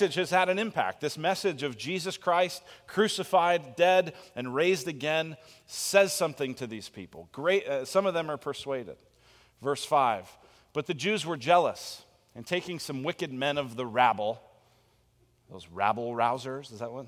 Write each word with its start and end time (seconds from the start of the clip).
message 0.00 0.14
has 0.14 0.30
had 0.30 0.48
an 0.48 0.60
impact. 0.60 1.00
This 1.00 1.18
message 1.18 1.64
of 1.64 1.76
Jesus 1.76 2.16
Christ 2.16 2.62
crucified, 2.86 3.74
dead, 3.74 4.12
and 4.36 4.54
raised 4.54 4.86
again 4.86 5.36
says 5.66 6.12
something 6.12 6.54
to 6.54 6.68
these 6.68 6.88
people. 6.88 7.28
Great, 7.32 7.66
uh, 7.66 7.84
some 7.84 8.06
of 8.06 8.14
them 8.14 8.30
are 8.30 8.36
persuaded. 8.36 8.96
Verse 9.60 9.84
5 9.84 10.28
But 10.72 10.86
the 10.86 10.94
Jews 10.94 11.26
were 11.26 11.36
jealous, 11.36 12.04
and 12.36 12.46
taking 12.46 12.78
some 12.78 13.02
wicked 13.02 13.32
men 13.32 13.58
of 13.58 13.74
the 13.74 13.84
rabble, 13.84 14.40
those 15.50 15.66
rabble 15.66 16.12
rousers, 16.12 16.72
is 16.72 16.78
that 16.78 16.92
what? 16.92 17.06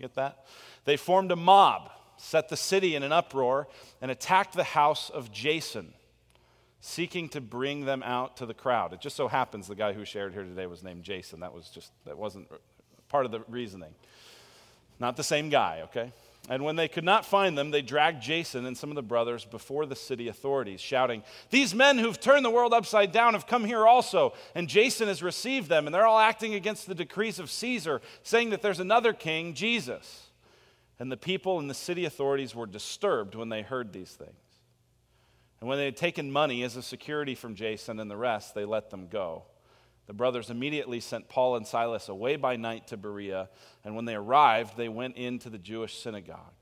Get 0.00 0.16
that? 0.16 0.46
They 0.84 0.96
formed 0.96 1.30
a 1.30 1.36
mob, 1.36 1.92
set 2.16 2.48
the 2.48 2.56
city 2.56 2.96
in 2.96 3.04
an 3.04 3.12
uproar, 3.12 3.68
and 4.02 4.10
attacked 4.10 4.54
the 4.54 4.64
house 4.64 5.10
of 5.10 5.30
Jason 5.30 5.94
seeking 6.80 7.28
to 7.30 7.40
bring 7.40 7.84
them 7.84 8.02
out 8.02 8.36
to 8.38 8.46
the 8.46 8.54
crowd. 8.54 8.92
It 8.92 9.00
just 9.00 9.16
so 9.16 9.28
happens 9.28 9.66
the 9.66 9.74
guy 9.74 9.92
who 9.92 10.04
shared 10.04 10.32
here 10.32 10.44
today 10.44 10.66
was 10.66 10.82
named 10.82 11.02
Jason. 11.02 11.40
That 11.40 11.52
was 11.52 11.68
just, 11.68 11.92
that 12.04 12.16
wasn't 12.16 12.48
part 13.08 13.26
of 13.26 13.32
the 13.32 13.40
reasoning. 13.48 13.94
Not 14.98 15.16
the 15.16 15.24
same 15.24 15.48
guy, 15.48 15.82
okay? 15.84 16.12
And 16.48 16.64
when 16.64 16.76
they 16.76 16.86
could 16.86 17.04
not 17.04 17.26
find 17.26 17.58
them, 17.58 17.70
they 17.70 17.82
dragged 17.82 18.22
Jason 18.22 18.66
and 18.66 18.76
some 18.76 18.90
of 18.90 18.94
the 18.94 19.02
brothers 19.02 19.44
before 19.44 19.84
the 19.84 19.96
city 19.96 20.28
authorities, 20.28 20.80
shouting, 20.80 21.24
These 21.50 21.74
men 21.74 21.98
who've 21.98 22.20
turned 22.20 22.44
the 22.44 22.50
world 22.50 22.72
upside 22.72 23.10
down 23.10 23.34
have 23.34 23.48
come 23.48 23.64
here 23.64 23.86
also. 23.86 24.32
And 24.54 24.68
Jason 24.68 25.08
has 25.08 25.22
received 25.22 25.68
them, 25.68 25.86
and 25.86 25.94
they're 25.94 26.06
all 26.06 26.18
acting 26.18 26.54
against 26.54 26.86
the 26.86 26.94
decrees 26.94 27.40
of 27.40 27.50
Caesar, 27.50 28.00
saying 28.22 28.50
that 28.50 28.62
there's 28.62 28.80
another 28.80 29.12
king, 29.12 29.54
Jesus. 29.54 30.26
And 31.00 31.10
the 31.10 31.16
people 31.16 31.58
and 31.58 31.68
the 31.68 31.74
city 31.74 32.04
authorities 32.04 32.54
were 32.54 32.66
disturbed 32.66 33.34
when 33.34 33.48
they 33.48 33.62
heard 33.62 33.92
these 33.92 34.12
things. 34.12 34.36
And 35.60 35.68
when 35.68 35.78
they 35.78 35.86
had 35.86 35.96
taken 35.96 36.30
money 36.30 36.62
as 36.62 36.76
a 36.76 36.82
security 36.82 37.34
from 37.34 37.54
Jason 37.54 37.98
and 37.98 38.10
the 38.10 38.16
rest, 38.16 38.54
they 38.54 38.64
let 38.64 38.90
them 38.90 39.08
go. 39.08 39.44
The 40.06 40.12
brothers 40.12 40.50
immediately 40.50 41.00
sent 41.00 41.28
Paul 41.28 41.56
and 41.56 41.66
Silas 41.66 42.08
away 42.08 42.36
by 42.36 42.56
night 42.56 42.88
to 42.88 42.96
Berea, 42.96 43.48
and 43.84 43.96
when 43.96 44.04
they 44.04 44.14
arrived, 44.14 44.76
they 44.76 44.88
went 44.88 45.16
into 45.16 45.50
the 45.50 45.58
Jewish 45.58 45.98
synagogue. 45.98 46.52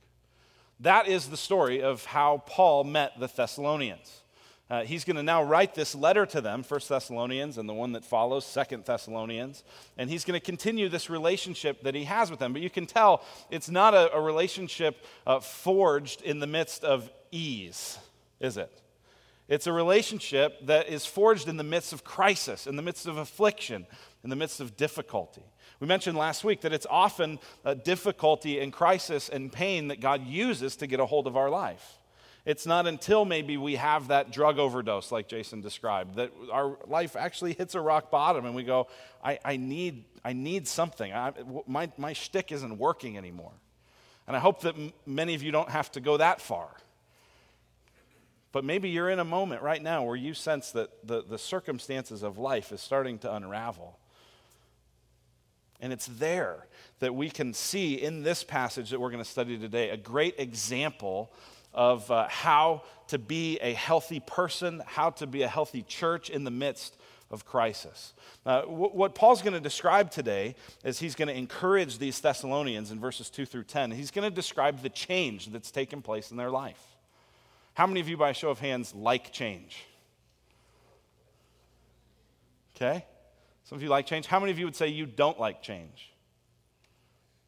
That 0.80 1.08
is 1.08 1.28
the 1.28 1.36
story 1.36 1.82
of 1.82 2.04
how 2.04 2.42
Paul 2.46 2.84
met 2.84 3.18
the 3.18 3.26
Thessalonians. 3.26 4.22
Uh, 4.70 4.82
he's 4.82 5.04
going 5.04 5.16
to 5.16 5.22
now 5.22 5.42
write 5.42 5.74
this 5.74 5.94
letter 5.94 6.24
to 6.24 6.40
them, 6.40 6.62
First 6.62 6.88
Thessalonians, 6.88 7.58
and 7.58 7.68
the 7.68 7.74
one 7.74 7.92
that 7.92 8.04
follows, 8.04 8.46
Second 8.46 8.86
Thessalonians, 8.86 9.62
and 9.98 10.08
he's 10.08 10.24
going 10.24 10.40
to 10.40 10.44
continue 10.44 10.88
this 10.88 11.10
relationship 11.10 11.82
that 11.82 11.94
he 11.94 12.04
has 12.04 12.30
with 12.30 12.40
them. 12.40 12.54
But 12.54 12.62
you 12.62 12.70
can 12.70 12.86
tell 12.86 13.22
it's 13.50 13.68
not 13.68 13.92
a, 13.92 14.12
a 14.14 14.20
relationship 14.20 15.04
uh, 15.26 15.40
forged 15.40 16.22
in 16.22 16.40
the 16.40 16.46
midst 16.46 16.82
of 16.82 17.10
ease, 17.30 17.98
is 18.40 18.56
it? 18.56 18.72
It's 19.48 19.66
a 19.66 19.72
relationship 19.72 20.66
that 20.66 20.88
is 20.88 21.04
forged 21.04 21.48
in 21.48 21.56
the 21.56 21.64
midst 21.64 21.92
of 21.92 22.02
crisis, 22.02 22.66
in 22.66 22.76
the 22.76 22.82
midst 22.82 23.06
of 23.06 23.18
affliction, 23.18 23.86
in 24.22 24.30
the 24.30 24.36
midst 24.36 24.60
of 24.60 24.76
difficulty. 24.76 25.42
We 25.80 25.86
mentioned 25.86 26.16
last 26.16 26.44
week 26.44 26.62
that 26.62 26.72
it's 26.72 26.86
often 26.88 27.38
difficulty 27.82 28.60
and 28.60 28.72
crisis 28.72 29.28
and 29.28 29.52
pain 29.52 29.88
that 29.88 30.00
God 30.00 30.26
uses 30.26 30.76
to 30.76 30.86
get 30.86 30.98
a 30.98 31.06
hold 31.06 31.26
of 31.26 31.36
our 31.36 31.50
life. 31.50 31.98
It's 32.46 32.66
not 32.66 32.86
until 32.86 33.24
maybe 33.24 33.56
we 33.56 33.76
have 33.76 34.08
that 34.08 34.30
drug 34.30 34.58
overdose, 34.58 35.10
like 35.10 35.28
Jason 35.28 35.62
described, 35.62 36.16
that 36.16 36.30
our 36.52 36.78
life 36.86 37.16
actually 37.16 37.54
hits 37.54 37.74
a 37.74 37.80
rock 37.80 38.10
bottom 38.10 38.44
and 38.44 38.54
we 38.54 38.64
go, 38.64 38.88
I, 39.22 39.38
I 39.44 39.56
need, 39.56 40.04
I 40.24 40.34
need 40.34 40.68
something. 40.68 41.12
I, 41.12 41.32
my, 41.66 41.90
my 41.96 42.12
shtick 42.12 42.52
isn't 42.52 42.78
working 42.78 43.16
anymore. 43.16 43.52
And 44.26 44.36
I 44.36 44.40
hope 44.40 44.60
that 44.60 44.76
m- 44.76 44.92
many 45.06 45.34
of 45.34 45.42
you 45.42 45.52
don't 45.52 45.70
have 45.70 45.90
to 45.92 46.00
go 46.00 46.18
that 46.18 46.40
far. 46.40 46.68
But 48.54 48.64
maybe 48.64 48.88
you're 48.88 49.10
in 49.10 49.18
a 49.18 49.24
moment 49.24 49.62
right 49.62 49.82
now 49.82 50.04
where 50.04 50.14
you 50.14 50.32
sense 50.32 50.70
that 50.70 51.04
the, 51.04 51.24
the 51.24 51.38
circumstances 51.38 52.22
of 52.22 52.38
life 52.38 52.70
is 52.70 52.80
starting 52.80 53.18
to 53.18 53.34
unravel. 53.34 53.98
And 55.80 55.92
it's 55.92 56.06
there 56.06 56.68
that 57.00 57.16
we 57.16 57.30
can 57.30 57.52
see 57.52 57.94
in 57.94 58.22
this 58.22 58.44
passage 58.44 58.90
that 58.90 59.00
we're 59.00 59.10
going 59.10 59.24
to 59.24 59.28
study 59.28 59.58
today 59.58 59.90
a 59.90 59.96
great 59.96 60.36
example 60.38 61.32
of 61.72 62.08
uh, 62.12 62.28
how 62.28 62.84
to 63.08 63.18
be 63.18 63.58
a 63.58 63.72
healthy 63.72 64.20
person, 64.20 64.80
how 64.86 65.10
to 65.10 65.26
be 65.26 65.42
a 65.42 65.48
healthy 65.48 65.82
church 65.82 66.30
in 66.30 66.44
the 66.44 66.52
midst 66.52 66.96
of 67.32 67.44
crisis. 67.44 68.14
Uh, 68.46 68.60
w- 68.60 68.90
what 68.90 69.16
Paul's 69.16 69.42
going 69.42 69.54
to 69.54 69.60
describe 69.60 70.12
today 70.12 70.54
is 70.84 71.00
he's 71.00 71.16
going 71.16 71.26
to 71.26 71.36
encourage 71.36 71.98
these 71.98 72.20
Thessalonians 72.20 72.92
in 72.92 73.00
verses 73.00 73.30
2 73.30 73.46
through 73.46 73.64
10. 73.64 73.90
He's 73.90 74.12
going 74.12 74.30
to 74.30 74.34
describe 74.34 74.82
the 74.82 74.90
change 74.90 75.46
that's 75.48 75.72
taken 75.72 76.02
place 76.02 76.30
in 76.30 76.36
their 76.36 76.50
life. 76.52 76.93
How 77.74 77.86
many 77.86 78.00
of 78.00 78.08
you, 78.08 78.16
by 78.16 78.32
show 78.32 78.50
of 78.50 78.60
hands, 78.60 78.94
like 78.94 79.32
change? 79.32 79.84
Okay? 82.74 83.04
Some 83.64 83.76
of 83.76 83.82
you 83.82 83.88
like 83.88 84.06
change. 84.06 84.26
How 84.26 84.40
many 84.40 84.52
of 84.52 84.58
you 84.58 84.64
would 84.64 84.76
say 84.76 84.88
you 84.88 85.06
don't 85.06 85.38
like 85.38 85.62
change? 85.62 86.12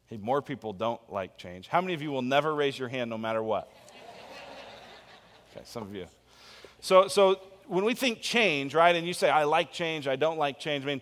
Hey, 0.07 0.17
more 0.17 0.41
people 0.41 0.73
don't 0.73 1.01
like 1.11 1.37
change. 1.37 1.67
How 1.67 1.81
many 1.81 1.93
of 1.93 2.01
you 2.01 2.11
will 2.11 2.21
never 2.21 2.55
raise 2.55 2.77
your 2.77 2.87
hand 2.87 3.09
no 3.09 3.17
matter 3.17 3.41
what? 3.41 3.71
Okay, 5.51 5.63
some 5.65 5.83
of 5.83 5.95
you. 5.95 6.05
So, 6.81 7.07
so 7.07 7.39
when 7.67 7.85
we 7.85 7.93
think 7.93 8.21
change, 8.21 8.73
right, 8.73 8.95
and 8.95 9.05
you 9.05 9.13
say, 9.13 9.29
I 9.29 9.43
like 9.43 9.71
change, 9.71 10.07
I 10.07 10.15
don't 10.15 10.37
like 10.37 10.59
change, 10.59 10.83
I 10.83 10.87
mean, 10.87 11.01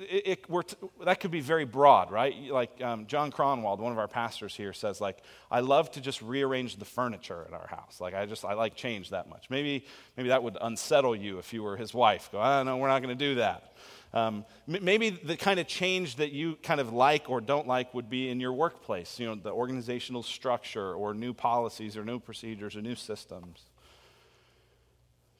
it, 0.00 0.26
it, 0.48 0.66
t- 0.66 0.76
that 1.04 1.20
could 1.20 1.30
be 1.30 1.40
very 1.40 1.64
broad, 1.64 2.10
right? 2.10 2.34
Like 2.50 2.80
um, 2.82 3.06
John 3.06 3.30
Cronwald, 3.30 3.80
one 3.80 3.92
of 3.92 3.98
our 3.98 4.08
pastors 4.08 4.54
here, 4.54 4.72
says, 4.72 5.00
like, 5.00 5.18
I 5.50 5.60
love 5.60 5.90
to 5.92 6.00
just 6.00 6.22
rearrange 6.22 6.76
the 6.76 6.84
furniture 6.84 7.44
at 7.46 7.52
our 7.52 7.66
house. 7.66 8.00
Like, 8.00 8.14
I 8.14 8.26
just, 8.26 8.44
I 8.44 8.54
like 8.54 8.76
change 8.76 9.10
that 9.10 9.28
much. 9.28 9.50
Maybe, 9.50 9.84
maybe 10.16 10.28
that 10.28 10.42
would 10.42 10.56
unsettle 10.60 11.16
you 11.16 11.38
if 11.38 11.52
you 11.52 11.62
were 11.62 11.76
his 11.76 11.92
wife. 11.94 12.28
Go, 12.30 12.40
I 12.40 12.58
don't 12.58 12.66
know, 12.66 12.76
we're 12.76 12.88
not 12.88 13.02
going 13.02 13.16
to 13.16 13.24
do 13.24 13.36
that. 13.36 13.72
Um, 14.12 14.44
maybe 14.68 15.10
the 15.10 15.36
kind 15.36 15.58
of 15.58 15.66
change 15.66 16.16
that 16.16 16.30
you 16.30 16.56
kind 16.62 16.80
of 16.80 16.92
like 16.92 17.28
or 17.28 17.40
don't 17.40 17.66
like 17.66 17.92
would 17.94 18.08
be 18.08 18.28
in 18.28 18.38
your 18.38 18.52
workplace, 18.52 19.18
you 19.18 19.26
know, 19.26 19.34
the 19.34 19.50
organizational 19.50 20.22
structure 20.22 20.94
or 20.94 21.14
new 21.14 21.34
policies 21.34 21.96
or 21.96 22.04
new 22.04 22.20
procedures 22.20 22.76
or 22.76 22.80
new 22.80 22.94
systems. 22.94 23.64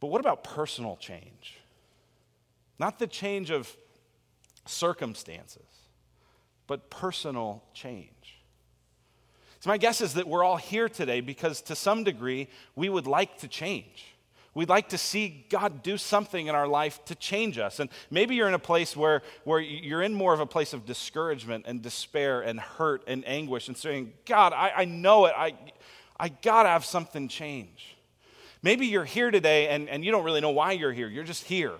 But 0.05 0.11
what 0.11 0.21
about 0.21 0.45
personal 0.45 0.97
change? 0.97 1.57
Not 2.79 2.99
the 2.99 3.07
change 3.07 3.49
of 3.49 3.75
circumstances, 4.67 5.65
but 6.67 6.91
personal 6.91 7.65
change. 7.73 8.43
So, 9.61 9.71
my 9.71 9.79
guess 9.79 10.03
is 10.03 10.13
that 10.13 10.29
we're 10.29 10.45
all 10.45 10.59
here 10.59 10.91
today 10.91 11.23
because 11.23 11.63
to 11.63 11.75
some 11.75 12.05
degree 12.05 12.49
we 12.77 12.91
would 12.91 13.07
like 13.07 13.39
to 13.39 13.49
change. 13.49 14.05
We'd 14.53 14.69
like 14.69 14.91
to 14.91 14.99
see 14.99 15.47
God 15.49 15.83
do 15.83 15.97
something 15.97 16.49
in 16.49 16.55
our 16.55 16.69
life 16.69 17.03
to 17.07 17.15
change 17.15 17.57
us. 17.57 17.81
And 17.81 17.89
maybe 18.11 18.35
you're 18.35 18.49
in 18.49 18.53
a 18.53 18.59
place 18.59 18.95
where, 18.95 19.23
where 19.45 19.59
you're 19.59 20.03
in 20.03 20.13
more 20.13 20.35
of 20.35 20.41
a 20.41 20.45
place 20.45 20.75
of 20.75 20.85
discouragement 20.85 21.65
and 21.67 21.81
despair 21.81 22.43
and 22.43 22.61
hurt 22.61 23.05
and 23.07 23.27
anguish 23.27 23.69
and 23.69 23.77
saying, 23.79 24.13
God, 24.27 24.53
I, 24.53 24.71
I 24.77 24.85
know 24.85 25.25
it. 25.25 25.33
I, 25.35 25.55
I 26.21 26.29
got 26.29 26.65
to 26.65 26.69
have 26.69 26.85
something 26.85 27.27
change. 27.27 27.94
Maybe 28.65 28.87
you're 28.87 29.05
here 29.05 29.31
today 29.31 29.69
and, 29.69 29.91
and 29.91 30.03
you 30.03 30.11
don't 30.11 30.25
really 30.25 30.41
know 30.41 30.49
why 30.49 30.73
you're 30.73 30.91
here. 30.91 31.07
You're 31.07 31.23
just 31.23 31.45
here. 31.45 31.75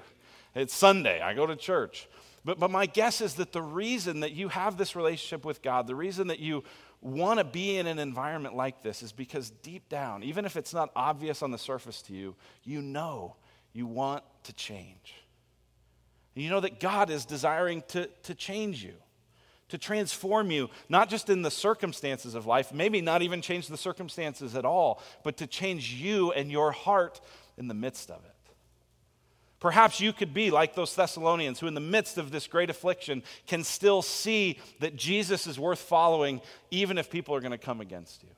It's 0.55 0.75
Sunday. 0.75 1.19
I 1.19 1.33
go 1.33 1.47
to 1.47 1.57
church. 1.57 2.07
But, 2.45 2.61
but 2.61 2.71
my 2.71 2.85
guess 2.85 3.23
is 3.23 3.37
that 3.37 3.53
the 3.53 3.63
reason 3.63 4.21
that 4.21 4.33
you 4.33 4.51
have 4.51 4.77
this 4.77 4.95
relationship 4.95 5.47
with 5.47 5.63
God, 5.63 5.87
the 5.87 5.95
reason 5.95 6.27
that 6.27 6.41
you 6.41 6.63
want 7.01 7.39
to 7.39 7.45
be 7.45 7.79
in 7.79 7.87
an 7.87 7.99
environment 7.99 8.55
like 8.55 8.83
this 8.83 9.03
is 9.03 9.13
because 9.13 9.49
deep 9.63 9.89
down, 9.89 10.23
even 10.23 10.45
if 10.45 10.59
it's 10.59 10.75
not 10.75 10.91
obvious 10.95 11.43
on 11.43 11.53
the 11.53 11.57
surface 11.57 12.03
to 12.03 12.13
you, 12.13 12.37
you 12.65 12.83
know 12.83 13.35
you 13.73 13.87
want 13.87 14.23
to 14.43 14.53
change. 14.53 15.15
You 16.35 16.51
know 16.51 16.61
that 16.61 16.81
God 16.81 17.09
is 17.09 17.25
desiring 17.25 17.83
to, 17.89 18.11
to 18.25 18.35
change 18.35 18.85
you, 18.85 18.97
to 19.75 19.79
transform 19.79 20.53
you, 20.53 20.71
not 20.89 21.09
just 21.09 21.29
in 21.29 21.43
the 21.43 21.51
circumstances 21.51 22.37
of 22.37 22.47
life, 22.47 22.73
maybe 22.73 23.01
not 23.01 23.23
even 23.23 23.43
change 23.43 23.67
the 23.67 23.77
circumstances 23.77 24.55
at 24.55 24.65
all, 24.65 25.03
but 25.25 25.37
to 25.39 25.49
change 25.49 25.93
you 25.93 26.31
and 26.31 26.49
your 26.49 26.71
heart 26.71 27.21
in 27.59 27.67
the 27.67 27.75
midst 27.75 28.09
of 28.09 28.25
it. 28.25 28.31
Perhaps 29.59 30.01
you 30.01 30.13
could 30.13 30.33
be 30.33 30.53
like 30.53 30.77
those 30.77 30.95
Thessalonians 30.95 31.59
who, 31.59 31.67
in 31.67 31.75
the 31.75 31.81
midst 31.81 32.19
of 32.19 32.31
this 32.31 32.47
great 32.47 32.71
affliction, 32.71 33.25
can 33.49 33.65
still 33.65 34.01
see 34.01 34.61
that 34.79 34.95
Jesus 34.95 35.49
is 35.49 35.59
worth 35.59 35.81
following, 35.81 36.41
even 36.71 36.97
if 36.97 37.11
people 37.11 37.35
are 37.35 37.41
going 37.41 37.51
to 37.51 37.59
come 37.59 37.81
against 37.81 38.23
you. 38.23 38.29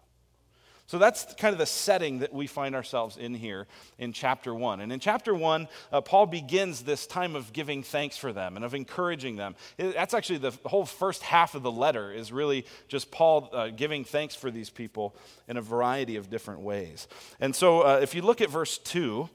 So 0.88 0.98
that's 0.98 1.34
kind 1.34 1.52
of 1.52 1.58
the 1.58 1.66
setting 1.66 2.20
that 2.20 2.32
we 2.32 2.46
find 2.46 2.76
ourselves 2.76 3.16
in 3.16 3.34
here 3.34 3.66
in 3.98 4.12
chapter 4.12 4.54
one. 4.54 4.80
And 4.80 4.92
in 4.92 5.00
chapter 5.00 5.34
one, 5.34 5.66
uh, 5.90 6.00
Paul 6.00 6.26
begins 6.26 6.82
this 6.82 7.08
time 7.08 7.34
of 7.34 7.52
giving 7.52 7.82
thanks 7.82 8.16
for 8.16 8.32
them 8.32 8.54
and 8.54 8.64
of 8.64 8.72
encouraging 8.72 9.34
them. 9.34 9.56
It, 9.78 9.94
that's 9.94 10.14
actually 10.14 10.38
the 10.38 10.52
whole 10.64 10.86
first 10.86 11.22
half 11.22 11.56
of 11.56 11.64
the 11.64 11.72
letter, 11.72 12.12
is 12.12 12.30
really 12.30 12.66
just 12.86 13.10
Paul 13.10 13.50
uh, 13.52 13.68
giving 13.68 14.04
thanks 14.04 14.36
for 14.36 14.50
these 14.50 14.70
people 14.70 15.16
in 15.48 15.56
a 15.56 15.62
variety 15.62 16.16
of 16.16 16.30
different 16.30 16.60
ways. 16.60 17.08
And 17.40 17.54
so 17.54 17.80
uh, 17.80 17.98
if 18.00 18.14
you 18.14 18.22
look 18.22 18.40
at 18.40 18.48
verse 18.48 18.78
two, 18.78 19.28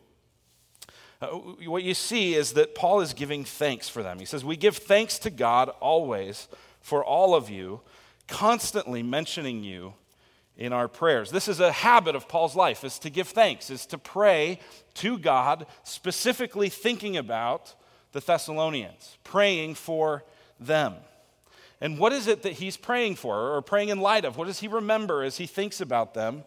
uh, 1.22 1.28
what 1.28 1.84
you 1.84 1.94
see 1.94 2.34
is 2.34 2.54
that 2.54 2.76
Paul 2.76 3.02
is 3.02 3.14
giving 3.14 3.44
thanks 3.44 3.90
for 3.90 4.02
them. 4.04 4.20
He 4.20 4.26
says, 4.26 4.46
We 4.46 4.56
give 4.56 4.78
thanks 4.78 5.20
to 5.20 5.30
God 5.30 5.70
always 5.82 6.48
for 6.80 7.04
all 7.04 7.36
of 7.36 7.50
you, 7.50 7.82
constantly 8.28 9.04
mentioning 9.04 9.64
you 9.66 9.94
in 10.62 10.74
our 10.74 10.88
prayers. 10.88 11.32
This 11.32 11.48
is 11.48 11.60
a 11.60 11.72
habit 11.72 12.16
of 12.16 12.28
Paul's 12.28 12.56
life, 12.56 12.84
is 12.84 13.00
to 13.00 13.10
give 13.10 13.28
thanks, 13.28 13.72
is 13.72 13.88
to 13.88 13.98
pray 13.98 14.60
to 14.94 15.18
God, 15.18 15.66
specifically 15.82 16.70
thinking 16.70 17.18
about 17.18 17.74
the 18.12 18.20
Thessalonians, 18.20 19.18
praying 19.24 19.74
for 19.74 20.24
them. 20.60 20.94
And 21.82 21.98
what 21.98 22.14
is 22.14 22.28
it 22.28 22.44
that 22.44 22.54
he's 22.54 22.78
praying 22.78 23.16
for 23.16 23.56
or 23.56 23.64
praying 23.64 23.90
in 23.90 24.02
light 24.02 24.24
of? 24.24 24.38
What 24.38 24.46
does 24.46 24.60
he 24.60 24.68
remember 24.68 25.24
as 25.24 25.38
he 25.38 25.48
thinks 25.48 25.82
about 25.82 26.14
them? 26.14 26.44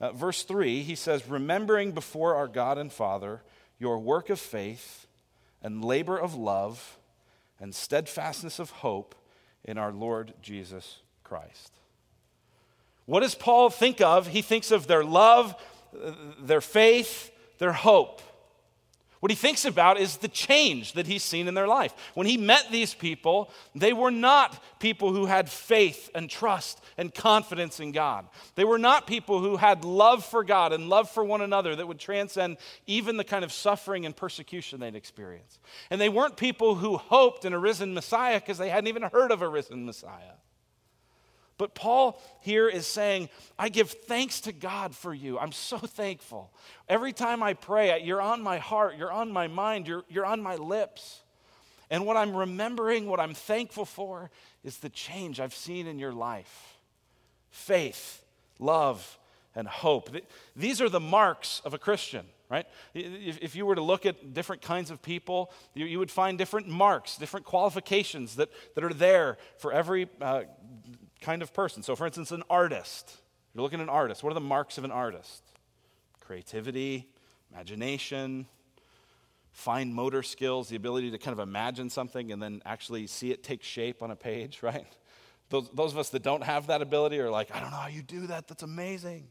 Uh, 0.00 0.12
verse 0.12 0.42
3, 0.42 0.82
he 0.82 0.94
says, 0.94 1.28
Remembering 1.28 1.92
before 1.92 2.36
our 2.36 2.48
God 2.48 2.78
and 2.78 2.90
Father 2.90 3.42
your 3.78 3.98
work 3.98 4.30
of 4.30 4.40
faith 4.40 5.06
and 5.62 5.84
labor 5.84 6.16
of 6.16 6.34
love 6.34 6.96
and 7.60 7.74
steadfastness 7.74 8.58
of 8.58 8.70
hope 8.70 9.14
in 9.62 9.76
our 9.76 9.92
Lord 9.92 10.32
Jesus 10.40 11.02
Christ. 11.22 11.79
What 13.10 13.24
does 13.24 13.34
Paul 13.34 13.70
think 13.70 14.00
of? 14.00 14.28
He 14.28 14.40
thinks 14.40 14.70
of 14.70 14.86
their 14.86 15.02
love, 15.02 15.56
their 16.40 16.60
faith, 16.60 17.32
their 17.58 17.72
hope. 17.72 18.22
What 19.18 19.32
he 19.32 19.36
thinks 19.36 19.64
about 19.64 19.98
is 19.98 20.18
the 20.18 20.28
change 20.28 20.92
that 20.92 21.08
he's 21.08 21.24
seen 21.24 21.48
in 21.48 21.54
their 21.54 21.66
life. 21.66 21.92
When 22.14 22.28
he 22.28 22.36
met 22.36 22.68
these 22.70 22.94
people, 22.94 23.50
they 23.74 23.92
were 23.92 24.12
not 24.12 24.62
people 24.78 25.12
who 25.12 25.26
had 25.26 25.50
faith 25.50 26.08
and 26.14 26.30
trust 26.30 26.80
and 26.96 27.12
confidence 27.12 27.80
in 27.80 27.90
God. 27.90 28.28
They 28.54 28.64
were 28.64 28.78
not 28.78 29.08
people 29.08 29.40
who 29.40 29.56
had 29.56 29.84
love 29.84 30.24
for 30.24 30.44
God 30.44 30.72
and 30.72 30.88
love 30.88 31.10
for 31.10 31.24
one 31.24 31.40
another 31.40 31.74
that 31.74 31.88
would 31.88 31.98
transcend 31.98 32.58
even 32.86 33.16
the 33.16 33.24
kind 33.24 33.44
of 33.44 33.50
suffering 33.50 34.06
and 34.06 34.14
persecution 34.14 34.78
they'd 34.78 34.94
experienced. 34.94 35.58
And 35.90 36.00
they 36.00 36.08
weren't 36.08 36.36
people 36.36 36.76
who 36.76 36.96
hoped 36.96 37.44
in 37.44 37.54
a 37.54 37.58
risen 37.58 37.92
Messiah 37.92 38.38
because 38.38 38.58
they 38.58 38.68
hadn't 38.68 38.86
even 38.86 39.02
heard 39.02 39.32
of 39.32 39.42
a 39.42 39.48
risen 39.48 39.84
Messiah. 39.84 40.34
But 41.60 41.74
Paul 41.74 42.18
here 42.40 42.70
is 42.70 42.86
saying, 42.86 43.28
I 43.58 43.68
give 43.68 43.90
thanks 43.90 44.40
to 44.40 44.52
God 44.52 44.96
for 44.96 45.12
you. 45.12 45.38
I'm 45.38 45.52
so 45.52 45.76
thankful. 45.76 46.50
Every 46.88 47.12
time 47.12 47.42
I 47.42 47.52
pray, 47.52 48.02
you're 48.02 48.22
on 48.22 48.40
my 48.40 48.56
heart, 48.56 48.96
you're 48.96 49.12
on 49.12 49.30
my 49.30 49.46
mind, 49.46 49.86
you're, 49.86 50.04
you're 50.08 50.24
on 50.24 50.42
my 50.42 50.56
lips. 50.56 51.20
And 51.90 52.06
what 52.06 52.16
I'm 52.16 52.34
remembering, 52.34 53.06
what 53.06 53.20
I'm 53.20 53.34
thankful 53.34 53.84
for, 53.84 54.30
is 54.64 54.78
the 54.78 54.88
change 54.88 55.38
I've 55.38 55.52
seen 55.52 55.86
in 55.86 55.98
your 55.98 56.12
life 56.12 56.78
faith, 57.50 58.24
love, 58.58 59.18
and 59.54 59.68
hope. 59.68 60.16
These 60.56 60.80
are 60.80 60.88
the 60.88 60.98
marks 60.98 61.60
of 61.66 61.74
a 61.74 61.78
Christian, 61.78 62.24
right? 62.48 62.64
If, 62.94 63.54
you 63.54 63.66
were 63.66 63.74
to 63.74 63.82
look 63.82 64.06
at 64.06 64.32
different 64.32 64.62
kinds 64.62 64.90
of 64.90 65.02
people, 65.02 65.52
you, 65.74 65.98
would 65.98 66.10
find 66.10 66.38
different 66.38 66.68
marks, 66.68 67.18
different 67.18 67.44
qualifications 67.44 68.36
that, 68.36 68.48
that 68.76 68.84
are 68.84 68.94
there 68.94 69.36
for 69.58 69.74
every 69.74 70.08
uh, 70.22 70.44
kind 71.20 71.42
of 71.42 71.52
person. 71.52 71.82
So, 71.82 71.94
for 71.96 72.06
instance, 72.06 72.30
an 72.30 72.42
artist. 72.50 73.16
You're 73.54 73.62
looking 73.62 73.80
at 73.80 73.84
an 73.84 73.88
artist. 73.88 74.22
What 74.22 74.30
are 74.30 74.34
the 74.34 74.40
marks 74.40 74.78
of 74.78 74.84
an 74.84 74.90
artist? 74.90 75.42
Creativity, 76.20 77.08
imagination, 77.52 78.46
fine 79.52 79.92
motor 79.92 80.22
skills, 80.22 80.68
the 80.68 80.76
ability 80.76 81.10
to 81.10 81.18
kind 81.18 81.32
of 81.32 81.40
imagine 81.40 81.90
something 81.90 82.32
and 82.32 82.42
then 82.42 82.62
actually 82.64 83.06
see 83.06 83.30
it 83.30 83.42
take 83.42 83.62
shape 83.62 84.02
on 84.02 84.10
a 84.10 84.16
page, 84.16 84.60
right? 84.62 84.86
Those, 85.48 85.68
those 85.70 85.92
of 85.92 85.98
us 85.98 86.10
that 86.10 86.22
don't 86.22 86.44
have 86.44 86.68
that 86.68 86.80
ability 86.80 87.18
are 87.18 87.30
like, 87.30 87.54
I 87.54 87.60
don't 87.60 87.70
know 87.70 87.76
how 87.76 87.88
you 87.88 88.02
do 88.02 88.28
that. 88.28 88.46
That's 88.46 88.62
amazing. 88.62 89.28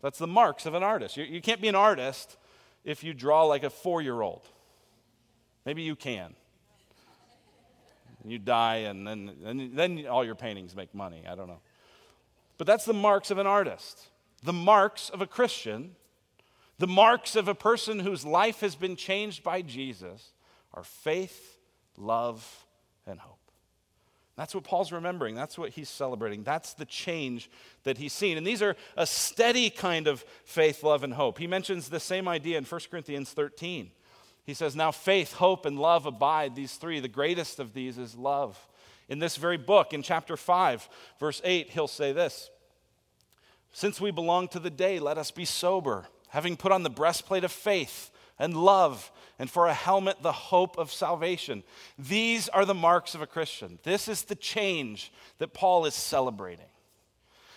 That's 0.00 0.18
the 0.18 0.26
marks 0.26 0.66
of 0.66 0.74
an 0.74 0.82
artist. 0.82 1.16
You, 1.16 1.24
you 1.24 1.40
can't 1.40 1.60
be 1.60 1.68
an 1.68 1.74
artist 1.74 2.36
if 2.84 3.04
you 3.04 3.12
draw 3.14 3.44
like 3.44 3.62
a 3.62 3.70
four 3.70 4.00
year 4.00 4.20
old. 4.22 4.48
Maybe 5.64 5.82
you 5.82 5.94
can 5.94 6.34
you 8.30 8.38
die, 8.38 8.76
and 8.76 9.06
then, 9.06 9.32
and 9.44 9.76
then 9.76 10.06
all 10.06 10.24
your 10.24 10.34
paintings 10.34 10.76
make 10.76 10.94
money. 10.94 11.24
I 11.28 11.34
don't 11.34 11.48
know. 11.48 11.60
But 12.58 12.66
that's 12.66 12.84
the 12.84 12.94
marks 12.94 13.30
of 13.30 13.38
an 13.38 13.46
artist, 13.46 14.08
the 14.42 14.52
marks 14.52 15.10
of 15.10 15.20
a 15.20 15.26
Christian, 15.26 15.96
the 16.78 16.86
marks 16.86 17.36
of 17.36 17.48
a 17.48 17.54
person 17.54 18.00
whose 18.00 18.24
life 18.24 18.60
has 18.60 18.74
been 18.74 18.96
changed 18.96 19.42
by 19.42 19.62
Jesus 19.62 20.32
are 20.74 20.84
faith, 20.84 21.58
love, 21.96 22.66
and 23.06 23.20
hope. 23.20 23.38
That's 24.36 24.54
what 24.54 24.64
Paul's 24.64 24.92
remembering. 24.92 25.34
That's 25.34 25.58
what 25.58 25.70
he's 25.70 25.90
celebrating. 25.90 26.42
That's 26.42 26.72
the 26.74 26.86
change 26.86 27.50
that 27.84 27.98
he's 27.98 28.14
seen. 28.14 28.38
And 28.38 28.46
these 28.46 28.62
are 28.62 28.76
a 28.96 29.06
steady 29.06 29.68
kind 29.68 30.06
of 30.06 30.24
faith, 30.44 30.82
love, 30.82 31.04
and 31.04 31.12
hope. 31.12 31.38
He 31.38 31.46
mentions 31.46 31.88
the 31.88 32.00
same 32.00 32.26
idea 32.26 32.56
in 32.56 32.64
1 32.64 32.80
Corinthians 32.90 33.30
13. 33.30 33.90
He 34.44 34.54
says, 34.54 34.74
Now 34.74 34.90
faith, 34.90 35.34
hope, 35.34 35.66
and 35.66 35.78
love 35.78 36.06
abide, 36.06 36.54
these 36.54 36.74
three. 36.74 37.00
The 37.00 37.08
greatest 37.08 37.58
of 37.58 37.74
these 37.74 37.98
is 37.98 38.16
love. 38.16 38.58
In 39.08 39.18
this 39.18 39.36
very 39.36 39.58
book, 39.58 39.92
in 39.92 40.02
chapter 40.02 40.36
5, 40.36 40.88
verse 41.20 41.40
8, 41.44 41.70
he'll 41.70 41.88
say 41.88 42.12
this 42.12 42.50
Since 43.72 44.00
we 44.00 44.10
belong 44.10 44.48
to 44.48 44.58
the 44.58 44.70
day, 44.70 44.98
let 44.98 45.18
us 45.18 45.30
be 45.30 45.44
sober, 45.44 46.06
having 46.28 46.56
put 46.56 46.72
on 46.72 46.82
the 46.82 46.90
breastplate 46.90 47.44
of 47.44 47.52
faith 47.52 48.10
and 48.38 48.56
love, 48.56 49.12
and 49.38 49.50
for 49.50 49.66
a 49.66 49.74
helmet, 49.74 50.22
the 50.22 50.32
hope 50.32 50.78
of 50.78 50.90
salvation. 50.90 51.62
These 51.98 52.48
are 52.48 52.64
the 52.64 52.74
marks 52.74 53.14
of 53.14 53.22
a 53.22 53.26
Christian. 53.26 53.78
This 53.82 54.08
is 54.08 54.22
the 54.22 54.34
change 54.34 55.12
that 55.38 55.54
Paul 55.54 55.84
is 55.84 55.94
celebrating. 55.94 56.66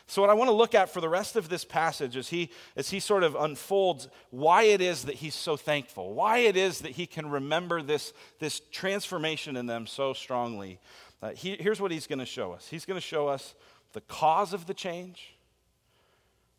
So, 0.07 0.21
what 0.21 0.29
I 0.29 0.35
want 0.35 0.49
to 0.49 0.55
look 0.55 0.75
at 0.75 0.89
for 0.89 1.01
the 1.01 1.09
rest 1.09 1.35
of 1.35 1.49
this 1.49 1.65
passage 1.65 2.15
is 2.15 2.29
he, 2.29 2.51
as 2.75 2.91
he 2.91 2.99
sort 2.99 3.23
of 3.23 3.35
unfolds 3.35 4.07
why 4.29 4.63
it 4.63 4.79
is 4.79 5.05
that 5.05 5.15
he's 5.15 5.33
so 5.33 5.57
thankful, 5.57 6.13
why 6.13 6.39
it 6.39 6.55
is 6.55 6.79
that 6.79 6.91
he 6.91 7.07
can 7.07 7.29
remember 7.29 7.81
this, 7.81 8.13
this 8.39 8.61
transformation 8.71 9.57
in 9.57 9.65
them 9.65 9.87
so 9.87 10.13
strongly. 10.13 10.79
Uh, 11.23 11.31
he, 11.31 11.55
here's 11.59 11.81
what 11.81 11.91
he's 11.91 12.05
going 12.05 12.19
to 12.19 12.25
show 12.25 12.51
us 12.51 12.67
he's 12.67 12.85
going 12.85 12.99
to 12.99 13.05
show 13.05 13.27
us 13.27 13.55
the 13.93 14.01
cause 14.01 14.53
of 14.53 14.67
the 14.67 14.73
change, 14.73 15.35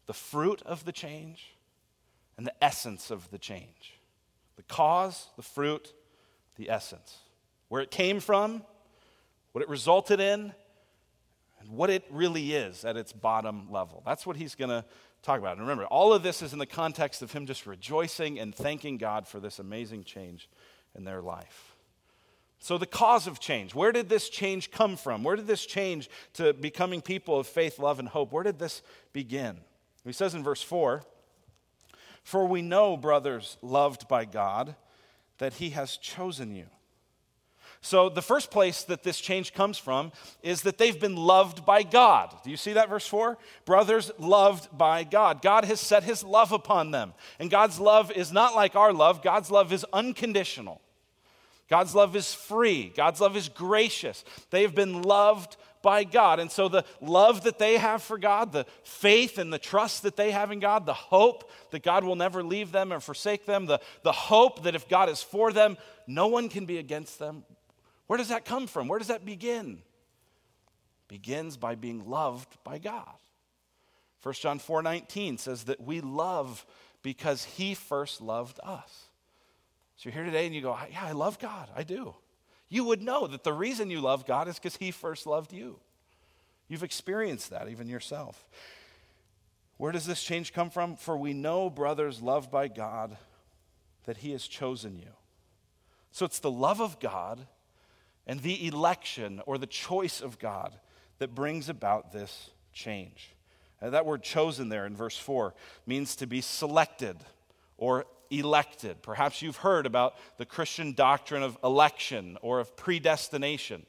the 0.06 0.14
fruit 0.14 0.60
of 0.62 0.84
the 0.84 0.93
change, 0.93 1.54
and 2.37 2.46
the 2.46 2.64
essence 2.64 3.10
of 3.10 3.31
the 3.31 3.38
change. 3.38 4.00
The 4.56 4.62
cause, 4.62 5.28
the 5.37 5.43
fruit, 5.43 5.93
the 6.56 6.70
essence. 6.70 7.19
Where 7.69 7.82
it 7.82 7.90
came 7.90 8.20
from, 8.20 8.62
what 9.52 9.62
it 9.62 9.69
resulted 9.69 10.19
in, 10.19 10.52
what 11.68 11.90
it 11.90 12.04
really 12.10 12.54
is 12.54 12.84
at 12.84 12.96
its 12.96 13.12
bottom 13.12 13.70
level. 13.70 14.02
That's 14.04 14.26
what 14.26 14.36
he's 14.36 14.54
going 14.54 14.70
to 14.70 14.84
talk 15.22 15.38
about. 15.40 15.52
And 15.52 15.62
remember, 15.62 15.86
all 15.86 16.12
of 16.12 16.22
this 16.22 16.42
is 16.42 16.52
in 16.52 16.58
the 16.58 16.66
context 16.66 17.22
of 17.22 17.32
him 17.32 17.46
just 17.46 17.66
rejoicing 17.66 18.38
and 18.38 18.54
thanking 18.54 18.96
God 18.96 19.26
for 19.26 19.40
this 19.40 19.58
amazing 19.58 20.04
change 20.04 20.48
in 20.94 21.04
their 21.04 21.20
life. 21.20 21.76
So, 22.58 22.78
the 22.78 22.86
cause 22.86 23.26
of 23.26 23.38
change, 23.38 23.74
where 23.74 23.92
did 23.92 24.08
this 24.08 24.28
change 24.28 24.70
come 24.70 24.96
from? 24.96 25.22
Where 25.22 25.36
did 25.36 25.46
this 25.46 25.66
change 25.66 26.08
to 26.34 26.54
becoming 26.54 27.02
people 27.02 27.38
of 27.38 27.46
faith, 27.46 27.78
love, 27.78 27.98
and 27.98 28.08
hope? 28.08 28.32
Where 28.32 28.44
did 28.44 28.58
this 28.58 28.82
begin? 29.12 29.58
He 30.04 30.12
says 30.12 30.34
in 30.34 30.42
verse 30.42 30.62
4 30.62 31.02
For 32.24 32.46
we 32.46 32.62
know, 32.62 32.96
brothers 32.96 33.58
loved 33.60 34.08
by 34.08 34.24
God, 34.24 34.74
that 35.38 35.54
he 35.54 35.70
has 35.70 35.96
chosen 35.98 36.54
you 36.54 36.66
so, 37.86 38.08
the 38.08 38.20
first 38.20 38.50
place 38.50 38.82
that 38.82 39.04
this 39.04 39.20
change 39.20 39.54
comes 39.54 39.78
from 39.78 40.10
is 40.42 40.62
that 40.62 40.76
they've 40.76 40.98
been 40.98 41.14
loved 41.14 41.64
by 41.64 41.84
God. 41.84 42.34
Do 42.42 42.50
you 42.50 42.56
see 42.56 42.72
that, 42.72 42.88
verse 42.88 43.06
4? 43.06 43.38
Brothers 43.64 44.10
loved 44.19 44.76
by 44.76 45.05
God. 45.05 45.40
God 45.40 45.64
has 45.66 45.81
set 45.81 46.02
his 46.02 46.24
love 46.24 46.50
upon 46.50 46.90
them. 46.90 47.14
And 47.38 47.48
God's 47.48 47.78
love 47.78 48.10
is 48.10 48.32
not 48.32 48.56
like 48.56 48.74
our 48.74 48.93
love, 48.93 49.22
God's 49.22 49.52
love 49.52 49.72
is 49.72 49.86
unconditional. 49.93 50.81
God's 51.70 51.94
love 51.94 52.16
is 52.16 52.34
free, 52.34 52.93
God's 52.96 53.20
love 53.20 53.36
is 53.36 53.48
gracious. 53.48 54.24
They 54.50 54.62
have 54.62 54.74
been 54.74 55.02
loved 55.02 55.56
by 55.81 56.02
God. 56.02 56.40
And 56.40 56.50
so, 56.50 56.69
the 56.69 56.84
love 57.00 57.44
that 57.44 57.60
they 57.60 57.78
have 57.78 58.02
for 58.02 58.19
God, 58.19 58.50
the 58.50 58.66
faith 58.82 59.38
and 59.38 59.52
the 59.52 59.60
trust 59.60 60.02
that 60.02 60.16
they 60.16 60.32
have 60.32 60.50
in 60.50 60.58
God, 60.58 60.86
the 60.86 60.93
hope 60.93 61.52
that 61.70 61.84
God 61.84 62.02
will 62.02 62.16
never 62.16 62.43
leave 62.43 62.72
them 62.72 62.93
or 62.93 62.98
forsake 62.98 63.46
them, 63.46 63.66
the, 63.66 63.78
the 64.02 64.10
hope 64.10 64.64
that 64.64 64.74
if 64.74 64.88
God 64.88 65.08
is 65.08 65.22
for 65.22 65.52
them, 65.52 65.76
no 66.08 66.26
one 66.26 66.48
can 66.48 66.66
be 66.66 66.78
against 66.78 67.20
them, 67.20 67.44
where 68.06 68.17
does 68.17 68.29
that 68.29 68.44
come 68.44 68.67
from? 68.67 68.89
Where 68.89 68.98
does 68.98 69.08
that 69.08 69.25
begin? 69.25 69.82
Begins 71.08 71.56
by 71.56 71.75
being 71.75 72.08
loved 72.08 72.56
by 72.65 72.79
God. 72.79 73.17
1 74.22 74.34
John 74.34 74.58
4:19 74.58 75.39
says 75.39 75.65
that 75.65 75.81
we 75.81 76.01
love 76.01 76.67
because 77.03 77.44
he 77.44 77.75
first 77.75 78.20
loved 78.20 78.58
us. 78.63 79.08
So 79.96 80.08
you're 80.08 80.15
here 80.15 80.25
today 80.25 80.46
and 80.46 80.55
you 80.55 80.63
go, 80.63 80.77
"Yeah, 80.91 81.05
I 81.05 81.13
love 81.13 81.39
God. 81.39 81.70
I 81.75 81.84
do." 81.84 82.15
You 82.69 82.84
would 82.84 83.03
know 83.03 83.27
that 83.29 83.44
the 83.44 83.53
reason 83.53 83.91
you 83.91 84.01
love 84.01 84.27
God 84.27 84.48
is 84.48 84.56
because 84.56 84.77
he 84.77 84.91
first 84.91 85.27
loved 85.27 85.53
you. 85.53 85.81
You've 86.69 86.82
experienced 86.82 87.51
that 87.51 87.69
even 87.69 87.89
yourself. 87.89 88.44
Where 89.77 89.93
does 89.93 90.06
this 90.06 90.25
change 90.25 90.53
come 90.53 90.70
from? 90.70 90.96
For 90.96 91.17
we 91.17 91.32
know, 91.32 91.70
brothers 91.70 92.20
loved 92.20 92.51
by 92.51 92.69
God, 92.69 93.17
that 94.05 94.19
he 94.19 94.32
has 94.32 94.48
chosen 94.48 94.96
you. 94.96 95.13
So 96.10 96.25
it's 96.25 96.41
the 96.41 96.51
love 96.51 96.81
of 96.81 96.98
God 96.98 97.46
and 98.26 98.40
the 98.40 98.66
election 98.66 99.40
or 99.46 99.58
the 99.58 99.66
choice 99.66 100.20
of 100.20 100.38
God 100.38 100.76
that 101.18 101.34
brings 101.34 101.68
about 101.68 102.12
this 102.12 102.50
change. 102.72 103.30
Uh, 103.80 103.90
that 103.90 104.06
word 104.06 104.22
chosen 104.22 104.68
there 104.68 104.86
in 104.86 104.96
verse 104.96 105.16
4 105.16 105.54
means 105.86 106.16
to 106.16 106.26
be 106.26 106.40
selected 106.40 107.16
or 107.76 108.06
elected. 108.30 109.02
Perhaps 109.02 109.42
you've 109.42 109.58
heard 109.58 109.86
about 109.86 110.16
the 110.38 110.46
Christian 110.46 110.92
doctrine 110.92 111.42
of 111.42 111.58
election 111.62 112.36
or 112.42 112.60
of 112.60 112.76
predestination. 112.76 113.86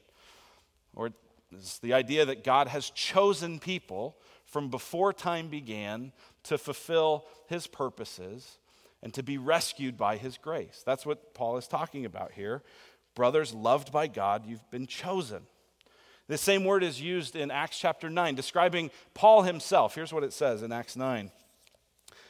Or 0.94 1.10
it's 1.52 1.78
the 1.78 1.94
idea 1.94 2.26
that 2.26 2.44
God 2.44 2.68
has 2.68 2.90
chosen 2.90 3.58
people 3.58 4.16
from 4.44 4.70
before 4.70 5.12
time 5.12 5.48
began 5.48 6.12
to 6.44 6.58
fulfill 6.58 7.26
his 7.46 7.66
purposes 7.66 8.58
and 9.02 9.12
to 9.14 9.22
be 9.22 9.38
rescued 9.38 9.96
by 9.96 10.16
his 10.16 10.38
grace. 10.38 10.82
That's 10.84 11.06
what 11.06 11.34
Paul 11.34 11.56
is 11.56 11.68
talking 11.68 12.04
about 12.04 12.32
here 12.32 12.62
brothers 13.18 13.52
loved 13.52 13.90
by 13.90 14.06
God, 14.06 14.46
you've 14.46 14.70
been 14.70 14.86
chosen. 14.86 15.42
The 16.28 16.38
same 16.38 16.64
word 16.64 16.84
is 16.84 17.00
used 17.00 17.34
in 17.34 17.50
Acts 17.50 17.76
chapter 17.76 18.08
9, 18.08 18.36
describing 18.36 18.92
Paul 19.12 19.42
himself. 19.42 19.96
Here's 19.96 20.12
what 20.12 20.22
it 20.22 20.32
says 20.32 20.62
in 20.62 20.70
Acts 20.70 20.94
9. 20.94 21.32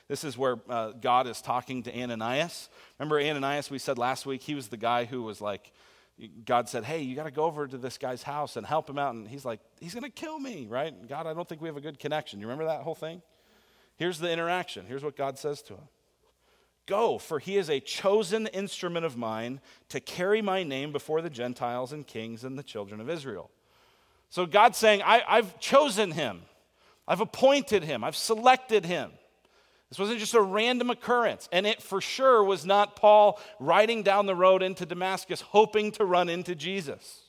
This 0.08 0.24
is 0.24 0.38
where 0.38 0.56
uh, 0.66 0.92
God 0.92 1.26
is 1.26 1.42
talking 1.42 1.82
to 1.82 1.94
Ananias. 1.94 2.70
Remember 2.98 3.20
Ananias, 3.20 3.70
we 3.70 3.78
said 3.78 3.98
last 3.98 4.24
week, 4.24 4.40
he 4.40 4.54
was 4.54 4.68
the 4.68 4.78
guy 4.78 5.04
who 5.04 5.22
was 5.22 5.42
like, 5.42 5.70
God 6.46 6.70
said, 6.70 6.84
Hey, 6.84 7.02
you 7.02 7.14
got 7.14 7.24
to 7.24 7.30
go 7.30 7.44
over 7.44 7.66
to 7.66 7.76
this 7.76 7.98
guy's 7.98 8.22
house 8.22 8.56
and 8.56 8.66
help 8.66 8.88
him 8.88 8.98
out. 8.98 9.14
And 9.14 9.28
he's 9.28 9.44
like, 9.44 9.60
He's 9.80 9.92
going 9.92 10.04
to 10.04 10.10
kill 10.10 10.40
me, 10.40 10.66
right? 10.70 11.06
God, 11.06 11.26
I 11.26 11.34
don't 11.34 11.46
think 11.46 11.60
we 11.60 11.68
have 11.68 11.76
a 11.76 11.82
good 11.82 11.98
connection. 11.98 12.40
You 12.40 12.46
remember 12.46 12.64
that 12.64 12.80
whole 12.80 12.94
thing? 12.94 13.20
Here's 13.96 14.18
the 14.18 14.30
interaction. 14.32 14.86
Here's 14.86 15.04
what 15.04 15.16
God 15.16 15.38
says 15.38 15.60
to 15.62 15.74
him 15.74 15.88
Go, 16.88 17.18
for 17.18 17.38
he 17.38 17.56
is 17.56 17.70
a 17.70 17.78
chosen 17.78 18.48
instrument 18.48 19.06
of 19.06 19.16
mine 19.16 19.60
to 19.90 20.00
carry 20.00 20.42
my 20.42 20.64
name 20.64 20.90
before 20.90 21.22
the 21.22 21.30
Gentiles 21.30 21.92
and 21.92 22.04
kings 22.04 22.42
and 22.42 22.58
the 22.58 22.62
children 22.64 23.00
of 23.00 23.08
Israel. 23.08 23.50
So 24.30 24.46
God's 24.46 24.78
saying, 24.78 25.02
I, 25.02 25.36
have 25.36 25.60
chosen 25.60 26.10
him, 26.10 26.42
I've 27.06 27.20
appointed 27.20 27.84
him, 27.84 28.02
I've 28.02 28.16
selected 28.16 28.84
him. 28.84 29.12
This 29.88 29.98
wasn't 29.98 30.18
just 30.18 30.34
a 30.34 30.40
random 30.40 30.90
occurrence. 30.90 31.48
And 31.50 31.66
it 31.66 31.80
for 31.80 32.00
sure 32.00 32.44
was 32.44 32.66
not 32.66 32.96
Paul 32.96 33.40
riding 33.58 34.02
down 34.02 34.26
the 34.26 34.34
road 34.34 34.62
into 34.62 34.84
Damascus 34.84 35.40
hoping 35.40 35.92
to 35.92 36.04
run 36.04 36.28
into 36.28 36.54
Jesus. 36.54 37.22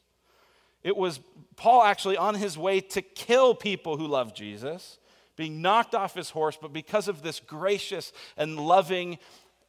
It 0.84 0.96
was 0.96 1.20
Paul 1.56 1.84
actually 1.84 2.18
on 2.18 2.36
his 2.36 2.58
way 2.58 2.82
to 2.82 3.02
kill 3.02 3.54
people 3.54 3.98
who 3.98 4.08
love 4.08 4.34
Jesus, 4.34 4.98
being 5.36 5.62
knocked 5.62 5.96
off 5.96 6.16
his 6.16 6.30
horse, 6.30 6.58
but 6.62 6.74
because 6.74 7.08
of 7.08 7.22
this 7.22 7.40
gracious 7.40 8.12
and 8.36 8.60
loving 8.60 9.20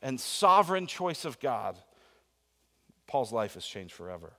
and 0.02 0.21
sovereign 0.21 0.87
choice 0.87 1.25
of 1.25 1.40
God, 1.40 1.78
Paul's 3.07 3.33
life 3.33 3.54
has 3.54 3.66
changed 3.66 3.92
forever. 3.92 4.33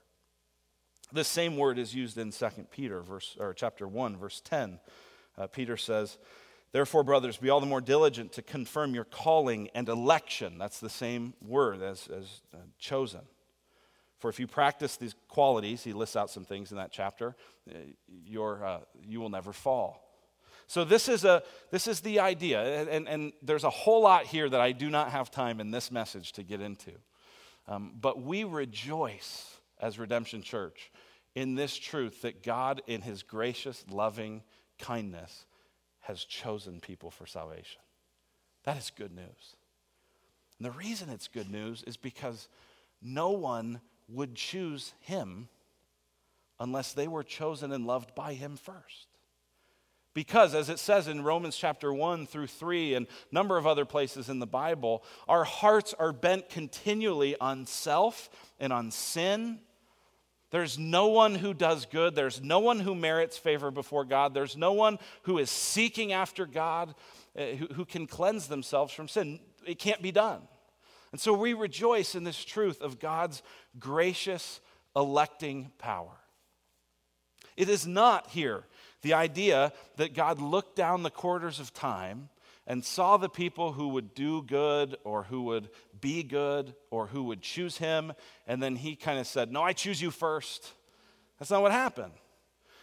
This 1.12 1.28
same 1.28 1.56
word 1.56 1.78
is 1.78 1.94
used 1.94 2.16
in 2.16 2.30
2 2.30 2.46
Peter, 2.70 3.02
verse, 3.02 3.36
or 3.38 3.52
chapter 3.52 3.86
1, 3.86 4.16
verse 4.16 4.40
10. 4.40 4.80
Uh, 5.36 5.46
Peter 5.46 5.76
says, 5.76 6.18
Therefore, 6.72 7.04
brothers, 7.04 7.36
be 7.36 7.50
all 7.50 7.60
the 7.60 7.66
more 7.66 7.82
diligent 7.82 8.32
to 8.32 8.42
confirm 8.42 8.94
your 8.94 9.04
calling 9.04 9.68
and 9.74 9.88
election. 9.90 10.56
That's 10.56 10.80
the 10.80 10.88
same 10.88 11.34
word 11.42 11.82
as, 11.82 12.08
as 12.08 12.40
uh, 12.54 12.58
chosen. 12.78 13.20
For 14.18 14.30
if 14.30 14.40
you 14.40 14.46
practice 14.46 14.96
these 14.96 15.14
qualities, 15.28 15.84
he 15.84 15.92
lists 15.92 16.16
out 16.16 16.30
some 16.30 16.44
things 16.46 16.70
in 16.70 16.78
that 16.78 16.92
chapter, 16.92 17.36
uh, 17.70 17.74
uh, 18.40 18.78
you 19.06 19.20
will 19.20 19.28
never 19.28 19.52
fall. 19.52 20.01
So, 20.72 20.84
this 20.84 21.06
is, 21.06 21.26
a, 21.26 21.42
this 21.70 21.86
is 21.86 22.00
the 22.00 22.20
idea. 22.20 22.88
And, 22.88 23.06
and 23.06 23.34
there's 23.42 23.64
a 23.64 23.68
whole 23.68 24.00
lot 24.00 24.24
here 24.24 24.48
that 24.48 24.58
I 24.58 24.72
do 24.72 24.88
not 24.88 25.10
have 25.10 25.30
time 25.30 25.60
in 25.60 25.70
this 25.70 25.90
message 25.90 26.32
to 26.32 26.42
get 26.42 26.62
into. 26.62 26.92
Um, 27.68 27.92
but 28.00 28.22
we 28.22 28.44
rejoice 28.44 29.58
as 29.82 29.98
Redemption 29.98 30.40
Church 30.40 30.90
in 31.34 31.56
this 31.56 31.76
truth 31.76 32.22
that 32.22 32.42
God, 32.42 32.80
in 32.86 33.02
his 33.02 33.22
gracious, 33.22 33.84
loving 33.90 34.42
kindness, 34.78 35.44
has 36.00 36.24
chosen 36.24 36.80
people 36.80 37.10
for 37.10 37.26
salvation. 37.26 37.82
That 38.64 38.78
is 38.78 38.90
good 38.96 39.14
news. 39.14 39.56
And 40.58 40.64
the 40.64 40.70
reason 40.70 41.10
it's 41.10 41.28
good 41.28 41.50
news 41.50 41.84
is 41.86 41.98
because 41.98 42.48
no 43.02 43.32
one 43.32 43.82
would 44.08 44.34
choose 44.34 44.94
him 45.00 45.50
unless 46.58 46.94
they 46.94 47.08
were 47.08 47.24
chosen 47.24 47.72
and 47.72 47.86
loved 47.86 48.14
by 48.14 48.32
him 48.32 48.56
first. 48.56 49.11
Because, 50.14 50.54
as 50.54 50.68
it 50.68 50.78
says 50.78 51.08
in 51.08 51.22
Romans 51.22 51.56
chapter 51.56 51.92
1 51.92 52.26
through 52.26 52.48
3 52.48 52.94
and 52.94 53.06
a 53.06 53.34
number 53.34 53.56
of 53.56 53.66
other 53.66 53.84
places 53.84 54.28
in 54.28 54.40
the 54.40 54.46
Bible, 54.46 55.02
our 55.26 55.44
hearts 55.44 55.94
are 55.98 56.12
bent 56.12 56.50
continually 56.50 57.34
on 57.40 57.64
self 57.66 58.28
and 58.60 58.72
on 58.72 58.90
sin 58.90 59.58
there's 60.52 60.78
no 60.78 61.06
one 61.08 61.34
who 61.34 61.54
does 61.54 61.86
good. 61.86 62.14
There's 62.14 62.42
no 62.42 62.60
one 62.60 62.78
who 62.78 62.94
merits 62.94 63.38
favor 63.38 63.70
before 63.70 64.04
God. 64.04 64.34
There's 64.34 64.54
no 64.54 64.74
one 64.74 64.98
who 65.22 65.38
is 65.38 65.50
seeking 65.50 66.12
after 66.12 66.44
God 66.44 66.94
eh, 67.34 67.56
who, 67.56 67.66
who 67.68 67.84
can 67.86 68.06
cleanse 68.06 68.48
themselves 68.48 68.92
from 68.92 69.08
sin. 69.08 69.40
It 69.66 69.78
can't 69.78 70.02
be 70.02 70.12
done. 70.12 70.42
And 71.10 71.18
so 71.18 71.32
we 71.32 71.54
rejoice 71.54 72.14
in 72.14 72.24
this 72.24 72.44
truth 72.44 72.82
of 72.82 73.00
God's 73.00 73.42
gracious 73.78 74.60
electing 74.94 75.72
power. 75.78 76.18
It 77.56 77.70
is 77.70 77.86
not 77.86 78.28
here 78.28 78.64
the 79.02 79.14
idea 79.14 79.72
that 79.96 80.14
God 80.14 80.40
looked 80.40 80.76
down 80.76 81.02
the 81.02 81.10
corridors 81.10 81.60
of 81.60 81.74
time 81.74 82.28
and 82.66 82.84
saw 82.84 83.16
the 83.16 83.28
people 83.28 83.72
who 83.72 83.88
would 83.88 84.14
do 84.14 84.42
good 84.42 84.96
or 85.04 85.24
who 85.24 85.42
would 85.42 85.68
be 86.00 86.22
good 86.22 86.74
or 86.90 87.08
who 87.08 87.24
would 87.24 87.42
choose 87.42 87.78
him, 87.78 88.12
and 88.46 88.62
then 88.62 88.76
he 88.76 88.96
kind 88.96 89.18
of 89.18 89.26
said, 89.26 89.52
No, 89.52 89.62
I 89.62 89.72
choose 89.72 90.00
you 90.00 90.10
first. 90.10 90.72
That's 91.38 91.50
not 91.50 91.62
what 91.62 91.72
happened. 91.72 92.12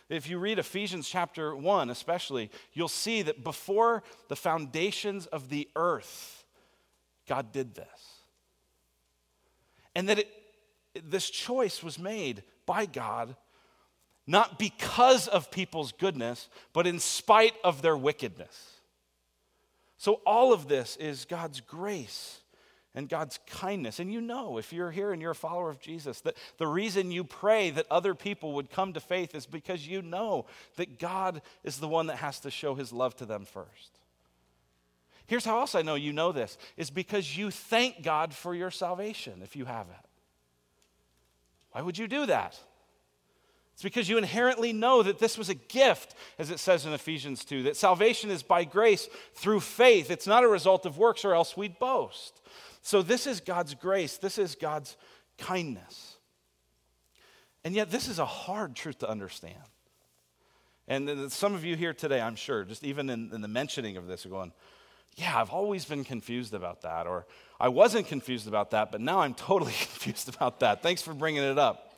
If 0.10 0.28
you 0.28 0.40
read 0.40 0.58
Ephesians 0.58 1.08
chapter 1.08 1.56
1, 1.56 1.90
especially, 1.92 2.50
you'll 2.74 2.88
see 2.88 3.22
that 3.22 3.44
before 3.44 4.04
the 4.28 4.36
foundations 4.36 5.28
of 5.28 5.50
the 5.50 5.70
earth, 5.76 6.44
God 7.28 7.52
did 7.52 7.76
this. 7.76 7.88
And 9.94 10.10
that 10.10 10.20
it, 10.20 10.28
this 11.10 11.30
choice 11.30 11.84
was 11.84 12.00
made 12.00 12.44
by 12.66 12.88
God, 12.88 13.36
not 14.30 14.60
because 14.60 15.28
of 15.28 15.50
people's 15.50 15.92
goodness, 15.92 16.50
but 16.72 16.86
in 16.86 17.00
spite 17.00 17.56
of 17.64 17.82
their 17.82 17.98
wickedness. 17.98 18.76
So, 19.98 20.22
all 20.24 20.54
of 20.54 20.68
this 20.68 20.98
is 20.98 21.26
God's 21.26 21.62
grace 21.62 22.40
and 22.94 23.10
God's 23.10 23.40
kindness. 23.48 24.00
And 24.00 24.14
you 24.14 24.22
know, 24.22 24.60
if 24.60 24.72
you're 24.72 24.92
here 24.92 25.14
and 25.14 25.20
you're 25.20 25.32
a 25.32 25.36
follower 25.36 25.72
of 25.72 25.80
Jesus, 25.80 26.22
that 26.22 26.38
the 26.60 26.68
reason 26.68 27.12
you 27.12 27.24
pray 27.24 27.72
that 27.72 27.88
other 27.90 28.14
people 28.14 28.54
would 28.54 28.70
come 28.70 28.94
to 28.94 29.00
faith 29.00 29.34
is 29.34 29.48
because 29.48 29.88
you 29.88 30.04
know 30.04 30.46
that 30.76 31.00
God 31.00 31.42
is 31.64 31.80
the 31.80 31.88
one 31.88 32.06
that 32.06 32.18
has 32.18 32.40
to 32.42 32.52
show 32.52 32.76
his 32.76 32.94
love 32.94 33.16
to 33.16 33.26
them 33.26 33.46
first. 33.46 33.98
Here's 35.26 35.46
how 35.46 35.60
else 35.60 35.74
I 35.74 35.82
know 35.82 35.96
you 35.96 36.14
know 36.14 36.32
this 36.32 36.56
is 36.78 36.92
because 36.92 37.36
you 37.36 37.50
thank 37.50 38.04
God 38.04 38.36
for 38.36 38.54
your 38.54 38.70
salvation 38.70 39.42
if 39.44 39.56
you 39.56 39.66
have 39.66 39.88
it. 39.90 40.08
Why 41.72 41.82
would 41.82 41.98
you 41.98 42.08
do 42.08 42.28
that? 42.28 42.60
It's 43.80 43.84
because 43.86 44.10
you 44.10 44.18
inherently 44.18 44.74
know 44.74 45.02
that 45.04 45.20
this 45.20 45.38
was 45.38 45.48
a 45.48 45.54
gift, 45.54 46.14
as 46.38 46.52
it 46.52 46.60
says 46.60 46.86
in 46.86 46.92
Ephesians 46.92 47.46
2, 47.46 47.64
that 47.64 47.78
salvation 47.78 48.30
is 48.30 48.44
by 48.44 48.66
grace 48.66 49.08
through 49.36 49.62
faith. 49.62 50.12
It's 50.12 50.28
not 50.28 50.44
a 50.44 50.50
result 50.50 50.86
of 50.86 50.98
works, 50.98 51.24
or 51.24 51.34
else 51.34 51.56
we'd 51.56 51.80
boast. 51.80 52.42
So, 52.82 53.02
this 53.02 53.26
is 53.26 53.40
God's 53.40 53.76
grace, 53.76 54.18
this 54.18 54.38
is 54.38 54.56
God's 54.56 54.98
kindness. 55.38 56.18
And 57.64 57.74
yet, 57.74 57.90
this 57.90 58.10
is 58.10 58.20
a 58.20 58.26
hard 58.26 58.76
truth 58.76 58.98
to 58.98 59.10
understand. 59.10 59.56
And 60.90 61.32
some 61.32 61.56
of 61.56 61.64
you 61.64 61.78
here 61.78 61.94
today, 61.94 62.20
I'm 62.20 62.36
sure, 62.36 62.66
just 62.66 62.84
even 62.84 63.10
in, 63.10 63.32
in 63.34 63.40
the 63.40 63.48
mentioning 63.48 63.96
of 63.96 64.08
this, 64.08 64.26
are 64.26 64.30
going, 64.30 64.52
Yeah, 65.16 65.40
I've 65.40 65.52
always 65.52 65.86
been 65.86 66.04
confused 66.04 66.54
about 66.54 66.82
that. 66.82 67.08
Or 67.08 67.28
I 67.62 67.70
wasn't 67.70 68.08
confused 68.08 68.50
about 68.50 68.72
that, 68.72 68.92
but 68.92 69.00
now 69.00 69.22
I'm 69.22 69.36
totally 69.36 69.72
confused 69.80 70.28
about 70.28 70.60
that. 70.60 70.84
Thanks 70.84 71.02
for 71.02 71.14
bringing 71.14 71.44
it 71.44 71.58
up. 71.58 71.89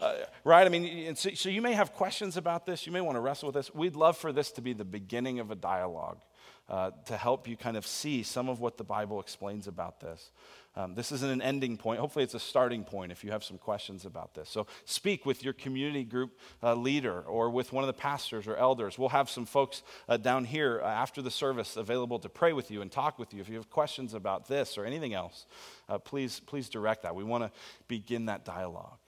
Uh, 0.00 0.14
right? 0.44 0.66
I 0.66 0.70
mean, 0.70 1.14
so, 1.14 1.30
so 1.34 1.50
you 1.50 1.60
may 1.60 1.74
have 1.74 1.92
questions 1.92 2.38
about 2.38 2.64
this. 2.64 2.86
You 2.86 2.92
may 2.92 3.02
want 3.02 3.16
to 3.16 3.20
wrestle 3.20 3.48
with 3.48 3.54
this. 3.54 3.74
We'd 3.74 3.96
love 3.96 4.16
for 4.16 4.32
this 4.32 4.50
to 4.52 4.62
be 4.62 4.72
the 4.72 4.84
beginning 4.84 5.40
of 5.40 5.50
a 5.50 5.54
dialogue 5.54 6.22
uh, 6.70 6.92
to 7.04 7.16
help 7.16 7.46
you 7.46 7.56
kind 7.56 7.76
of 7.76 7.86
see 7.86 8.22
some 8.22 8.48
of 8.48 8.60
what 8.60 8.78
the 8.78 8.84
Bible 8.84 9.20
explains 9.20 9.66
about 9.66 10.00
this. 10.00 10.30
Um, 10.76 10.94
this 10.94 11.12
isn't 11.12 11.30
an 11.30 11.42
ending 11.42 11.76
point. 11.76 12.00
Hopefully, 12.00 12.22
it's 12.22 12.32
a 12.32 12.40
starting 12.40 12.84
point 12.84 13.12
if 13.12 13.24
you 13.24 13.32
have 13.32 13.44
some 13.44 13.58
questions 13.58 14.06
about 14.06 14.34
this. 14.34 14.48
So, 14.48 14.68
speak 14.84 15.26
with 15.26 15.42
your 15.42 15.52
community 15.52 16.04
group 16.04 16.38
uh, 16.62 16.74
leader 16.74 17.22
or 17.22 17.50
with 17.50 17.72
one 17.72 17.82
of 17.82 17.88
the 17.88 17.92
pastors 17.92 18.46
or 18.46 18.56
elders. 18.56 18.96
We'll 18.96 19.08
have 19.08 19.28
some 19.28 19.44
folks 19.44 19.82
uh, 20.08 20.16
down 20.16 20.44
here 20.44 20.80
uh, 20.82 20.86
after 20.86 21.20
the 21.20 21.30
service 21.30 21.76
available 21.76 22.20
to 22.20 22.28
pray 22.28 22.52
with 22.52 22.70
you 22.70 22.82
and 22.82 22.90
talk 22.90 23.18
with 23.18 23.34
you. 23.34 23.40
If 23.40 23.48
you 23.48 23.56
have 23.56 23.68
questions 23.68 24.14
about 24.14 24.46
this 24.46 24.78
or 24.78 24.84
anything 24.84 25.12
else, 25.12 25.46
uh, 25.88 25.98
please, 25.98 26.40
please 26.40 26.68
direct 26.68 27.02
that. 27.02 27.16
We 27.16 27.24
want 27.24 27.44
to 27.44 27.50
begin 27.88 28.26
that 28.26 28.44
dialogue 28.44 28.98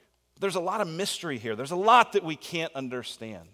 there's 0.42 0.56
a 0.56 0.60
lot 0.60 0.80
of 0.80 0.88
mystery 0.88 1.38
here. 1.38 1.54
There's 1.54 1.70
a 1.70 1.76
lot 1.76 2.14
that 2.14 2.24
we 2.24 2.34
can't 2.34 2.74
understand. 2.74 3.48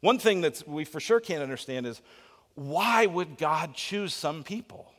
One 0.00 0.20
thing 0.20 0.42
that 0.42 0.62
we 0.64 0.84
for 0.84 1.00
sure 1.00 1.18
can't 1.18 1.42
understand 1.42 1.86
is 1.86 2.00
why 2.54 3.06
would 3.06 3.36
God 3.36 3.74
choose 3.74 4.14
some 4.14 4.44
people 4.44 4.92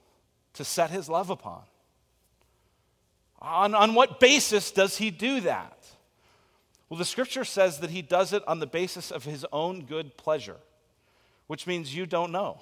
to 0.55 0.65
set 0.65 0.89
his 0.89 1.07
love 1.07 1.29
upon? 1.29 1.61
On, 3.41 3.73
on 3.73 3.93
what 3.93 4.19
basis 4.19 4.71
does 4.71 4.97
he 4.97 5.09
do 5.09 5.39
that? 5.39 5.87
Well, 6.89 6.97
the 6.97 7.05
scripture 7.05 7.45
says 7.45 7.79
that 7.79 7.91
he 7.91 8.01
does 8.01 8.33
it 8.33 8.43
on 8.45 8.59
the 8.59 8.67
basis 8.67 9.09
of 9.09 9.23
his 9.23 9.45
own 9.53 9.85
good 9.85 10.17
pleasure, 10.17 10.57
which 11.47 11.65
means 11.65 11.95
you 11.95 12.05
don't 12.05 12.33
know. 12.33 12.59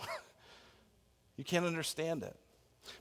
you 1.38 1.44
can't 1.44 1.66
understand 1.66 2.22
it. 2.22 2.36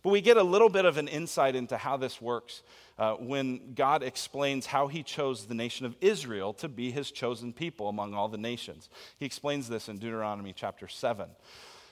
But 0.02 0.10
we 0.10 0.20
get 0.20 0.36
a 0.36 0.42
little 0.42 0.68
bit 0.68 0.84
of 0.84 0.96
an 0.96 1.08
insight 1.08 1.54
into 1.54 1.76
how 1.76 1.96
this 1.96 2.20
works 2.20 2.62
uh, 2.98 3.14
when 3.14 3.74
God 3.74 4.02
explains 4.02 4.66
how 4.66 4.86
he 4.86 5.02
chose 5.02 5.46
the 5.46 5.54
nation 5.54 5.86
of 5.86 5.96
Israel 6.00 6.52
to 6.54 6.68
be 6.68 6.90
his 6.90 7.10
chosen 7.10 7.52
people 7.52 7.88
among 7.88 8.14
all 8.14 8.28
the 8.28 8.38
nations. 8.38 8.88
He 9.18 9.26
explains 9.26 9.68
this 9.68 9.88
in 9.88 9.98
Deuteronomy 9.98 10.52
chapter 10.52 10.88
7. 10.88 11.28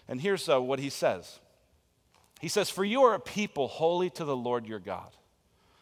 And 0.09 0.21
here's 0.21 0.49
uh, 0.49 0.61
what 0.61 0.79
he 0.79 0.91
says 0.91 1.41
He 2.41 2.49
says, 2.49 2.71
For 2.71 2.85
you 2.85 3.03
are 3.03 3.15
a 3.15 3.21
people 3.21 3.69
holy 3.69 4.11
to 4.11 4.25
the 4.25 4.37
Lord 4.37 4.67
your 4.67 4.79
God. 4.79 5.17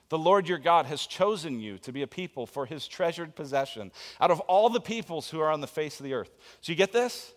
The 0.09 0.19
Lord 0.19 0.49
your 0.49 0.59
God 0.59 0.87
has 0.87 1.07
chosen 1.07 1.61
you 1.61 1.77
to 1.79 1.93
be 1.93 2.01
a 2.01 2.07
people 2.07 2.47
for 2.47 2.65
his 2.65 2.89
treasured 2.89 3.35
possession 3.35 3.93
out 4.21 4.31
of 4.31 4.41
all 4.41 4.71
the 4.71 4.81
peoples 4.81 5.29
who 5.29 5.41
are 5.41 5.51
on 5.51 5.61
the 5.61 5.67
face 5.67 6.01
of 6.01 6.05
the 6.05 6.15
earth. 6.15 6.31
So 6.63 6.73
you 6.73 6.77
get 6.77 6.93
this? 6.93 7.35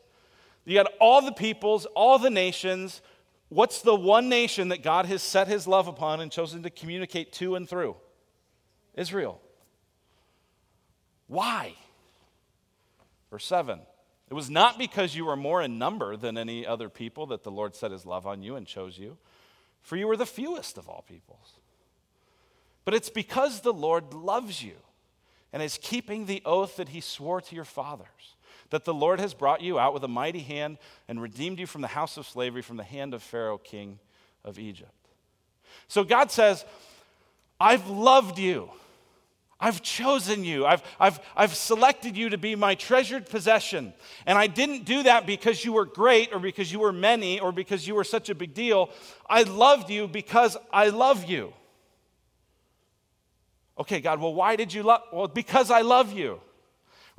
You 0.64 0.76
got 0.76 0.92
all 1.00 1.22
the 1.22 1.34
peoples, 1.34 1.86
all 1.88 2.20
the 2.20 2.30
nations. 2.30 3.02
What's 3.52 3.82
the 3.82 3.94
one 3.94 4.30
nation 4.30 4.70
that 4.70 4.82
God 4.82 5.08
has 5.08 5.22
set 5.22 5.50
his 5.50 5.68
love 5.68 5.90
upon 5.90 6.22
and 6.22 6.32
chosen 6.32 6.64
to 6.64 6.70
communicate 6.70 7.34
to 7.34 7.56
and 7.56 7.68
through? 7.68 7.98
Israel. 8.94 9.42
Why? 11.28 11.76
Verse 13.30 13.44
7 13.44 13.82
It 14.30 14.34
was 14.34 14.50
not 14.50 14.80
because 14.80 15.18
you 15.18 15.26
were 15.26 15.36
more 15.36 15.62
in 15.62 15.78
number 15.78 16.16
than 16.16 16.38
any 16.38 16.66
other 16.66 16.88
people 16.88 17.26
that 17.26 17.44
the 17.44 17.52
Lord 17.52 17.76
set 17.76 17.92
his 17.92 18.06
love 18.06 18.26
on 18.26 18.42
you 18.42 18.56
and 18.56 18.66
chose 18.66 18.98
you, 18.98 19.18
for 19.82 19.98
you 19.98 20.08
were 20.08 20.16
the 20.16 20.26
fewest 20.26 20.78
of 20.78 20.88
all 20.88 21.04
peoples. 21.06 21.56
But 22.86 22.94
it's 22.94 23.10
because 23.10 23.60
the 23.60 23.74
Lord 23.74 24.14
loves 24.14 24.64
you 24.64 24.78
and 25.52 25.62
is 25.62 25.78
keeping 25.82 26.26
the 26.26 26.42
oath 26.46 26.78
that 26.78 26.90
he 26.90 27.02
swore 27.02 27.42
to 27.42 27.56
your 27.56 27.66
fathers, 27.66 28.38
that 28.72 28.86
the 28.86 28.94
Lord 28.94 29.20
has 29.20 29.34
brought 29.34 29.62
you 29.62 29.78
out 29.78 29.94
with 29.94 30.04
a 30.04 30.08
mighty 30.08 30.40
hand 30.40 30.78
and 31.08 31.22
redeemed 31.22 31.60
you 31.60 31.68
from 31.68 31.82
the 31.82 31.88
house 31.88 32.18
of 32.18 32.26
slavery, 32.26 32.62
from 32.62 32.78
the 32.78 32.84
hand 32.84 33.14
of 33.14 33.22
Pharaoh, 33.22 33.58
king 33.58 34.00
of 34.44 34.58
Egypt. 34.58 34.92
So 35.88 36.04
God 36.04 36.32
says, 36.32 36.66
I've 37.60 37.88
loved 37.88 38.40
you. 38.40 38.70
I've 39.60 39.84
chosen 39.84 40.44
you. 40.44 40.66
I've, 40.66 40.82
I've, 41.00 41.20
I've 41.36 41.54
selected 41.54 42.18
you 42.18 42.30
to 42.30 42.38
be 42.38 42.56
my 42.56 42.74
treasured 42.74 43.30
possession. 43.30 43.94
And 44.26 44.38
I 44.38 44.48
didn't 44.48 44.86
do 44.86 45.04
that 45.04 45.28
because 45.28 45.64
you 45.64 45.74
were 45.74 45.86
great 45.86 46.34
or 46.34 46.40
because 46.40 46.72
you 46.72 46.80
were 46.80 46.92
many 46.92 47.40
or 47.40 47.52
because 47.52 47.88
you 47.88 47.94
were 47.94 48.04
such 48.04 48.30
a 48.30 48.36
big 48.36 48.56
deal. 48.56 48.90
I 49.30 49.44
loved 49.44 49.92
you 49.92 50.08
because 50.08 50.58
I 50.74 50.90
love 50.90 51.26
you. 51.26 51.54
Okay, 53.78 54.02
God, 54.02 54.20
well, 54.20 54.34
why 54.34 54.56
did 54.56 54.74
you 54.74 54.82
love? 54.84 55.02
Well, 55.12 55.28
because 55.28 55.70
I 55.70 55.82
love 55.82 56.12
you. 56.12 56.40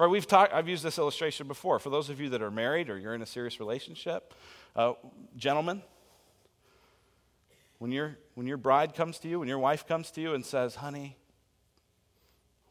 Right, 0.02 0.10
we've 0.10 0.26
talked, 0.26 0.52
I've 0.52 0.68
used 0.68 0.82
this 0.82 0.98
illustration 0.98 1.46
before. 1.46 1.78
For 1.78 1.88
those 1.88 2.10
of 2.10 2.20
you 2.20 2.30
that 2.30 2.42
are 2.42 2.50
married 2.50 2.90
or 2.90 2.98
you're 2.98 3.14
in 3.14 3.22
a 3.22 3.26
serious 3.26 3.60
relationship, 3.60 4.34
uh, 4.74 4.94
gentlemen, 5.36 5.80
when, 7.78 7.92
your 7.92 8.16
when 8.34 8.48
your 8.48 8.56
bride 8.56 8.96
comes 8.96 9.20
to 9.20 9.28
you, 9.28 9.38
when 9.38 9.46
your 9.46 9.60
wife 9.60 9.86
comes 9.86 10.10
to 10.10 10.20
you 10.20 10.34
and 10.34 10.44
says, 10.44 10.74
honey, 10.74 11.16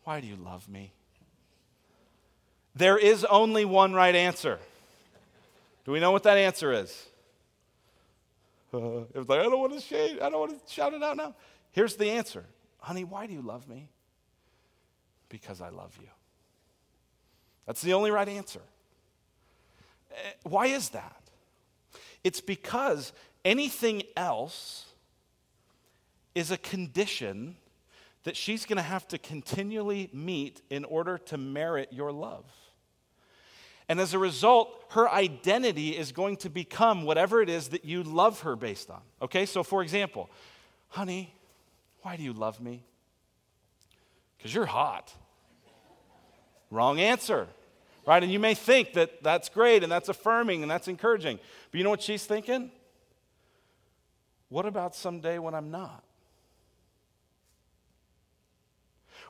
why 0.03 0.19
do 0.19 0.27
you 0.27 0.35
love 0.35 0.67
me? 0.67 0.91
There 2.75 2.97
is 2.97 3.23
only 3.23 3.63
one 3.63 3.93
right 3.93 4.13
answer. 4.13 4.59
Do 5.85 5.93
we 5.93 6.01
know 6.01 6.11
what 6.11 6.23
that 6.23 6.37
answer 6.37 6.73
is? 6.73 7.07
Uh, 8.73 9.03
it 9.13 9.17
was 9.17 9.27
like, 9.27 9.39
I 9.39 9.43
don't 9.43 9.59
want 9.59 9.73
to 9.73 9.81
shade, 9.81 10.19
I 10.21 10.29
don't 10.29 10.39
want 10.39 10.67
to 10.67 10.73
shout 10.73 10.93
it 10.93 11.03
out 11.03 11.17
now. 11.17 11.35
Here's 11.71 11.95
the 11.95 12.09
answer 12.09 12.45
Honey, 12.79 13.05
why 13.05 13.25
do 13.25 13.31
you 13.31 13.41
love 13.41 13.69
me? 13.69 13.87
Because 15.29 15.61
I 15.61 15.69
love 15.69 15.97
you. 16.01 16.07
That's 17.71 17.83
the 17.83 17.93
only 17.93 18.11
right 18.11 18.27
answer. 18.27 18.59
Eh, 20.11 20.15
why 20.43 20.65
is 20.65 20.89
that? 20.89 21.21
It's 22.21 22.41
because 22.41 23.13
anything 23.45 24.03
else 24.17 24.87
is 26.35 26.51
a 26.51 26.57
condition 26.57 27.55
that 28.25 28.35
she's 28.35 28.65
going 28.65 28.75
to 28.75 28.83
have 28.83 29.07
to 29.07 29.17
continually 29.17 30.09
meet 30.11 30.61
in 30.69 30.83
order 30.83 31.17
to 31.17 31.37
merit 31.37 31.93
your 31.93 32.11
love. 32.11 32.43
And 33.87 34.01
as 34.01 34.13
a 34.13 34.19
result, 34.19 34.83
her 34.89 35.09
identity 35.09 35.91
is 35.91 36.11
going 36.11 36.35
to 36.37 36.49
become 36.49 37.03
whatever 37.03 37.41
it 37.41 37.47
is 37.47 37.69
that 37.69 37.85
you 37.85 38.03
love 38.03 38.41
her 38.41 38.57
based 38.57 38.89
on. 38.89 38.99
Okay, 39.21 39.45
so 39.45 39.63
for 39.63 39.81
example, 39.81 40.29
honey, 40.89 41.33
why 42.01 42.17
do 42.17 42.23
you 42.23 42.33
love 42.33 42.59
me? 42.59 42.83
Because 44.37 44.53
you're 44.53 44.65
hot. 44.65 45.13
Wrong 46.69 47.01
answer, 47.01 47.49
right? 48.05 48.21
And 48.21 48.31
you 48.31 48.39
may 48.39 48.53
think 48.53 48.93
that 48.93 49.23
that's 49.23 49.49
great 49.49 49.83
and 49.83 49.91
that's 49.91 50.09
affirming 50.09 50.61
and 50.61 50.71
that's 50.71 50.87
encouraging. 50.87 51.39
But 51.71 51.77
you 51.77 51.83
know 51.83 51.89
what 51.89 52.01
she's 52.01 52.25
thinking? 52.25 52.71
What 54.49 54.65
about 54.65 54.95
someday 54.95 55.39
when 55.39 55.53
I'm 55.53 55.71
not? 55.71 56.03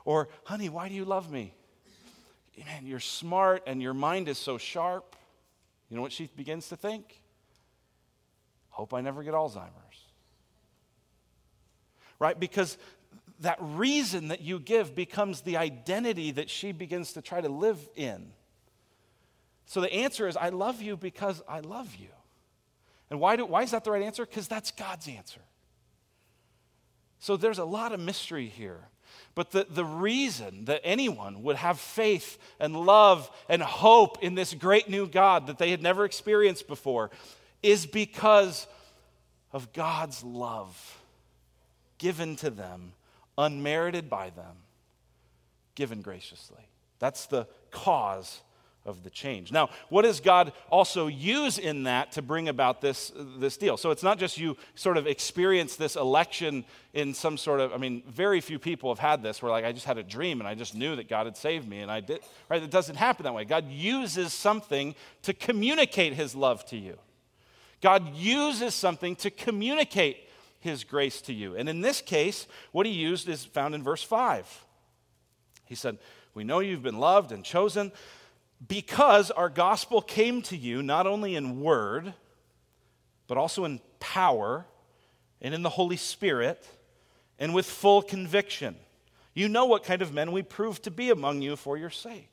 Or, 0.04 0.28
honey, 0.44 0.68
why 0.68 0.88
do 0.88 0.94
you 0.94 1.04
love 1.04 1.30
me? 1.30 1.54
Man, 2.58 2.86
you're 2.86 3.00
smart 3.00 3.62
and 3.66 3.80
your 3.80 3.94
mind 3.94 4.28
is 4.28 4.38
so 4.38 4.58
sharp. 4.58 5.16
You 5.88 5.96
know 5.96 6.02
what 6.02 6.12
she 6.12 6.28
begins 6.36 6.68
to 6.70 6.76
think? 6.76 7.20
Hope 8.70 8.94
I 8.94 9.00
never 9.00 9.22
get 9.22 9.34
Alzheimer's 9.34 9.92
right? 12.22 12.38
Because 12.38 12.78
that 13.40 13.58
reason 13.60 14.28
that 14.28 14.42
you 14.42 14.60
give 14.60 14.94
becomes 14.94 15.40
the 15.40 15.56
identity 15.56 16.30
that 16.30 16.48
she 16.48 16.70
begins 16.70 17.14
to 17.14 17.20
try 17.20 17.40
to 17.40 17.48
live 17.48 17.80
in. 17.96 18.30
So 19.66 19.80
the 19.80 19.92
answer 19.92 20.28
is, 20.28 20.36
I 20.36 20.50
love 20.50 20.82
you 20.82 20.96
because 20.96 21.42
I 21.48 21.60
love 21.60 21.94
you. 21.96 22.08
And 23.10 23.20
why, 23.20 23.36
do, 23.36 23.44
why 23.44 23.62
is 23.62 23.72
that 23.72 23.84
the 23.84 23.90
right 23.90 24.02
answer? 24.02 24.24
Because 24.24 24.48
that's 24.48 24.70
God's 24.70 25.08
answer. 25.08 25.40
So 27.20 27.36
there's 27.36 27.58
a 27.58 27.64
lot 27.64 27.92
of 27.92 28.00
mystery 28.00 28.48
here. 28.48 28.80
But 29.34 29.50
the, 29.50 29.66
the 29.68 29.84
reason 29.84 30.66
that 30.66 30.80
anyone 30.84 31.42
would 31.42 31.56
have 31.56 31.78
faith 31.78 32.38
and 32.58 32.74
love 32.74 33.30
and 33.48 33.62
hope 33.62 34.22
in 34.22 34.34
this 34.34 34.54
great 34.54 34.88
new 34.88 35.06
God 35.06 35.46
that 35.46 35.58
they 35.58 35.70
had 35.70 35.82
never 35.82 36.04
experienced 36.04 36.66
before 36.66 37.10
is 37.62 37.86
because 37.86 38.66
of 39.52 39.72
God's 39.72 40.22
love 40.22 40.98
given 41.98 42.36
to 42.36 42.50
them, 42.50 42.92
unmerited 43.38 44.10
by 44.10 44.30
them, 44.30 44.56
given 45.74 46.02
graciously. 46.02 46.68
That's 46.98 47.26
the 47.26 47.46
cause 47.70 48.40
of 48.84 49.04
the 49.04 49.10
change. 49.10 49.52
Now, 49.52 49.70
what 49.88 50.02
does 50.02 50.20
God 50.20 50.52
also 50.70 51.06
use 51.06 51.58
in 51.58 51.84
that 51.84 52.12
to 52.12 52.22
bring 52.22 52.48
about 52.48 52.80
this, 52.80 53.12
this 53.38 53.56
deal? 53.56 53.76
So 53.76 53.90
it's 53.90 54.02
not 54.02 54.18
just 54.18 54.38
you 54.38 54.56
sort 54.74 54.96
of 54.96 55.06
experience 55.06 55.76
this 55.76 55.94
election 55.94 56.64
in 56.92 57.14
some 57.14 57.38
sort 57.38 57.60
of, 57.60 57.72
I 57.72 57.76
mean, 57.76 58.02
very 58.08 58.40
few 58.40 58.58
people 58.58 58.90
have 58.90 58.98
had 58.98 59.22
this 59.22 59.40
where 59.40 59.52
like 59.52 59.64
I 59.64 59.72
just 59.72 59.86
had 59.86 59.98
a 59.98 60.02
dream 60.02 60.40
and 60.40 60.48
I 60.48 60.54
just 60.54 60.74
knew 60.74 60.96
that 60.96 61.08
God 61.08 61.26
had 61.26 61.36
saved 61.36 61.68
me 61.68 61.80
and 61.80 61.90
I 61.90 62.00
did, 62.00 62.20
right? 62.48 62.62
It 62.62 62.70
doesn't 62.70 62.96
happen 62.96 63.24
that 63.24 63.34
way. 63.34 63.44
God 63.44 63.70
uses 63.70 64.32
something 64.32 64.94
to 65.22 65.32
communicate 65.32 66.14
his 66.14 66.34
love 66.34 66.64
to 66.66 66.76
you. 66.76 66.98
God 67.80 68.14
uses 68.14 68.74
something 68.74 69.16
to 69.16 69.30
communicate 69.30 70.28
his 70.60 70.84
grace 70.84 71.20
to 71.22 71.32
you. 71.32 71.56
And 71.56 71.68
in 71.68 71.80
this 71.80 72.00
case, 72.00 72.46
what 72.70 72.86
he 72.86 72.92
used 72.92 73.28
is 73.28 73.44
found 73.44 73.74
in 73.74 73.82
verse 73.82 74.02
5. 74.02 74.64
He 75.66 75.74
said, 75.74 75.98
We 76.34 76.44
know 76.44 76.60
you've 76.60 76.82
been 76.82 76.98
loved 76.98 77.32
and 77.32 77.44
chosen 77.44 77.92
because 78.66 79.30
our 79.30 79.48
gospel 79.48 80.00
came 80.00 80.42
to 80.42 80.56
you 80.56 80.82
not 80.82 81.06
only 81.06 81.34
in 81.34 81.60
word, 81.60 82.14
but 83.26 83.38
also 83.38 83.64
in 83.64 83.80
power 84.00 84.66
and 85.40 85.54
in 85.54 85.62
the 85.62 85.70
Holy 85.70 85.96
Spirit 85.96 86.66
and 87.38 87.54
with 87.54 87.66
full 87.66 88.02
conviction. 88.02 88.76
You 89.34 89.48
know 89.48 89.64
what 89.64 89.84
kind 89.84 90.02
of 90.02 90.12
men 90.12 90.32
we 90.32 90.42
proved 90.42 90.84
to 90.84 90.90
be 90.90 91.10
among 91.10 91.42
you 91.42 91.56
for 91.56 91.76
your 91.76 91.90
sake. 91.90 92.28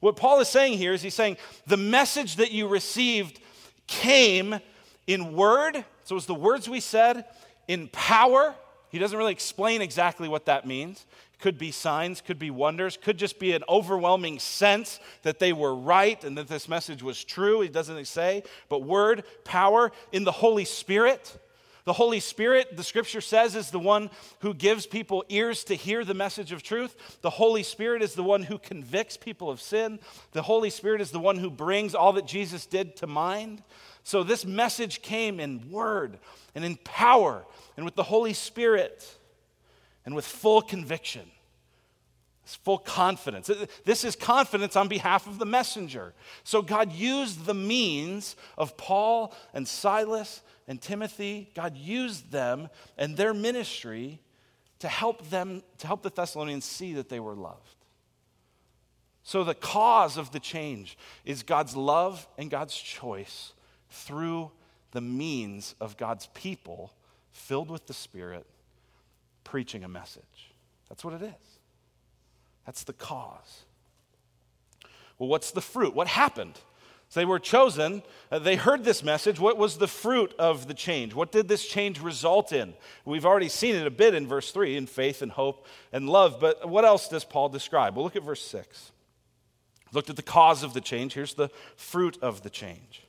What 0.00 0.16
Paul 0.16 0.40
is 0.40 0.48
saying 0.48 0.78
here 0.78 0.92
is 0.92 1.02
he's 1.02 1.14
saying 1.14 1.36
the 1.66 1.76
message 1.76 2.36
that 2.36 2.52
you 2.52 2.68
received 2.68 3.40
came 3.86 4.58
in 5.06 5.34
word 5.34 5.84
so 6.04 6.14
it 6.14 6.16
was 6.16 6.26
the 6.26 6.34
words 6.34 6.68
we 6.68 6.80
said 6.80 7.24
in 7.66 7.88
power. 7.88 8.54
He 8.90 8.98
doesn't 8.98 9.16
really 9.16 9.32
explain 9.32 9.80
exactly 9.80 10.28
what 10.28 10.46
that 10.46 10.66
means. 10.66 11.04
Could 11.44 11.58
be 11.58 11.72
signs, 11.72 12.22
could 12.22 12.38
be 12.38 12.50
wonders, 12.50 12.96
could 12.96 13.18
just 13.18 13.38
be 13.38 13.52
an 13.52 13.64
overwhelming 13.68 14.38
sense 14.38 14.98
that 15.24 15.40
they 15.40 15.52
were 15.52 15.74
right 15.74 16.24
and 16.24 16.38
that 16.38 16.48
this 16.48 16.70
message 16.70 17.02
was 17.02 17.22
true. 17.22 17.60
He 17.60 17.68
doesn't 17.68 18.02
say. 18.06 18.44
But 18.70 18.82
word, 18.82 19.24
power 19.44 19.92
in 20.10 20.24
the 20.24 20.32
Holy 20.32 20.64
Spirit. 20.64 21.38
The 21.84 21.92
Holy 21.92 22.20
Spirit, 22.20 22.78
the 22.78 22.82
scripture 22.82 23.20
says, 23.20 23.56
is 23.56 23.70
the 23.70 23.78
one 23.78 24.08
who 24.40 24.54
gives 24.54 24.86
people 24.86 25.22
ears 25.28 25.64
to 25.64 25.74
hear 25.74 26.02
the 26.02 26.14
message 26.14 26.50
of 26.50 26.62
truth. 26.62 27.18
The 27.20 27.28
Holy 27.28 27.62
Spirit 27.62 28.00
is 28.00 28.14
the 28.14 28.22
one 28.22 28.44
who 28.44 28.56
convicts 28.56 29.18
people 29.18 29.50
of 29.50 29.60
sin. 29.60 29.98
The 30.32 30.40
Holy 30.40 30.70
Spirit 30.70 31.02
is 31.02 31.10
the 31.10 31.20
one 31.20 31.36
who 31.36 31.50
brings 31.50 31.94
all 31.94 32.14
that 32.14 32.26
Jesus 32.26 32.64
did 32.64 32.96
to 32.96 33.06
mind. 33.06 33.62
So 34.02 34.22
this 34.22 34.46
message 34.46 35.02
came 35.02 35.38
in 35.38 35.70
word 35.70 36.20
and 36.54 36.64
in 36.64 36.76
power 36.84 37.44
and 37.76 37.84
with 37.84 37.96
the 37.96 38.02
Holy 38.02 38.32
Spirit 38.32 39.18
and 40.06 40.14
with 40.14 40.24
full 40.24 40.62
conviction. 40.62 41.30
It's 42.44 42.54
full 42.56 42.78
confidence. 42.78 43.50
This 43.84 44.04
is 44.04 44.14
confidence 44.14 44.76
on 44.76 44.86
behalf 44.86 45.26
of 45.26 45.38
the 45.38 45.46
messenger. 45.46 46.12
So 46.44 46.60
God 46.60 46.92
used 46.92 47.46
the 47.46 47.54
means 47.54 48.36
of 48.58 48.76
Paul 48.76 49.34
and 49.54 49.66
Silas 49.66 50.42
and 50.68 50.80
Timothy. 50.80 51.50
God 51.54 51.74
used 51.74 52.30
them 52.30 52.68
and 52.98 53.16
their 53.16 53.32
ministry 53.32 54.20
to 54.80 54.88
help 54.88 55.30
them, 55.30 55.62
to 55.78 55.86
help 55.86 56.02
the 56.02 56.10
Thessalonians 56.10 56.66
see 56.66 56.92
that 56.94 57.08
they 57.08 57.18
were 57.18 57.34
loved. 57.34 57.76
So 59.22 59.42
the 59.42 59.54
cause 59.54 60.18
of 60.18 60.30
the 60.32 60.40
change 60.40 60.98
is 61.24 61.42
God's 61.42 61.74
love 61.74 62.28
and 62.36 62.50
God's 62.50 62.76
choice 62.76 63.54
through 63.88 64.50
the 64.90 65.00
means 65.00 65.74
of 65.80 65.96
God's 65.96 66.26
people 66.34 66.92
filled 67.32 67.70
with 67.70 67.86
the 67.86 67.94
Spirit, 67.94 68.46
preaching 69.42 69.82
a 69.82 69.88
message. 69.88 70.52
That's 70.90 71.02
what 71.02 71.14
it 71.14 71.22
is. 71.22 71.53
That's 72.66 72.84
the 72.84 72.92
cause. 72.92 73.64
Well, 75.18 75.28
what's 75.28 75.50
the 75.50 75.60
fruit? 75.60 75.94
What 75.94 76.08
happened? 76.08 76.58
So 77.08 77.20
they 77.20 77.26
were 77.26 77.38
chosen. 77.38 78.02
Uh, 78.30 78.40
they 78.40 78.56
heard 78.56 78.84
this 78.84 79.02
message. 79.02 79.38
What 79.38 79.56
was 79.56 79.78
the 79.78 79.86
fruit 79.86 80.34
of 80.38 80.66
the 80.66 80.74
change? 80.74 81.14
What 81.14 81.30
did 81.30 81.46
this 81.46 81.66
change 81.66 82.00
result 82.00 82.52
in? 82.52 82.74
We've 83.04 83.26
already 83.26 83.48
seen 83.48 83.76
it 83.76 83.86
a 83.86 83.90
bit 83.90 84.14
in 84.14 84.26
verse 84.26 84.50
3 84.50 84.76
in 84.76 84.86
faith 84.86 85.22
and 85.22 85.30
hope 85.30 85.66
and 85.92 86.08
love. 86.08 86.40
But 86.40 86.68
what 86.68 86.84
else 86.84 87.08
does 87.08 87.24
Paul 87.24 87.50
describe? 87.50 87.94
Well, 87.94 88.04
look 88.04 88.16
at 88.16 88.24
verse 88.24 88.44
6. 88.44 88.90
Looked 89.92 90.10
at 90.10 90.16
the 90.16 90.22
cause 90.22 90.64
of 90.64 90.74
the 90.74 90.80
change. 90.80 91.14
Here's 91.14 91.34
the 91.34 91.50
fruit 91.76 92.18
of 92.20 92.42
the 92.42 92.50
change. 92.50 93.06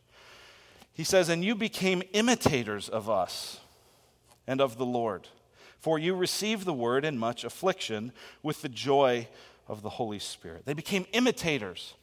He 0.94 1.04
says, 1.04 1.30
And 1.30 1.44
you 1.44 1.56
became 1.56 2.04
imitators 2.14 2.88
of 2.88 3.10
us 3.10 3.60
and 4.46 4.62
of 4.62 4.78
the 4.78 4.86
Lord, 4.86 5.28
for 5.86 6.00
you 6.00 6.16
received 6.16 6.66
the 6.66 6.74
word 6.74 7.06
in 7.06 7.16
much 7.16 7.44
affliction 7.44 8.12
with 8.42 8.64
the 8.64 8.70
joy 8.70 9.28
of 9.68 9.84
the 9.84 9.90
Holy 9.90 10.18
Spirit. 10.18 10.66
They 10.66 10.74
became 10.74 11.06
imitators. 11.14 11.94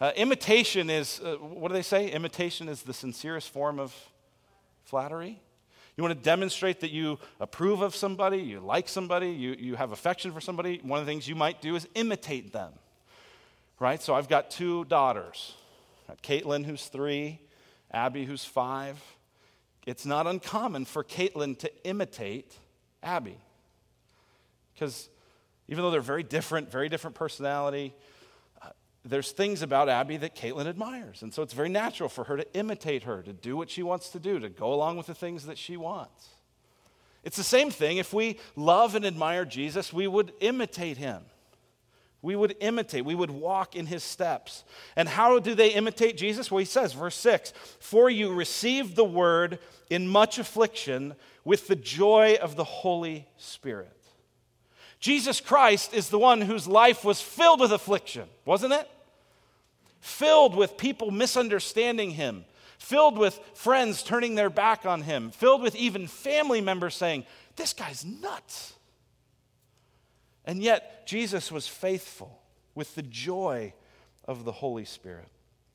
Uh, 0.00 0.12
imitation 0.16 0.88
is, 0.88 1.20
uh, 1.22 1.34
what 1.34 1.68
do 1.68 1.74
they 1.74 1.82
say? 1.82 2.10
Imitation 2.10 2.66
is 2.66 2.80
the 2.80 2.94
sincerest 2.94 3.50
form 3.50 3.78
of 3.78 3.94
flattery. 4.84 5.38
You 5.98 6.02
want 6.02 6.16
to 6.16 6.24
demonstrate 6.24 6.80
that 6.80 6.92
you 6.92 7.18
approve 7.38 7.82
of 7.82 7.94
somebody, 7.94 8.38
you 8.38 8.60
like 8.60 8.88
somebody, 8.88 9.28
you, 9.28 9.54
you 9.58 9.74
have 9.74 9.92
affection 9.92 10.32
for 10.32 10.40
somebody. 10.40 10.80
One 10.82 10.98
of 10.98 11.04
the 11.04 11.12
things 11.12 11.28
you 11.28 11.34
might 11.34 11.60
do 11.60 11.76
is 11.76 11.86
imitate 11.94 12.54
them. 12.54 12.72
Right? 13.78 14.00
So 14.00 14.14
I've 14.14 14.30
got 14.30 14.50
two 14.50 14.86
daughters. 14.86 15.52
Caitlin, 16.22 16.64
who's 16.64 16.86
three, 16.86 17.40
Abby, 17.90 18.24
who's 18.24 18.46
five. 18.46 18.98
It's 19.84 20.06
not 20.06 20.26
uncommon 20.26 20.86
for 20.86 21.04
Caitlin 21.04 21.58
to 21.58 21.70
imitate 21.84 22.56
Abby. 23.06 23.38
Because 24.74 25.08
even 25.68 25.82
though 25.82 25.90
they're 25.90 26.00
very 26.00 26.22
different, 26.22 26.70
very 26.70 26.88
different 26.88 27.16
personality, 27.16 27.94
uh, 28.60 28.68
there's 29.04 29.32
things 29.32 29.62
about 29.62 29.88
Abby 29.88 30.16
that 30.18 30.34
Caitlin 30.34 30.66
admires. 30.66 31.22
And 31.22 31.32
so 31.32 31.42
it's 31.42 31.54
very 31.54 31.68
natural 31.68 32.08
for 32.08 32.24
her 32.24 32.36
to 32.36 32.54
imitate 32.54 33.04
her, 33.04 33.22
to 33.22 33.32
do 33.32 33.56
what 33.56 33.70
she 33.70 33.82
wants 33.82 34.10
to 34.10 34.18
do, 34.18 34.38
to 34.40 34.48
go 34.48 34.74
along 34.74 34.96
with 34.96 35.06
the 35.06 35.14
things 35.14 35.46
that 35.46 35.56
she 35.56 35.76
wants. 35.76 36.28
It's 37.24 37.36
the 37.36 37.44
same 37.44 37.70
thing. 37.70 37.96
If 37.96 38.12
we 38.12 38.38
love 38.54 38.94
and 38.94 39.04
admire 39.04 39.44
Jesus, 39.44 39.92
we 39.92 40.06
would 40.06 40.32
imitate 40.40 40.96
him. 40.96 41.22
We 42.26 42.36
would 42.36 42.56
imitate, 42.60 43.04
we 43.04 43.14
would 43.14 43.30
walk 43.30 43.74
in 43.74 43.86
his 43.86 44.04
steps. 44.04 44.64
And 44.96 45.08
how 45.08 45.38
do 45.38 45.54
they 45.54 45.68
imitate 45.68 46.16
Jesus? 46.16 46.50
Well, 46.50 46.58
he 46.58 46.64
says, 46.64 46.92
verse 46.92 47.16
6 47.16 47.52
For 47.78 48.10
you 48.10 48.34
received 48.34 48.96
the 48.96 49.04
word 49.04 49.58
in 49.88 50.08
much 50.08 50.38
affliction 50.38 51.14
with 51.44 51.68
the 51.68 51.76
joy 51.76 52.36
of 52.42 52.56
the 52.56 52.64
Holy 52.64 53.26
Spirit. 53.38 53.92
Jesus 55.00 55.40
Christ 55.40 55.94
is 55.94 56.08
the 56.08 56.18
one 56.18 56.40
whose 56.40 56.66
life 56.66 57.04
was 57.04 57.20
filled 57.20 57.60
with 57.60 57.72
affliction, 57.72 58.28
wasn't 58.44 58.72
it? 58.72 58.90
filled 60.06 60.54
with 60.54 60.76
people 60.76 61.10
misunderstanding 61.10 62.12
him, 62.12 62.44
filled 62.78 63.18
with 63.18 63.38
friends 63.54 64.04
turning 64.04 64.36
their 64.36 64.48
back 64.48 64.86
on 64.86 65.02
him, 65.02 65.32
filled 65.32 65.60
with 65.60 65.74
even 65.74 66.06
family 66.06 66.60
members 66.60 66.94
saying, 66.94 67.24
This 67.56 67.72
guy's 67.72 68.04
nuts. 68.04 68.74
And 70.46 70.62
yet, 70.62 71.06
Jesus 71.06 71.50
was 71.50 71.66
faithful 71.66 72.40
with 72.74 72.94
the 72.94 73.02
joy 73.02 73.74
of 74.24 74.44
the 74.44 74.52
Holy 74.52 74.84
Spirit. 74.84 75.28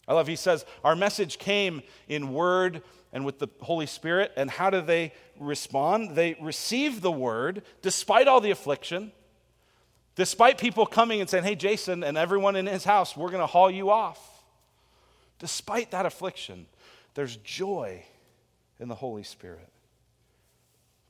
I 0.07 0.13
love, 0.13 0.27
he 0.27 0.35
says, 0.35 0.65
Our 0.83 0.95
message 0.95 1.37
came 1.37 1.81
in 2.07 2.33
word 2.33 2.81
and 3.13 3.25
with 3.25 3.39
the 3.39 3.47
Holy 3.61 3.85
Spirit. 3.85 4.31
And 4.37 4.49
how 4.49 4.69
do 4.69 4.81
they 4.81 5.13
respond? 5.39 6.15
They 6.15 6.37
receive 6.41 7.01
the 7.01 7.11
word 7.11 7.63
despite 7.81 8.27
all 8.27 8.41
the 8.41 8.51
affliction 8.51 9.11
Despite 10.15 10.57
people 10.57 10.85
coming 10.85 11.21
and 11.21 11.29
saying, 11.29 11.45
hey, 11.45 11.55
Jason 11.55 12.03
and 12.03 12.17
everyone 12.17 12.55
in 12.55 12.65
his 12.65 12.83
house, 12.83 13.15
we're 13.15 13.29
going 13.29 13.41
to 13.41 13.47
haul 13.47 13.71
you 13.71 13.89
off. 13.89 14.19
Despite 15.39 15.91
that 15.91 16.05
affliction, 16.05 16.67
there's 17.13 17.37
joy 17.37 18.03
in 18.79 18.87
the 18.87 18.95
Holy 18.95 19.23
Spirit. 19.23 19.67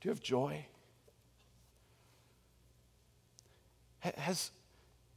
Do 0.00 0.08
you 0.08 0.10
have 0.12 0.22
joy? 0.22 0.66
Has, 4.02 4.50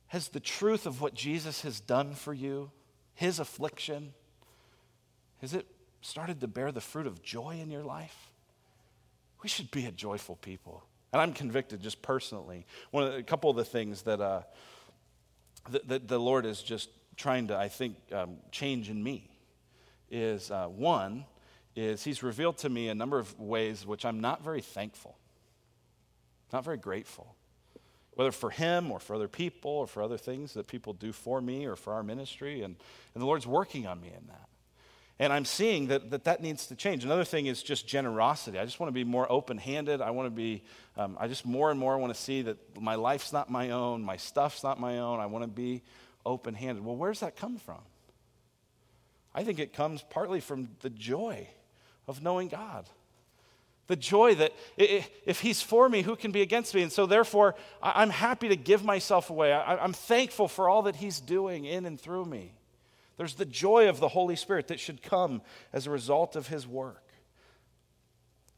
has 0.08 0.30
the 0.30 0.40
truth 0.40 0.86
of 0.86 1.02
what 1.02 1.16
Jesus 1.16 1.62
has 1.62 1.80
done 1.80 2.14
for 2.14 2.34
you, 2.34 2.72
his 3.16 3.40
affliction, 3.40 4.14
has 5.42 5.54
it 5.54 5.66
started 6.02 6.40
to 6.42 6.48
bear 6.48 6.72
the 6.72 6.82
fruit 6.82 7.08
of 7.08 7.24
joy 7.24 7.60
in 7.62 7.72
your 7.72 7.84
life? 7.84 8.32
We 9.42 9.50
should 9.50 9.72
be 9.72 9.86
a 9.86 9.92
joyful 9.92 10.36
people. 10.36 10.84
And 11.12 11.22
I'm 11.22 11.34
convicted 11.34 11.82
just 11.82 12.02
personally. 12.02 12.66
One 12.92 13.06
the, 13.06 13.16
a 13.18 13.24
couple 13.24 13.50
of 13.50 13.56
the 13.56 13.66
things 13.66 14.04
that, 14.04 14.22
uh, 14.22 14.42
that, 15.70 15.88
that, 15.88 16.08
the 16.08 16.20
Lord 16.20 16.46
is 16.46 16.62
just 16.62 16.90
trying 17.16 17.48
to, 17.48 17.58
I 17.58 17.70
think, 17.70 17.96
um, 18.12 18.38
change 18.52 18.90
in 18.90 19.04
me 19.04 19.30
is 20.12 20.52
uh, 20.52 20.68
one, 20.68 21.26
is 21.76 22.04
He's 22.04 22.22
revealed 22.22 22.58
to 22.60 22.70
me 22.70 22.90
a 22.90 22.96
number 22.96 23.18
of 23.18 23.40
ways 23.40 23.86
which 23.86 24.06
I'm 24.06 24.20
not 24.20 24.44
very 24.44 24.62
thankful, 24.62 25.18
not 26.54 26.64
very 26.64 26.78
grateful. 26.78 27.35
Whether 28.16 28.32
for 28.32 28.50
him 28.50 28.92
or 28.92 29.00
for 29.00 29.16
other 29.16 29.28
people 29.28 29.72
or 29.72 29.88
for 29.88 30.02
other 30.02 30.18
things 30.18 30.54
that 30.54 30.68
people 30.68 30.94
do 30.94 31.12
for 31.12 31.42
me 31.42 31.66
or 31.66 31.76
for 31.76 31.94
our 31.94 32.04
ministry. 32.04 32.62
And, 32.62 32.76
and 33.14 33.22
the 33.22 33.26
Lord's 33.26 33.46
working 33.46 33.86
on 33.88 34.02
me 34.02 34.08
in 34.08 34.28
that. 34.28 34.50
And 35.18 35.32
I'm 35.32 35.46
seeing 35.46 35.88
that, 35.88 36.12
that 36.12 36.26
that 36.26 36.42
needs 36.42 36.68
to 36.68 36.76
change. 36.76 37.06
Another 37.06 37.24
thing 37.24 37.46
is 37.46 37.64
just 37.64 37.88
generosity. 37.88 38.60
I 38.60 38.66
just 38.66 38.82
want 38.82 38.90
to 38.90 38.94
be 38.94 39.06
more 39.06 39.32
open 39.32 39.58
handed. 39.58 40.02
I 40.02 40.12
want 40.12 40.28
to 40.28 40.32
be, 40.32 40.64
um, 40.98 41.18
I 41.20 41.30
just 41.30 41.46
more 41.46 41.72
and 41.72 41.80
more 41.80 41.98
want 41.98 42.14
to 42.14 42.20
see 42.20 42.42
that 42.42 42.58
my 42.82 42.96
life's 42.96 43.32
not 43.32 43.50
my 43.50 43.70
own, 43.72 44.02
my 44.02 44.18
stuff's 44.18 44.62
not 44.62 44.78
my 44.80 45.00
own. 45.00 45.22
I 45.22 45.28
want 45.28 45.44
to 45.44 45.50
be 45.50 45.84
open 46.26 46.54
handed. 46.54 46.84
Well, 46.84 46.98
where's 46.98 47.22
that 47.22 47.38
come 47.38 47.58
from? 47.58 47.80
I 49.34 49.44
think 49.44 49.60
it 49.60 49.72
comes 49.72 50.04
partly 50.10 50.42
from 50.42 50.70
the 50.82 50.90
joy 50.90 51.48
of 52.08 52.22
knowing 52.22 52.50
God. 52.50 52.86
The 53.88 53.96
joy 53.96 54.36
that 54.36 54.52
if 54.78 55.42
He's 55.42 55.62
for 55.62 55.88
me, 55.88 56.02
who 56.02 56.16
can 56.16 56.32
be 56.32 56.42
against 56.42 56.74
me? 56.74 56.82
And 56.82 56.92
so, 56.92 57.06
therefore, 57.06 57.56
I'm 57.84 58.10
happy 58.10 58.50
to 58.50 58.56
give 58.56 58.84
myself 58.84 59.30
away. 59.30 59.54
I'm 59.54 59.94
thankful 59.94 60.48
for 60.48 60.68
all 60.68 60.84
that 60.84 60.96
He's 60.96 61.20
doing 61.20 61.66
in 61.66 61.86
and 61.86 62.00
through 62.00 62.26
me. 62.26 62.54
There's 63.18 63.36
the 63.36 63.46
joy 63.46 63.88
of 63.88 64.00
the 64.00 64.10
Holy 64.10 64.36
Spirit 64.36 64.68
that 64.68 64.80
should 64.80 65.02
come 65.02 65.42
as 65.72 65.88
a 65.88 65.92
result 65.92 66.36
of 66.36 66.48
his 66.48 66.68
work. 66.68 67.02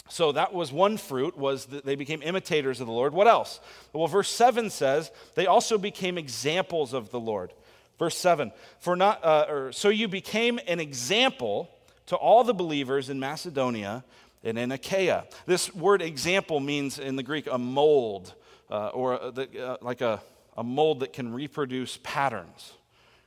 So 0.09 0.31
that 0.31 0.53
was 0.53 0.71
one 0.71 0.97
fruit 0.97 1.37
was 1.37 1.65
that 1.65 1.85
they 1.85 1.95
became 1.95 2.21
imitators 2.21 2.79
of 2.79 2.87
the 2.87 2.93
Lord. 2.93 3.13
What 3.13 3.27
else? 3.27 3.59
Well, 3.91 4.07
verse 4.07 4.29
7 4.29 4.69
says 4.69 5.11
they 5.35 5.47
also 5.47 5.77
became 5.77 6.17
examples 6.17 6.93
of 6.93 7.11
the 7.11 7.19
Lord. 7.19 7.53
Verse 7.99 8.17
7, 8.17 8.51
for 8.79 8.95
not 8.95 9.23
uh, 9.23 9.45
or, 9.49 9.71
so 9.71 9.89
you 9.89 10.07
became 10.07 10.59
an 10.67 10.79
example 10.79 11.69
to 12.05 12.15
all 12.15 12.43
the 12.43 12.53
believers 12.53 13.09
in 13.09 13.19
Macedonia 13.19 14.03
and 14.43 14.57
in 14.57 14.71
Achaia. 14.71 15.25
This 15.45 15.73
word 15.73 16.01
example 16.01 16.59
means 16.59 16.99
in 16.99 17.15
the 17.15 17.23
Greek 17.23 17.47
a 17.51 17.57
mold 17.57 18.33
uh, 18.69 18.87
or 18.89 19.21
uh, 19.21 19.31
the, 19.31 19.65
uh, 19.65 19.77
like 19.81 20.01
a, 20.01 20.21
a 20.57 20.63
mold 20.63 21.01
that 21.01 21.13
can 21.13 21.33
reproduce 21.33 21.97
patterns. 22.03 22.73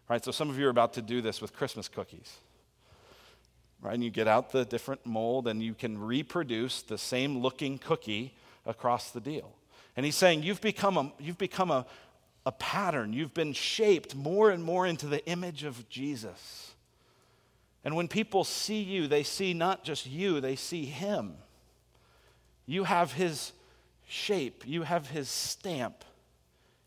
Right? 0.08 0.24
So 0.24 0.32
some 0.32 0.50
of 0.50 0.58
you 0.58 0.66
are 0.66 0.70
about 0.70 0.94
to 0.94 1.02
do 1.02 1.20
this 1.20 1.40
with 1.40 1.54
Christmas 1.54 1.88
cookies. 1.88 2.36
Right? 3.80 3.94
And 3.94 4.04
you 4.04 4.10
get 4.10 4.28
out 4.28 4.50
the 4.50 4.64
different 4.64 5.06
mold 5.06 5.46
and 5.46 5.62
you 5.62 5.74
can 5.74 5.98
reproduce 5.98 6.82
the 6.82 6.98
same 6.98 7.38
looking 7.38 7.78
cookie 7.78 8.34
across 8.66 9.10
the 9.10 9.20
deal. 9.20 9.52
And 9.96 10.04
he's 10.04 10.16
saying 10.16 10.42
you've 10.42 10.60
become 10.60 10.96
a, 10.96 11.12
you've 11.18 11.38
become 11.38 11.70
a, 11.70 11.86
a 12.44 12.52
pattern. 12.52 13.12
You've 13.12 13.34
been 13.34 13.52
shaped 13.52 14.14
more 14.14 14.50
and 14.50 14.62
more 14.62 14.86
into 14.86 15.06
the 15.06 15.24
image 15.26 15.64
of 15.64 15.88
Jesus. 15.88 16.69
And 17.84 17.96
when 17.96 18.08
people 18.08 18.44
see 18.44 18.82
you, 18.82 19.06
they 19.06 19.22
see 19.22 19.54
not 19.54 19.84
just 19.84 20.06
you, 20.06 20.40
they 20.40 20.56
see 20.56 20.84
him. 20.84 21.34
You 22.66 22.84
have 22.84 23.12
his 23.12 23.52
shape, 24.06 24.64
you 24.66 24.82
have 24.82 25.08
his 25.08 25.28
stamp, 25.28 26.04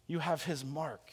you 0.08 0.20
have 0.20 0.44
his 0.44 0.64
mark. 0.64 1.12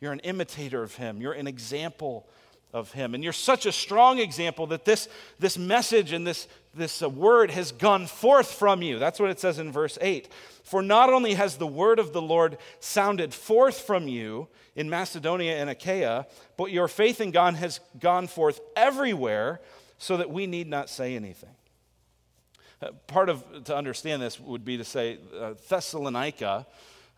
You're 0.00 0.12
an 0.12 0.20
imitator 0.20 0.82
of 0.82 0.94
him. 0.94 1.20
You're 1.20 1.34
an 1.34 1.46
example 1.46 2.26
of 2.72 2.92
him. 2.92 3.14
And 3.14 3.24
you're 3.24 3.32
such 3.32 3.66
a 3.66 3.72
strong 3.72 4.18
example 4.18 4.66
that 4.68 4.84
this, 4.84 5.08
this 5.38 5.58
message 5.58 6.12
and 6.12 6.26
this, 6.26 6.46
this 6.74 7.02
uh, 7.02 7.08
word 7.08 7.50
has 7.50 7.72
gone 7.72 8.06
forth 8.06 8.52
from 8.52 8.82
you. 8.82 8.98
That's 8.98 9.18
what 9.18 9.30
it 9.30 9.40
says 9.40 9.58
in 9.58 9.72
verse 9.72 9.98
8. 10.00 10.28
For 10.62 10.82
not 10.82 11.12
only 11.12 11.34
has 11.34 11.56
the 11.56 11.66
word 11.66 11.98
of 11.98 12.12
the 12.12 12.22
Lord 12.22 12.58
sounded 12.78 13.34
forth 13.34 13.80
from 13.80 14.06
you 14.06 14.48
in 14.76 14.88
Macedonia 14.88 15.56
and 15.56 15.68
Achaia, 15.68 16.26
but 16.56 16.70
your 16.70 16.86
faith 16.86 17.20
in 17.20 17.32
God 17.32 17.54
has 17.54 17.80
gone 17.98 18.28
forth 18.28 18.60
everywhere 18.76 19.60
so 19.98 20.16
that 20.16 20.30
we 20.30 20.46
need 20.46 20.68
not 20.68 20.88
say 20.88 21.16
anything. 21.16 21.50
Uh, 22.80 22.92
part 23.06 23.28
of 23.28 23.44
to 23.64 23.76
understand 23.76 24.22
this 24.22 24.40
would 24.40 24.64
be 24.64 24.78
to 24.78 24.84
say 24.84 25.18
uh, 25.38 25.54
Thessalonica 25.68 26.66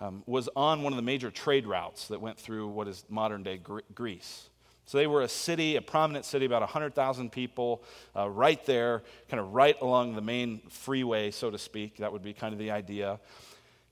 um, 0.01 0.25
was 0.27 0.49
on 0.57 0.83
one 0.83 0.93
of 0.93 0.97
the 0.97 1.03
major 1.03 1.31
trade 1.31 1.67
routes 1.67 2.09
that 2.09 2.21
went 2.21 2.37
through 2.37 2.67
what 2.67 2.89
is 2.89 3.05
modern 3.09 3.45
day 3.45 3.61
Greece. 3.95 4.49
So 4.87 4.99
they 4.99 5.07
were 5.07 5.23
a 5.23 5.29
city, 5.29 5.77
a 5.77 5.83
prominent 5.83 6.25
city, 6.25 6.45
about 6.45 6.63
100,000 6.63 7.31
people, 7.31 7.83
uh, 8.17 8.29
right 8.29 8.65
there, 8.67 9.03
kind 9.29 9.41
of 9.41 9.55
right 9.55 9.81
along 9.81 10.15
the 10.15 10.21
main 10.21 10.61
freeway, 10.69 11.31
so 11.31 11.51
to 11.51 11.59
speak. 11.59 11.99
That 11.99 12.13
would 12.13 12.23
be 12.23 12.33
kind 12.33 12.53
of 12.53 12.59
the 12.59 12.71
idea. 12.71 13.21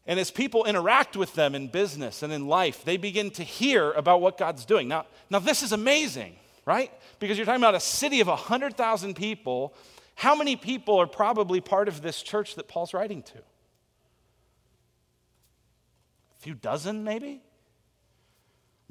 And 0.07 0.19
as 0.19 0.31
people 0.31 0.65
interact 0.65 1.17
with 1.17 1.35
them 1.35 1.55
in 1.55 1.69
business 1.69 2.23
and 2.23 2.33
in 2.33 2.49
life, 2.49 2.85
they 2.85 2.97
begin 2.97 3.31
to 3.33 3.45
hear 3.45 3.93
about 3.93 4.21
what 4.21 4.37
God's 4.37 4.65
doing. 4.65 4.89
Now, 4.89 5.07
now 5.31 5.39
this 5.39 5.63
is 5.63 5.73
amazing, 5.73 6.35
right? 6.67 6.93
Because 7.19 7.39
you're 7.39 7.47
talking 7.47 7.63
about 7.63 7.75
a 7.75 7.81
city 7.81 8.21
of 8.21 8.27
100,000 8.27 9.15
people. 9.15 9.75
How 10.17 10.35
many 10.35 10.57
people 10.57 11.01
are 11.01 11.07
probably 11.07 11.61
part 11.61 11.87
of 11.87 12.03
this 12.03 12.23
church 12.23 12.57
that 12.57 12.67
Paul's 12.67 12.93
writing 12.93 13.23
to? 13.23 13.39
A 13.39 13.43
few 16.41 16.55
dozen, 16.55 17.05
maybe? 17.05 17.43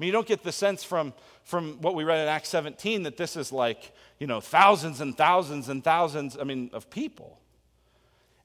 Mean, 0.00 0.06
you 0.06 0.12
don't 0.12 0.26
get 0.26 0.42
the 0.42 0.50
sense 0.50 0.82
from, 0.82 1.12
from 1.44 1.74
what 1.82 1.94
we 1.94 2.04
read 2.04 2.20
in 2.20 2.26
Acts 2.26 2.48
17 2.48 3.02
that 3.02 3.18
this 3.18 3.36
is 3.36 3.52
like, 3.52 3.92
you 4.18 4.26
know, 4.26 4.40
thousands 4.40 5.02
and 5.02 5.14
thousands 5.14 5.68
and 5.68 5.84
thousands, 5.84 6.38
I 6.40 6.44
mean, 6.44 6.70
of 6.72 6.88
people. 6.88 7.38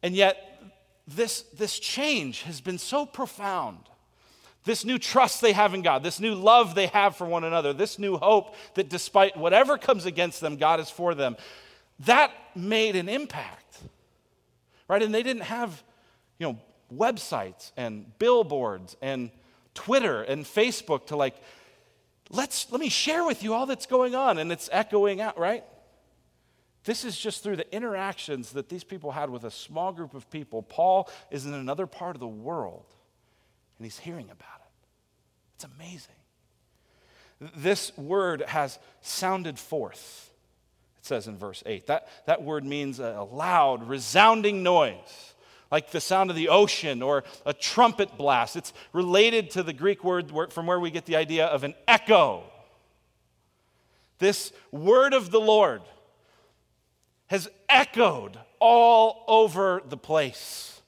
And 0.03 0.13
yet, 0.13 0.61
this, 1.07 1.43
this 1.57 1.79
change 1.79 2.41
has 2.41 2.59
been 2.59 2.77
so 2.77 3.05
profound. 3.05 3.79
This 4.65 4.83
new 4.83 4.99
trust 4.99 5.39
they 5.39 5.53
have 5.53 5.73
in 5.73 5.81
God, 5.81 6.03
this 6.03 6.19
new 6.19 6.35
love 6.35 6.75
they 6.75 6.87
have 6.87 7.15
for 7.15 7.25
one 7.25 7.45
another, 7.45 7.71
this 7.71 7.97
new 7.97 8.17
hope 8.17 8.55
that 8.73 8.89
despite 8.89 9.37
whatever 9.37 9.77
comes 9.77 10.05
against 10.05 10.41
them, 10.41 10.57
God 10.57 10.81
is 10.81 10.89
for 10.89 11.15
them, 11.15 11.37
that 11.99 12.31
made 12.53 12.97
an 12.97 13.07
impact. 13.07 13.79
Right? 14.89 15.01
And 15.01 15.15
they 15.15 15.23
didn't 15.23 15.43
have, 15.43 15.81
you 16.37 16.47
know, 16.47 16.59
websites 16.93 17.71
and 17.77 18.17
billboards 18.19 18.97
and 19.01 19.31
Twitter 19.75 20.23
and 20.23 20.43
Facebook 20.45 21.07
to 21.07 21.15
like, 21.15 21.35
let's 22.31 22.71
let 22.71 22.81
me 22.81 22.89
share 22.89 23.23
with 23.23 23.43
you 23.43 23.53
all 23.53 23.67
that's 23.67 23.85
going 23.85 24.15
on, 24.15 24.39
and 24.39 24.51
it's 24.51 24.67
echoing 24.71 25.21
out, 25.21 25.37
right? 25.37 25.63
This 26.85 27.03
is 27.03 27.17
just 27.17 27.43
through 27.43 27.57
the 27.57 27.75
interactions 27.75 28.51
that 28.53 28.69
these 28.69 28.83
people 28.83 29.11
had 29.11 29.29
with 29.29 29.43
a 29.43 29.51
small 29.51 29.91
group 29.91 30.13
of 30.13 30.29
people. 30.29 30.63
Paul 30.63 31.09
is 31.31 31.45
in 31.45 31.53
another 31.53 31.87
part 31.87 32.15
of 32.15 32.19
the 32.19 32.27
world, 32.27 32.85
and 33.77 33.85
he's 33.85 33.99
hearing 33.99 34.25
about 34.25 34.61
it. 34.61 34.71
It's 35.55 35.65
amazing. 35.65 36.15
This 37.55 37.95
word 37.97 38.43
has 38.47 38.79
sounded 39.01 39.59
forth, 39.59 40.31
it 40.97 41.05
says 41.05 41.27
in 41.27 41.37
verse 41.37 41.63
8. 41.65 41.87
That, 41.87 42.07
that 42.27 42.43
word 42.43 42.63
means 42.63 42.99
a 42.99 43.27
loud, 43.29 43.87
resounding 43.87 44.63
noise 44.63 45.34
like 45.75 45.91
the 45.91 45.99
sound 45.99 46.29
of 46.29 46.37
the 46.37 46.47
ocean 46.47 47.01
or 47.01 47.25
a 47.45 47.51
trumpet 47.51 48.17
blast. 48.17 48.55
It's 48.55 48.71
related 48.93 49.49
to 49.51 49.61
the 49.61 49.73
Greek 49.73 50.05
word 50.05 50.31
from 50.53 50.67
where 50.67 50.79
we 50.79 50.89
get 50.89 51.03
the 51.03 51.17
idea 51.17 51.47
of 51.47 51.65
an 51.65 51.73
echo. 51.85 52.43
This 54.19 54.53
word 54.71 55.13
of 55.13 55.31
the 55.31 55.41
Lord 55.41 55.81
has 57.27 57.49
echoed 57.67 58.39
all 58.59 59.25
over 59.27 59.81
the 59.85 59.97
place 59.97 60.81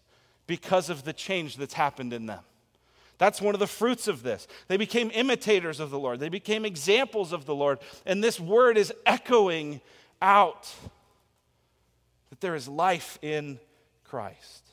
because 0.45 0.89
of 0.89 1.03
the 1.03 1.11
change 1.11 1.57
that's 1.57 1.73
happened 1.73 2.13
in 2.13 2.25
them. 2.25 2.45
That's 3.17 3.41
one 3.41 3.55
of 3.55 3.59
the 3.59 3.67
fruits 3.67 4.07
of 4.07 4.23
this. 4.23 4.47
They 4.69 4.77
became 4.77 5.11
imitators 5.13 5.81
of 5.81 5.89
the 5.89 5.99
Lord, 5.99 6.21
they 6.21 6.29
became 6.29 6.63
examples 6.63 7.33
of 7.33 7.45
the 7.45 7.53
Lord, 7.53 7.79
and 8.05 8.23
this 8.23 8.39
word 8.39 8.77
is 8.77 8.93
echoing 9.05 9.81
out 10.21 10.73
that 12.29 12.39
there 12.39 12.55
is 12.55 12.69
life 12.69 13.19
in 13.21 13.59
Christ. 14.05 14.66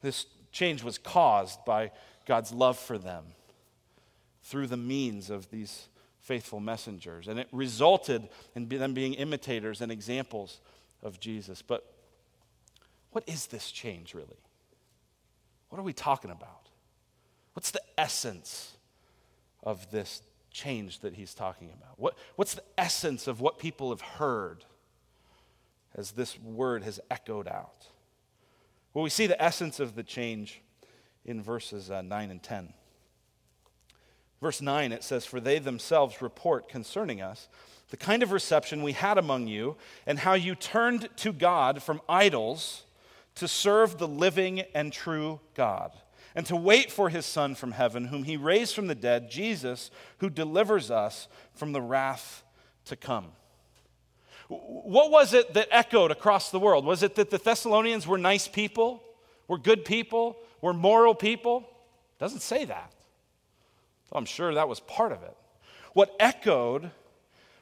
This 0.00 0.26
change 0.52 0.82
was 0.82 0.98
caused 0.98 1.64
by 1.64 1.92
God's 2.26 2.52
love 2.52 2.78
for 2.78 2.98
them 2.98 3.24
through 4.42 4.66
the 4.66 4.76
means 4.76 5.30
of 5.30 5.50
these 5.50 5.88
faithful 6.20 6.60
messengers. 6.60 7.28
And 7.28 7.38
it 7.38 7.48
resulted 7.52 8.28
in 8.54 8.68
them 8.68 8.94
being 8.94 9.14
imitators 9.14 9.80
and 9.80 9.90
examples 9.90 10.60
of 11.02 11.20
Jesus. 11.20 11.62
But 11.62 11.84
what 13.10 13.24
is 13.26 13.46
this 13.46 13.70
change 13.70 14.14
really? 14.14 14.38
What 15.68 15.78
are 15.78 15.84
we 15.84 15.92
talking 15.92 16.30
about? 16.30 16.68
What's 17.54 17.70
the 17.70 17.82
essence 17.96 18.76
of 19.62 19.90
this 19.90 20.22
change 20.50 21.00
that 21.00 21.14
he's 21.14 21.34
talking 21.34 21.70
about? 21.72 21.98
What, 21.98 22.16
what's 22.36 22.54
the 22.54 22.64
essence 22.76 23.26
of 23.26 23.40
what 23.40 23.58
people 23.58 23.90
have 23.90 24.00
heard 24.00 24.64
as 25.94 26.12
this 26.12 26.38
word 26.38 26.82
has 26.84 27.00
echoed 27.10 27.48
out? 27.48 27.86
Well, 28.92 29.04
we 29.04 29.10
see 29.10 29.26
the 29.26 29.40
essence 29.40 29.78
of 29.78 29.94
the 29.94 30.02
change 30.02 30.62
in 31.24 31.42
verses 31.42 31.90
uh, 31.90 32.02
9 32.02 32.30
and 32.30 32.42
10. 32.42 32.72
Verse 34.40 34.60
9, 34.60 34.92
it 34.92 35.04
says, 35.04 35.26
For 35.26 35.38
they 35.38 35.58
themselves 35.58 36.22
report 36.22 36.68
concerning 36.68 37.20
us 37.20 37.48
the 37.90 37.96
kind 37.96 38.22
of 38.22 38.32
reception 38.32 38.82
we 38.82 38.92
had 38.92 39.18
among 39.18 39.48
you, 39.48 39.76
and 40.06 40.20
how 40.20 40.34
you 40.34 40.54
turned 40.54 41.08
to 41.16 41.32
God 41.32 41.82
from 41.82 42.00
idols 42.08 42.84
to 43.34 43.48
serve 43.48 43.98
the 43.98 44.08
living 44.08 44.60
and 44.74 44.92
true 44.92 45.40
God, 45.54 45.92
and 46.34 46.46
to 46.46 46.56
wait 46.56 46.90
for 46.92 47.08
his 47.08 47.26
Son 47.26 47.56
from 47.56 47.72
heaven, 47.72 48.06
whom 48.06 48.22
he 48.22 48.36
raised 48.36 48.74
from 48.74 48.86
the 48.86 48.94
dead, 48.94 49.30
Jesus, 49.30 49.90
who 50.18 50.30
delivers 50.30 50.90
us 50.90 51.26
from 51.52 51.72
the 51.72 51.80
wrath 51.80 52.44
to 52.84 52.94
come. 52.94 53.32
What 54.50 55.12
was 55.12 55.32
it 55.32 55.54
that 55.54 55.68
echoed 55.70 56.10
across 56.10 56.50
the 56.50 56.58
world? 56.58 56.84
Was 56.84 57.04
it 57.04 57.14
that 57.14 57.30
the 57.30 57.38
Thessalonians 57.38 58.04
were 58.04 58.18
nice 58.18 58.48
people, 58.48 59.00
were 59.46 59.58
good 59.58 59.84
people, 59.84 60.36
were 60.60 60.74
moral 60.74 61.14
people? 61.14 61.58
It 62.18 62.18
doesn't 62.18 62.42
say 62.42 62.64
that. 62.64 62.92
I'm 64.10 64.24
sure 64.24 64.52
that 64.54 64.68
was 64.68 64.80
part 64.80 65.12
of 65.12 65.22
it. 65.22 65.36
What 65.92 66.16
echoed 66.18 66.90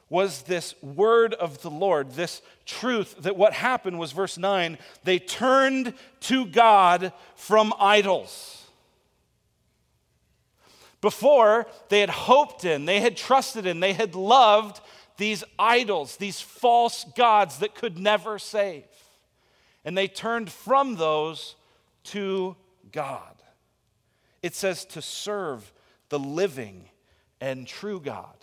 was 0.09 0.41
this 0.43 0.73
word 0.81 1.35
of 1.35 1.61
the 1.61 1.69
Lord, 1.69 2.13
this 2.13 2.41
truth 2.65 3.15
that 3.19 3.37
what 3.37 3.53
happened 3.53 3.99
was 3.99 4.11
verse 4.11 4.39
9, 4.39 4.79
they 5.03 5.19
turned 5.19 5.93
to 6.21 6.47
God 6.47 7.13
from 7.35 7.71
idols. 7.79 8.65
Before, 11.01 11.67
they 11.89 11.99
had 11.99 12.09
hoped 12.09 12.65
in, 12.65 12.85
they 12.85 12.99
had 12.99 13.15
trusted 13.15 13.67
in, 13.67 13.79
they 13.79 13.93
had 13.93 14.15
loved 14.15 14.81
these 15.19 15.43
idols, 15.59 16.17
these 16.17 16.41
false 16.41 17.05
gods 17.15 17.59
that 17.59 17.75
could 17.75 17.99
never 17.99 18.39
save. 18.39 18.85
And 19.85 19.95
they 19.95 20.07
turned 20.07 20.51
from 20.51 20.95
those 20.95 21.55
to 22.05 22.55
God. 22.91 23.35
It 24.41 24.55
says 24.55 24.85
to 24.85 25.01
serve 25.01 25.71
the 26.09 26.17
living 26.17 26.89
and 27.39 27.67
true 27.67 27.99
God. 27.99 28.35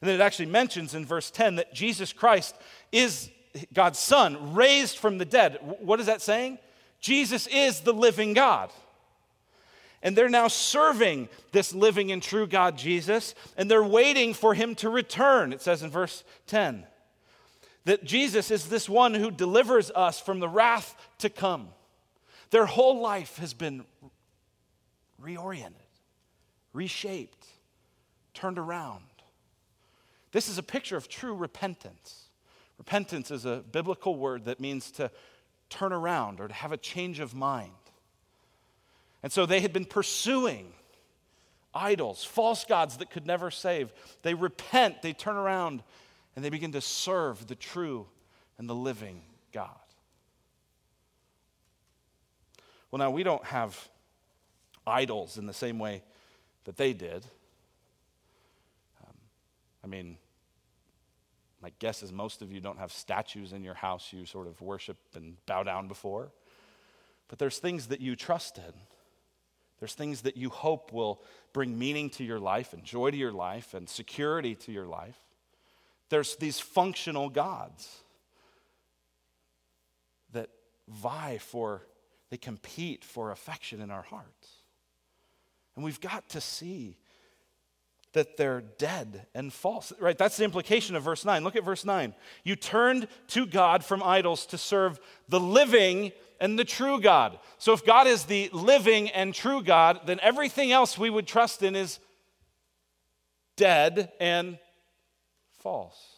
And 0.00 0.08
then 0.08 0.20
it 0.20 0.22
actually 0.22 0.46
mentions 0.46 0.94
in 0.94 1.04
verse 1.04 1.30
10 1.30 1.56
that 1.56 1.74
Jesus 1.74 2.12
Christ 2.12 2.54
is 2.92 3.30
God's 3.72 3.98
Son, 3.98 4.54
raised 4.54 4.98
from 4.98 5.18
the 5.18 5.24
dead. 5.24 5.58
What 5.80 6.00
is 6.00 6.06
that 6.06 6.22
saying? 6.22 6.58
Jesus 7.00 7.46
is 7.46 7.80
the 7.80 7.92
living 7.92 8.34
God. 8.34 8.70
And 10.04 10.14
they're 10.14 10.28
now 10.28 10.48
serving 10.48 11.30
this 11.52 11.74
living 11.74 12.12
and 12.12 12.22
true 12.22 12.46
God, 12.46 12.76
Jesus, 12.76 13.34
and 13.56 13.70
they're 13.70 13.82
waiting 13.82 14.34
for 14.34 14.52
him 14.52 14.74
to 14.76 14.90
return, 14.90 15.52
it 15.52 15.62
says 15.62 15.82
in 15.82 15.90
verse 15.90 16.22
10. 16.46 16.84
That 17.86 18.04
Jesus 18.04 18.50
is 18.50 18.68
this 18.68 18.88
one 18.88 19.14
who 19.14 19.30
delivers 19.30 19.90
us 19.90 20.20
from 20.20 20.40
the 20.40 20.48
wrath 20.48 20.94
to 21.18 21.30
come. 21.30 21.68
Their 22.50 22.66
whole 22.66 23.00
life 23.00 23.38
has 23.38 23.54
been 23.54 23.84
reoriented, 25.20 25.72
reshaped, 26.74 27.46
turned 28.34 28.58
around. 28.58 29.04
This 30.32 30.48
is 30.48 30.58
a 30.58 30.62
picture 30.62 30.98
of 30.98 31.08
true 31.08 31.34
repentance. 31.34 32.24
Repentance 32.76 33.30
is 33.30 33.46
a 33.46 33.64
biblical 33.72 34.16
word 34.16 34.44
that 34.44 34.60
means 34.60 34.90
to 34.92 35.10
turn 35.70 35.92
around 35.92 36.40
or 36.40 36.48
to 36.48 36.54
have 36.54 36.72
a 36.72 36.76
change 36.76 37.20
of 37.20 37.34
mind. 37.34 37.72
And 39.24 39.32
so 39.32 39.46
they 39.46 39.60
had 39.60 39.72
been 39.72 39.86
pursuing 39.86 40.70
idols, 41.74 42.22
false 42.22 42.66
gods 42.66 42.98
that 42.98 43.10
could 43.10 43.26
never 43.26 43.50
save. 43.50 43.90
They 44.20 44.34
repent, 44.34 45.00
they 45.00 45.14
turn 45.14 45.36
around, 45.36 45.82
and 46.36 46.44
they 46.44 46.50
begin 46.50 46.72
to 46.72 46.82
serve 46.82 47.46
the 47.46 47.54
true 47.54 48.06
and 48.58 48.68
the 48.68 48.74
living 48.74 49.22
God. 49.50 49.70
Well, 52.90 52.98
now 52.98 53.10
we 53.10 53.22
don't 53.22 53.42
have 53.46 53.88
idols 54.86 55.38
in 55.38 55.46
the 55.46 55.54
same 55.54 55.78
way 55.78 56.02
that 56.64 56.76
they 56.76 56.92
did. 56.92 57.24
Um, 59.02 59.14
I 59.82 59.86
mean, 59.86 60.18
my 61.62 61.72
guess 61.78 62.02
is 62.02 62.12
most 62.12 62.42
of 62.42 62.52
you 62.52 62.60
don't 62.60 62.78
have 62.78 62.92
statues 62.92 63.54
in 63.54 63.64
your 63.64 63.72
house 63.72 64.12
you 64.12 64.26
sort 64.26 64.48
of 64.48 64.60
worship 64.60 64.98
and 65.14 65.36
bow 65.46 65.62
down 65.62 65.88
before. 65.88 66.30
But 67.28 67.38
there's 67.38 67.58
things 67.58 67.86
that 67.86 68.02
you 68.02 68.16
trust 68.16 68.58
in. 68.58 68.74
There's 69.78 69.94
things 69.94 70.22
that 70.22 70.36
you 70.36 70.50
hope 70.50 70.92
will 70.92 71.20
bring 71.52 71.78
meaning 71.78 72.10
to 72.10 72.24
your 72.24 72.38
life 72.38 72.72
and 72.72 72.84
joy 72.84 73.10
to 73.10 73.16
your 73.16 73.32
life 73.32 73.74
and 73.74 73.88
security 73.88 74.54
to 74.56 74.72
your 74.72 74.86
life. 74.86 75.18
There's 76.10 76.36
these 76.36 76.60
functional 76.60 77.28
gods 77.28 78.02
that 80.32 80.50
vie 80.88 81.38
for, 81.38 81.86
they 82.30 82.36
compete 82.36 83.04
for 83.04 83.30
affection 83.30 83.80
in 83.80 83.90
our 83.90 84.02
hearts. 84.02 84.48
And 85.74 85.84
we've 85.84 86.00
got 86.00 86.28
to 86.30 86.40
see 86.40 86.98
that 88.14 88.36
they're 88.36 88.62
dead 88.78 89.26
and 89.34 89.52
false. 89.52 89.92
Right? 90.00 90.16
That's 90.16 90.36
the 90.36 90.44
implication 90.44 90.96
of 90.96 91.02
verse 91.02 91.24
9. 91.24 91.44
Look 91.44 91.56
at 91.56 91.64
verse 91.64 91.84
9. 91.84 92.14
You 92.42 92.56
turned 92.56 93.06
to 93.28 93.46
God 93.46 93.84
from 93.84 94.02
idols 94.02 94.46
to 94.46 94.58
serve 94.58 94.98
the 95.28 95.40
living 95.40 96.12
and 96.40 96.58
the 96.58 96.64
true 96.64 97.00
God. 97.00 97.38
So 97.58 97.72
if 97.72 97.84
God 97.84 98.06
is 98.06 98.24
the 98.24 98.50
living 98.52 99.10
and 99.10 99.34
true 99.34 99.62
God, 99.62 100.00
then 100.06 100.18
everything 100.20 100.72
else 100.72 100.98
we 100.98 101.10
would 101.10 101.26
trust 101.26 101.62
in 101.62 101.76
is 101.76 102.00
dead 103.56 104.12
and 104.18 104.58
false. 105.58 106.14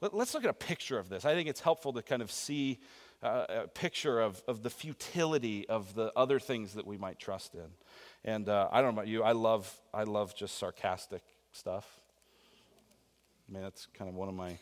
Let's 0.00 0.34
look 0.34 0.42
at 0.42 0.50
a 0.50 0.54
picture 0.54 0.98
of 0.98 1.08
this. 1.08 1.24
I 1.24 1.34
think 1.34 1.48
it's 1.48 1.60
helpful 1.60 1.92
to 1.92 2.02
kind 2.02 2.22
of 2.22 2.30
see 2.32 2.80
uh, 3.22 3.46
a 3.48 3.68
picture 3.68 4.20
of, 4.20 4.42
of 4.48 4.64
the 4.64 4.70
futility 4.70 5.68
of 5.68 5.94
the 5.94 6.12
other 6.16 6.40
things 6.40 6.74
that 6.74 6.86
we 6.86 6.98
might 6.98 7.20
trust 7.20 7.54
in. 7.54 7.70
And 8.24 8.48
uh, 8.48 8.68
I 8.70 8.80
don't 8.80 8.94
know 8.94 9.00
about 9.00 9.08
you, 9.08 9.22
I 9.22 9.32
love, 9.32 9.72
I 9.92 10.04
love 10.04 10.34
just 10.36 10.58
sarcastic 10.58 11.22
stuff. 11.52 11.86
I 13.48 13.52
mean, 13.52 13.62
that's 13.62 13.88
kind 13.94 14.08
of 14.08 14.14
one 14.14 14.28
of 14.28 14.34
my 14.34 14.58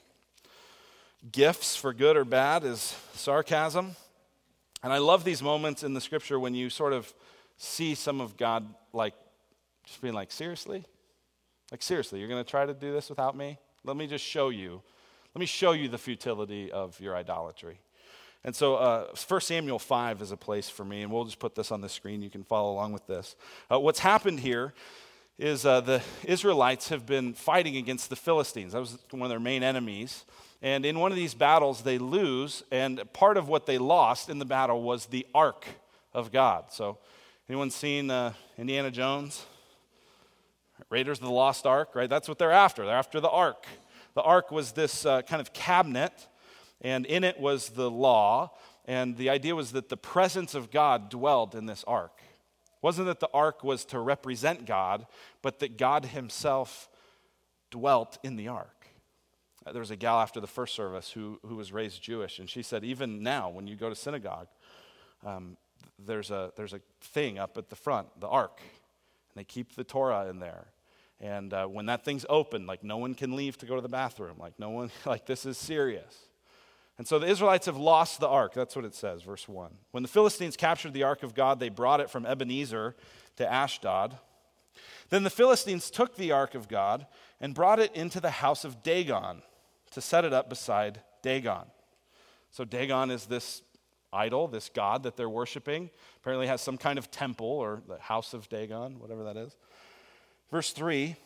gifts, 1.31 1.77
for 1.77 1.93
good 1.93 2.17
or 2.17 2.25
bad, 2.25 2.65
is 2.65 2.97
sarcasm. 3.15 3.97
And 4.83 4.93
I 4.93 4.99
love 4.99 5.25
these 5.25 5.43
moments 5.43 5.83
in 5.83 5.93
the 5.93 6.01
scripture 6.01 6.41
when 6.41 6.55
you 6.55 6.71
sort 6.71 6.95
of 6.95 7.13
see 7.59 7.95
some 7.95 8.21
of 8.21 8.39
God 8.39 8.67
like 8.95 9.15
just 9.85 10.01
being 10.01 10.15
like, 10.15 10.33
seriously? 10.33 10.85
Like, 11.71 11.83
seriously, 11.83 12.19
you're 12.19 12.29
going 12.29 12.43
to 12.43 12.51
try 12.51 12.65
to 12.65 12.73
do 12.75 12.93
this 12.93 13.11
without 13.11 13.37
me? 13.37 13.59
Let 13.85 13.97
me 13.97 14.07
just 14.07 14.25
show 14.25 14.49
you. 14.49 14.83
Let 15.35 15.41
me 15.41 15.47
show 15.47 15.73
you 15.73 15.89
the 15.89 15.99
futility 15.99 16.73
of 16.73 16.99
your 16.99 17.15
idolatry. 17.15 17.79
And 18.45 18.57
so, 18.57 18.77
uh, 18.77 19.07
1 19.29 19.41
Samuel 19.43 19.79
5 19.79 20.23
is 20.23 20.33
a 20.33 20.37
place 20.37 20.69
for 20.69 20.85
me, 20.85 21.03
and 21.03 21.13
we'll 21.13 21.25
just 21.25 21.39
put 21.39 21.55
this 21.55 21.71
on 21.71 21.83
the 21.83 21.89
screen. 21.89 22.23
You 22.23 22.31
can 22.31 22.43
follow 22.43 22.73
along 22.73 22.93
with 22.93 23.07
this. 23.07 23.37
Uh, 23.71 23.79
what's 23.79 23.99
happened 23.99 24.41
here 24.41 24.73
is 25.39 25.67
uh, 25.67 25.81
the 25.83 26.03
Israelites 26.25 26.89
have 26.89 27.05
been 27.05 27.35
fighting 27.35 27.77
against 27.77 28.09
the 28.09 28.17
Philistines. 28.17 28.73
That 28.73 28.81
was 28.81 28.99
one 29.11 29.23
of 29.23 29.29
their 29.29 29.41
main 29.41 29.63
enemies. 29.63 30.25
And 30.63 30.87
in 30.87 30.99
one 30.99 31.13
of 31.13 31.17
these 31.17 31.35
battles, 31.35 31.83
they 31.83 31.99
lose, 31.99 32.63
and 32.71 33.01
part 33.13 33.37
of 33.37 33.49
what 33.49 33.67
they 33.67 33.79
lost 33.79 34.29
in 34.29 34.39
the 34.39 34.45
battle 34.45 34.83
was 34.83 35.07
the 35.07 35.27
ark 35.35 35.67
of 36.13 36.33
God. 36.33 36.67
So, 36.71 36.99
anyone 37.49 37.71
seen 37.71 38.11
uh, 38.11 38.33
Indiana 38.59 38.91
Jones? 38.91 39.45
Raiders 40.89 41.19
of 41.19 41.25
the 41.25 41.31
Lost 41.31 41.67
Ark, 41.67 41.91
right? 41.95 42.09
That's 42.09 42.29
what 42.29 42.39
they're 42.39 42.53
after. 42.53 42.87
They're 42.87 42.97
after 42.97 43.21
the 43.21 43.29
ark. 43.29 43.67
The 44.15 44.23
ark 44.23 44.51
was 44.51 44.73
this 44.73 45.05
uh, 45.05 45.23
kind 45.23 45.41
of 45.41 45.53
cabinet 45.53 46.27
and 46.81 47.07
in 47.07 47.25
it 47.25 47.39
was 47.39 47.71
the 47.71 47.91
law. 47.91 48.53
And 48.87 49.17
the 49.17 49.31
idea 49.31 49.55
was 49.55 49.73
that 49.73 49.89
the 49.89 49.97
presence 49.97 50.55
of 50.55 50.71
God 50.71 51.11
dwelled 51.11 51.55
in 51.55 51.67
this 51.67 51.85
ark. 51.87 52.13
It 52.19 52.83
wasn't 52.83 53.07
that 53.07 53.21
the 53.21 53.31
ark 53.33 53.63
was 53.63 53.85
to 53.87 53.99
represent 53.99 54.67
God, 54.67 55.07
but 55.43 55.59
that 55.61 55.77
God 55.77 56.07
himself 56.07 56.89
dwelt 57.71 58.19
in 58.23 58.37
the 58.37 58.49
ark. 58.49 58.87
Uh, 59.65 59.73
there 59.73 59.81
was 59.81 59.91
a 59.91 59.97
gal 59.97 60.19
after 60.19 60.41
the 60.41 60.47
first 60.47 60.75
service 60.75 61.11
who, 61.11 61.39
who 61.47 61.57
was 61.57 61.73
raised 61.73 62.03
Jewish, 62.03 62.39
and 62.39 62.49
she 62.49 62.63
said, 62.63 62.83
even 62.83 63.23
now, 63.23 63.51
when 63.51 63.67
you 63.67 63.77
go 63.77 63.91
to 63.91 63.95
synagogue, 63.95 64.49
um, 65.25 65.57
there's, 65.99 66.31
a, 66.31 66.51
there's 66.57 66.73
a 66.73 66.81
thing 67.03 67.39
up 67.39 67.59
at 67.59 67.69
the 67.69 67.77
front, 67.77 68.09
the 68.19 68.29
ark, 68.29 68.61
and 68.61 69.41
they 69.41 69.45
keep 69.45 69.75
the 69.75 69.85
Torah 69.85 70.29
in 70.29 70.39
there. 70.39 70.69
And 71.21 71.53
uh, 71.53 71.67
when 71.67 71.87
that 71.87 72.05
thing's 72.05 72.25
open, 72.31 72.67
like 72.67 72.83
no 72.83 72.97
one 72.97 73.15
can 73.15 73.37
leave 73.37 73.59
to 73.59 73.67
go 73.67 73.77
to 73.77 73.83
the 73.83 73.89
bathroom, 73.91 74.39
like 74.39 74.59
no 74.59 74.71
one, 74.71 74.91
like 75.05 75.27
this 75.27 75.45
is 75.45 75.59
serious. 75.59 76.30
And 77.01 77.09
so 77.09 77.19
the 77.19 77.29
Israelites 77.29 77.65
have 77.65 77.79
lost 77.79 78.21
the 78.21 78.29
ark. 78.29 78.53
That's 78.53 78.77
what 78.77 78.85
it 78.85 78.95
says, 78.95 79.23
verse 79.23 79.49
1. 79.49 79.71
When 79.91 80.03
the 80.03 80.09
Philistines 80.09 80.55
captured 80.55 80.93
the 80.93 81.05
ark 81.05 81.23
of 81.23 81.35
God, 81.35 81.59
they 81.59 81.71
brought 81.71 81.99
it 81.99 82.11
from 82.11 82.27
Ebenezer 82.27 82.95
to 83.37 83.51
Ashdod. 83.51 84.19
Then 85.09 85.23
the 85.23 85.31
Philistines 85.31 85.91
took 85.91 86.17
the 86.17 86.33
ark 86.33 86.55
of 86.55 86.69
God 86.69 87.07
and 87.41 87.55
brought 87.55 87.79
it 87.79 87.97
into 87.97 88.21
the 88.21 88.29
house 88.29 88.67
of 88.67 88.83
Dagon 88.83 89.41
to 89.93 90.03
set 90.03 90.27
it 90.27 90.35
up 90.35 90.51
beside 90.51 91.01
Dagon. 91.23 91.65
So 92.51 92.67
Dagon 92.67 93.11
is 93.11 93.25
this 93.25 93.63
idol, 94.13 94.47
this 94.47 94.69
god 94.69 95.05
that 95.05 95.17
they're 95.17 95.27
worshiping. 95.27 95.89
Apparently 96.19 96.49
has 96.49 96.61
some 96.61 96.77
kind 96.77 96.99
of 96.99 97.11
temple 97.11 97.47
or 97.47 97.81
the 97.89 97.97
house 97.97 98.35
of 98.35 98.47
Dagon, 98.51 98.99
whatever 98.99 99.25
that 99.25 99.39
is. 99.39 99.57
Verse 100.51 100.71
3 100.73 101.17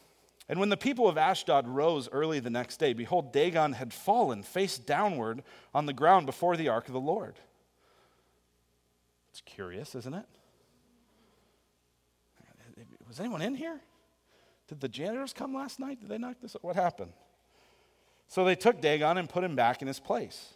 and 0.49 0.61
when 0.61 0.69
the 0.69 0.77
people 0.77 1.09
of 1.09 1.17
Ashdod 1.17 1.67
rose 1.67 2.09
early 2.13 2.39
the 2.39 2.51
next 2.51 2.77
day, 2.77 2.93
behold, 2.93 3.33
Dagon 3.33 3.73
had 3.73 3.93
fallen 3.93 4.43
face 4.43 4.77
downward 4.79 5.43
on 5.73 5.87
the 5.87 5.93
ground 5.93 6.27
before 6.27 6.57
the 6.57 6.69
ark 6.69 6.87
of 6.87 6.93
the 6.93 7.01
Lord. 7.01 7.39
It's 9.31 9.41
curious, 9.41 9.95
isn't 9.95 10.15
it? 10.15 10.27
Was 13.09 13.21
anyone 13.21 13.43
in 13.43 13.55
here? 13.55 13.81
Did 14.69 14.81
the 14.81 14.89
janitors 14.89 15.33
come 15.33 15.55
last 15.55 15.79
night? 15.79 16.01
Did 16.01 16.09
they 16.09 16.19
knock 16.19 16.37
this? 16.43 16.57
What 16.63 16.77
happened? 16.77 17.13
So 18.29 18.45
they 18.45 18.57
took 18.57 18.81
Dagon 18.81 19.19
and 19.19 19.29
put 19.29 19.45
him 19.45 19.55
back 19.55 19.83
in 19.83 19.89
his 19.89 20.01
place. 20.01 20.54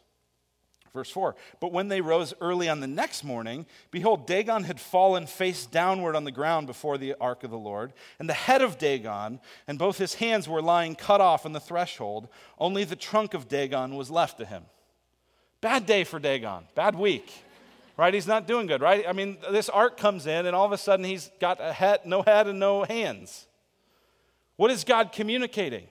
Verse 0.92 1.11
4 1.11 1.37
But 1.61 1.72
when 1.72 1.88
they 1.88 2.01
rose 2.01 2.35
early 2.40 2.68
on 2.68 2.81
the 2.81 2.87
next 2.87 3.24
morning, 3.24 3.66
behold, 3.90 4.27
Dagon 4.27 4.64
had 4.64 4.81
fallen 4.81 5.27
face 5.27 5.66
downward 5.66 6.16
on 6.16 6.24
the 6.24 6.31
ground 6.31 6.66
before 6.66 6.98
the 6.98 7.14
ark 7.20 7.44
of 7.44 7.51
the 7.51 7.59
Lord, 7.59 7.92
and 8.18 8.29
the 8.29 8.35
head 8.35 8.62
of 8.62 8.79
Dagon 8.79 9.40
and 9.66 9.79
both 9.79 9.98
his 9.98 10.14
hands 10.14 10.48
were 10.48 10.62
lying 10.62 10.94
cut 10.94 11.20
off 11.20 11.46
on 11.46 11.53
the 11.53 11.61
threshold. 11.61 12.29
Only 12.59 12.85
the 12.85 12.96
trunk 12.96 13.35
of 13.35 13.48
Dagon 13.48 13.96
was 13.96 14.11
left 14.11 14.38
to 14.38 14.44
him. 14.44 14.64
Bad 15.61 15.87
day 15.87 16.05
for 16.05 16.18
Dagon, 16.18 16.64
bad 16.74 16.94
week, 16.94 17.31
right? 17.96 18.14
He's 18.14 18.29
not 18.29 18.46
doing 18.46 18.66
good, 18.66 18.81
right? 18.81 19.05
I 19.09 19.12
mean, 19.12 19.38
this 19.51 19.68
ark 19.68 19.96
comes 19.96 20.27
in, 20.27 20.46
and 20.46 20.55
all 20.55 20.64
of 20.64 20.72
a 20.72 20.79
sudden 20.79 21.05
he's 21.05 21.31
got 21.40 21.61
a 21.61 21.72
head, 21.72 22.01
no 22.05 22.22
head 22.22 22.46
and 22.46 22.61
no 22.61 22.85
hands. 22.85 23.46
What 24.57 24.70
is 24.70 24.85
God 24.85 25.12
communicating? 25.12 25.87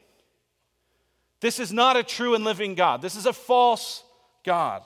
This 1.40 1.60
is 1.60 1.72
not 1.72 1.98
a 1.98 2.04
true 2.04 2.34
and 2.34 2.44
living 2.44 2.76
God. 2.76 3.02
This 3.02 3.16
is 3.16 3.26
a 3.26 3.34
false 3.34 4.04
God. 4.48 4.82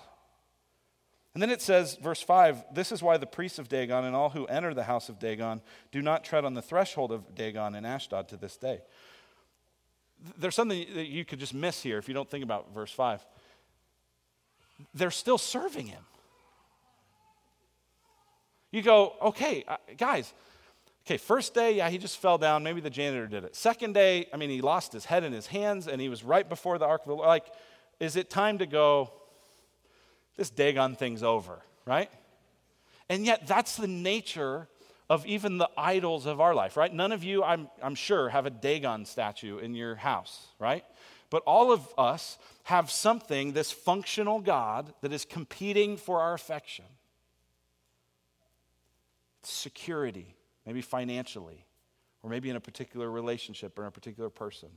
And 1.36 1.42
then 1.42 1.52
it 1.52 1.62
says, 1.62 1.96
verse 2.02 2.22
5 2.22 2.74
this 2.74 2.92
is 2.92 3.02
why 3.04 3.18
the 3.18 3.28
priests 3.28 3.60
of 3.60 3.70
Dagon 3.70 4.04
and 4.04 4.16
all 4.16 4.32
who 4.32 4.46
enter 4.48 4.74
the 4.74 4.84
house 4.84 5.08
of 5.08 5.20
Dagon 5.20 5.62
do 5.92 6.02
not 6.02 6.26
tread 6.26 6.44
on 6.44 6.56
the 6.56 6.64
threshold 6.64 7.12
of 7.12 7.36
Dagon 7.36 7.76
in 7.76 7.86
Ashdod 7.86 8.28
to 8.30 8.38
this 8.38 8.58
day. 8.58 8.82
There's 10.38 10.56
something 10.56 10.86
that 10.96 11.06
you 11.06 11.24
could 11.24 11.40
just 11.40 11.54
miss 11.54 11.82
here 11.82 12.00
if 12.00 12.08
you 12.08 12.16
don't 12.16 12.30
think 12.30 12.44
about 12.44 12.74
verse 12.74 12.92
5. 12.92 13.24
They're 14.96 15.12
still 15.12 15.38
serving 15.38 15.86
him. 15.86 16.04
You 18.72 18.82
go, 18.82 19.14
okay, 19.22 19.64
uh, 19.68 19.78
guys, 19.98 20.34
okay, 21.06 21.18
first 21.18 21.54
day, 21.54 21.76
yeah, 21.76 21.90
he 21.90 22.00
just 22.00 22.18
fell 22.18 22.40
down. 22.40 22.64
Maybe 22.64 22.82
the 22.82 22.90
janitor 22.90 23.28
did 23.28 23.44
it. 23.44 23.56
Second 23.56 23.94
day, 23.94 24.28
I 24.34 24.38
mean, 24.38 24.50
he 24.50 24.62
lost 24.62 24.92
his 24.92 25.06
head 25.06 25.24
in 25.24 25.34
his 25.34 25.48
hands 25.48 25.88
and 25.88 26.02
he 26.02 26.10
was 26.10 26.24
right 26.24 26.48
before 26.48 26.80
the 26.80 26.86
ark 26.86 27.02
of 27.02 27.08
the 27.08 27.16
Lord. 27.16 27.28
Like, 27.28 27.46
is 28.00 28.16
it 28.16 28.30
time 28.30 28.58
to 28.58 28.66
go, 28.66 29.12
this 30.38 30.50
Dagon 30.50 30.96
thing's 30.96 31.24
over, 31.24 31.60
right? 31.86 32.10
And 33.10 33.26
yet, 33.26 33.48
that's 33.48 33.76
the 33.76 33.88
nature 33.88 34.68
of 35.10 35.26
even 35.26 35.58
the 35.58 35.70
idols 35.76 36.26
of 36.26 36.40
our 36.40 36.56
life, 36.56 36.78
right? 36.78 36.94
None 36.94 37.12
of 37.12 37.24
you, 37.24 37.44
I'm, 37.44 37.68
I'm 37.84 37.96
sure, 37.96 38.30
have 38.30 38.46
a 38.46 38.50
Dagon 38.50 39.06
statue 39.06 39.58
in 39.58 39.76
your 39.76 39.96
house, 39.96 40.48
right? 40.58 40.86
But 41.30 41.44
all 41.46 41.72
of 41.72 41.88
us 41.98 42.38
have 42.64 42.90
something, 42.90 43.52
this 43.52 43.72
functional 43.72 44.40
God, 44.40 44.94
that 45.02 45.12
is 45.12 45.26
competing 45.26 45.98
for 45.98 46.22
our 46.22 46.34
affection. 46.34 46.86
Security, 49.44 50.36
maybe 50.66 50.82
financially, 50.82 51.66
or 52.24 52.30
maybe 52.30 52.50
in 52.50 52.56
a 52.56 52.62
particular 52.62 53.12
relationship 53.12 53.78
or 53.78 53.82
in 53.82 53.88
a 53.90 53.92
particular 53.92 54.30
person. 54.30 54.70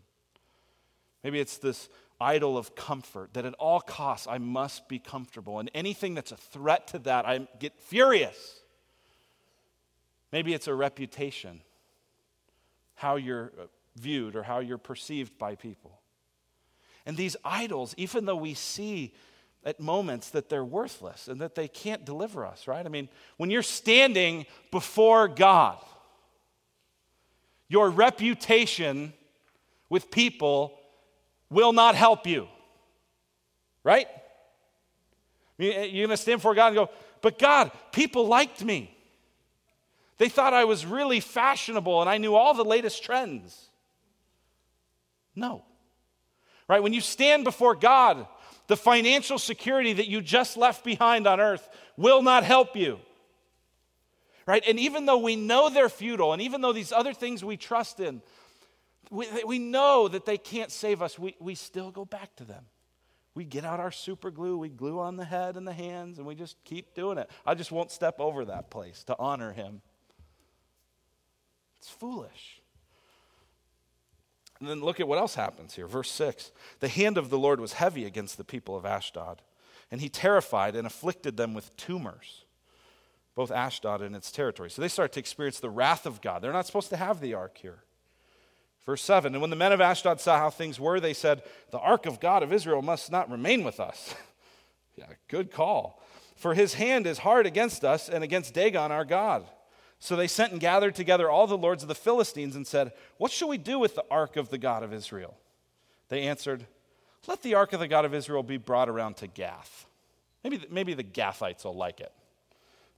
Maybe 1.23 1.39
it's 1.39 1.59
this 1.59 1.89
idol 2.21 2.57
of 2.57 2.75
comfort, 2.75 3.35
that 3.35 3.45
at 3.45 3.55
all 3.55 3.81
costs 3.81 4.27
I 4.29 4.39
must 4.39 4.89
be 4.89 4.99
comfortable. 4.99 5.59
And 5.59 5.71
anything 5.75 6.15
that's 6.15 6.33
a 6.33 6.37
threat 6.37 6.87
to 6.89 6.99
that, 7.01 7.27
I 7.27 7.47
get 7.59 7.79
furious. 7.79 8.61
Maybe 10.33 10.55
it's 10.55 10.69
a 10.69 10.75
reputation, 10.75 11.61
how 12.95 13.17
you're 13.17 13.53
uh, 13.59 13.67
viewed 13.97 14.35
or 14.35 14.43
how 14.43 14.59
you're 14.59 14.79
perceived 14.79 15.39
by 15.39 15.55
people. 15.55 16.01
And 17.07 17.17
these 17.17 17.37
idols, 17.45 17.95
even 17.97 18.25
though 18.25 18.37
we 18.37 18.55
see 18.55 19.15
at 19.65 19.81
moments 19.81 20.31
that 20.31 20.49
they're 20.49 20.65
worthless 20.65 21.29
and 21.29 21.41
that 21.41 21.55
they 21.55 21.69
can't 21.69 22.05
deliver 22.05 22.45
us, 22.45 22.67
right? 22.67 22.85
I 22.85 22.89
mean, 22.89 23.09
when 23.37 23.51
you're 23.51 23.63
standing 23.63 24.47
before 24.71 25.29
God, 25.29 25.79
your 27.69 27.91
reputation 27.91 29.13
with 29.89 30.11
people 30.11 30.79
will 31.51 31.73
not 31.73 31.95
help 31.95 32.27
you. 32.27 32.49
Right? 33.83 34.09
Eh, 35.59 35.85
you're 35.85 36.07
going 36.07 36.17
to 36.17 36.23
stand 36.23 36.39
before 36.39 36.55
God 36.55 36.69
and 36.69 36.77
go, 36.77 36.91
but 37.21 37.39
God, 37.39 37.71
people 37.93 38.27
liked 38.27 38.65
me. 38.65 38.91
They 40.19 40.29
thought 40.29 40.55
I 40.55 40.65
was 40.65 40.87
really 40.87 41.21
fashionable 41.21 42.01
and 42.01 42.09
I 42.09 42.19
knew 42.19 42.35
all 42.35 42.55
the 42.55 42.65
latest 42.65 43.03
trends. 43.03 43.69
No. 45.35 45.65
Right? 46.69 46.83
When 46.83 46.93
you 46.93 47.01
stand 47.01 47.45
before 47.45 47.75
God, 47.75 48.27
the 48.67 48.77
financial 48.77 49.39
security 49.39 49.93
that 49.95 50.09
you 50.09 50.21
just 50.23 50.57
left 50.57 50.85
behind 50.85 51.27
on 51.27 51.41
earth 51.41 51.69
will 51.97 52.23
not 52.23 52.45
help 52.45 52.77
you. 52.77 52.99
right? 54.47 54.63
And 54.67 54.79
even 54.79 55.07
though 55.07 55.19
we 55.19 55.37
know 55.37 55.69
they're 55.69 55.89
futile, 55.89 56.33
and 56.33 56.41
even 56.41 56.61
though 56.61 56.73
these 56.73 56.93
other 56.93 57.13
things 57.13 57.45
we 57.45 57.57
trust 57.57 58.01
in, 58.01 58.23
we, 59.11 59.27
we 59.45 59.59
know 59.59 60.09
that 60.09 60.25
they 60.25 60.39
can't 60.39 60.71
save 60.71 61.03
us, 61.03 61.19
we, 61.19 61.37
we 61.39 61.55
still 61.55 61.91
go 61.91 62.05
back 62.05 62.35
to 62.37 62.45
them. 62.45 62.65
We 63.35 63.45
get 63.45 63.65
out 63.65 63.81
our 63.81 63.91
super 63.91 64.31
glue, 64.31 64.57
we 64.57 64.69
glue 64.69 65.01
on 65.01 65.17
the 65.17 65.25
head 65.25 65.57
and 65.57 65.67
the 65.67 65.73
hands, 65.73 66.19
and 66.19 66.27
we 66.27 66.35
just 66.35 66.57
keep 66.65 66.95
doing 66.95 67.19
it. 67.19 67.29
I 67.45 67.55
just 67.55 67.73
won't 67.73 67.91
step 67.91 68.21
over 68.21 68.45
that 68.45 68.71
place 68.71 69.03
to 69.05 69.17
honor 69.19 69.53
him. 69.53 69.83
It's 71.79 71.91
foolish. 71.91 72.63
And 74.61 74.69
then 74.69 74.81
look 74.81 75.01
at 75.01 75.09
what 75.09 75.19
else 75.19 75.35
happens 75.35 75.75
here. 75.75 75.89
Verse 75.89 76.11
6 76.11 76.53
The 76.79 76.89
hand 76.89 77.19
of 77.19 77.29
the 77.29 77.39
Lord 77.39 77.59
was 77.61 77.75
heavy 77.75 78.05
against 78.05 78.37
the 78.37 78.45
people 78.45 78.77
of 78.77 78.87
Ashdod, 78.87 79.43
and 79.91 80.01
he 80.01 80.09
terrified 80.09 80.77
and 80.77 80.87
afflicted 80.87 81.37
them 81.37 81.55
with 81.55 81.77
tumors, 81.77 82.45
both 83.35 83.51
Ashdod 83.51 84.01
and 84.01 84.15
its 84.15 84.31
territory. 84.31 84.71
So 84.71 84.81
they 84.81 84.89
start 84.89 85.13
to 85.13 85.21
experience 85.21 85.59
the 85.59 85.71
wrath 85.71 86.07
of 86.07 86.21
God. 86.21 86.41
They're 86.41 86.53
not 86.53 86.67
supposed 86.67 86.91
to 86.91 86.97
have 86.97 87.21
the 87.21 87.35
ark 87.35 87.59
here. 87.61 87.83
Verse 88.87 89.03
7 89.03 89.35
And 89.35 89.41
when 89.41 89.51
the 89.51 89.57
men 89.57 89.73
of 89.73 89.81
Ashdod 89.81 90.21
saw 90.21 90.39
how 90.39 90.51
things 90.51 90.79
were, 90.79 91.01
they 91.01 91.15
said, 91.15 91.43
The 91.71 91.79
ark 91.79 92.07
of 92.07 92.21
God 92.21 92.43
of 92.43 92.53
Israel 92.53 92.83
must 92.83 93.11
not 93.11 93.31
remain 93.31 93.65
with 93.65 93.81
us. 93.81 94.15
yeah, 94.97 95.07
good 95.29 95.51
call. 95.51 96.03
For 96.37 96.55
his 96.55 96.75
hand 96.75 97.07
is 97.07 97.19
hard 97.19 97.47
against 97.47 97.85
us 97.85 98.09
and 98.09 98.23
against 98.23 98.55
Dagon 98.55 98.93
our 98.93 99.05
God. 99.05 99.45
So 100.01 100.17
they 100.17 100.27
sent 100.27 100.53
and 100.53 100.61
gathered 100.61 100.95
together 100.95 101.31
all 101.31 101.47
the 101.47 101.57
lords 101.57 101.83
of 101.83 101.89
the 101.89 101.95
Philistines 101.95 102.57
and 102.57 102.67
said, 102.67 102.93
What 103.17 103.31
shall 103.31 103.49
we 103.49 103.59
do 103.59 103.79
with 103.79 103.95
the 103.95 104.05
ark 104.11 104.37
of 104.37 104.51
the 104.51 104.59
God 104.59 104.83
of 104.83 104.93
Israel? 104.93 105.37
They 106.09 106.23
answered, 106.23 106.67
Let 107.27 107.43
the 107.43 107.55
ark 107.55 107.73
of 107.73 107.81
the 107.81 107.89
God 107.89 108.05
of 108.05 108.13
Israel 108.13 108.43
be 108.43 108.59
brought 108.59 108.89
around 108.89 109.17
to 109.19 109.27
Gath. 109.27 109.87
Maybe, 110.43 110.61
maybe 110.71 110.93
the 110.93 111.05
Gathites 111.05 111.65
will 111.65 111.75
like 111.75 112.01
it. 112.01 112.13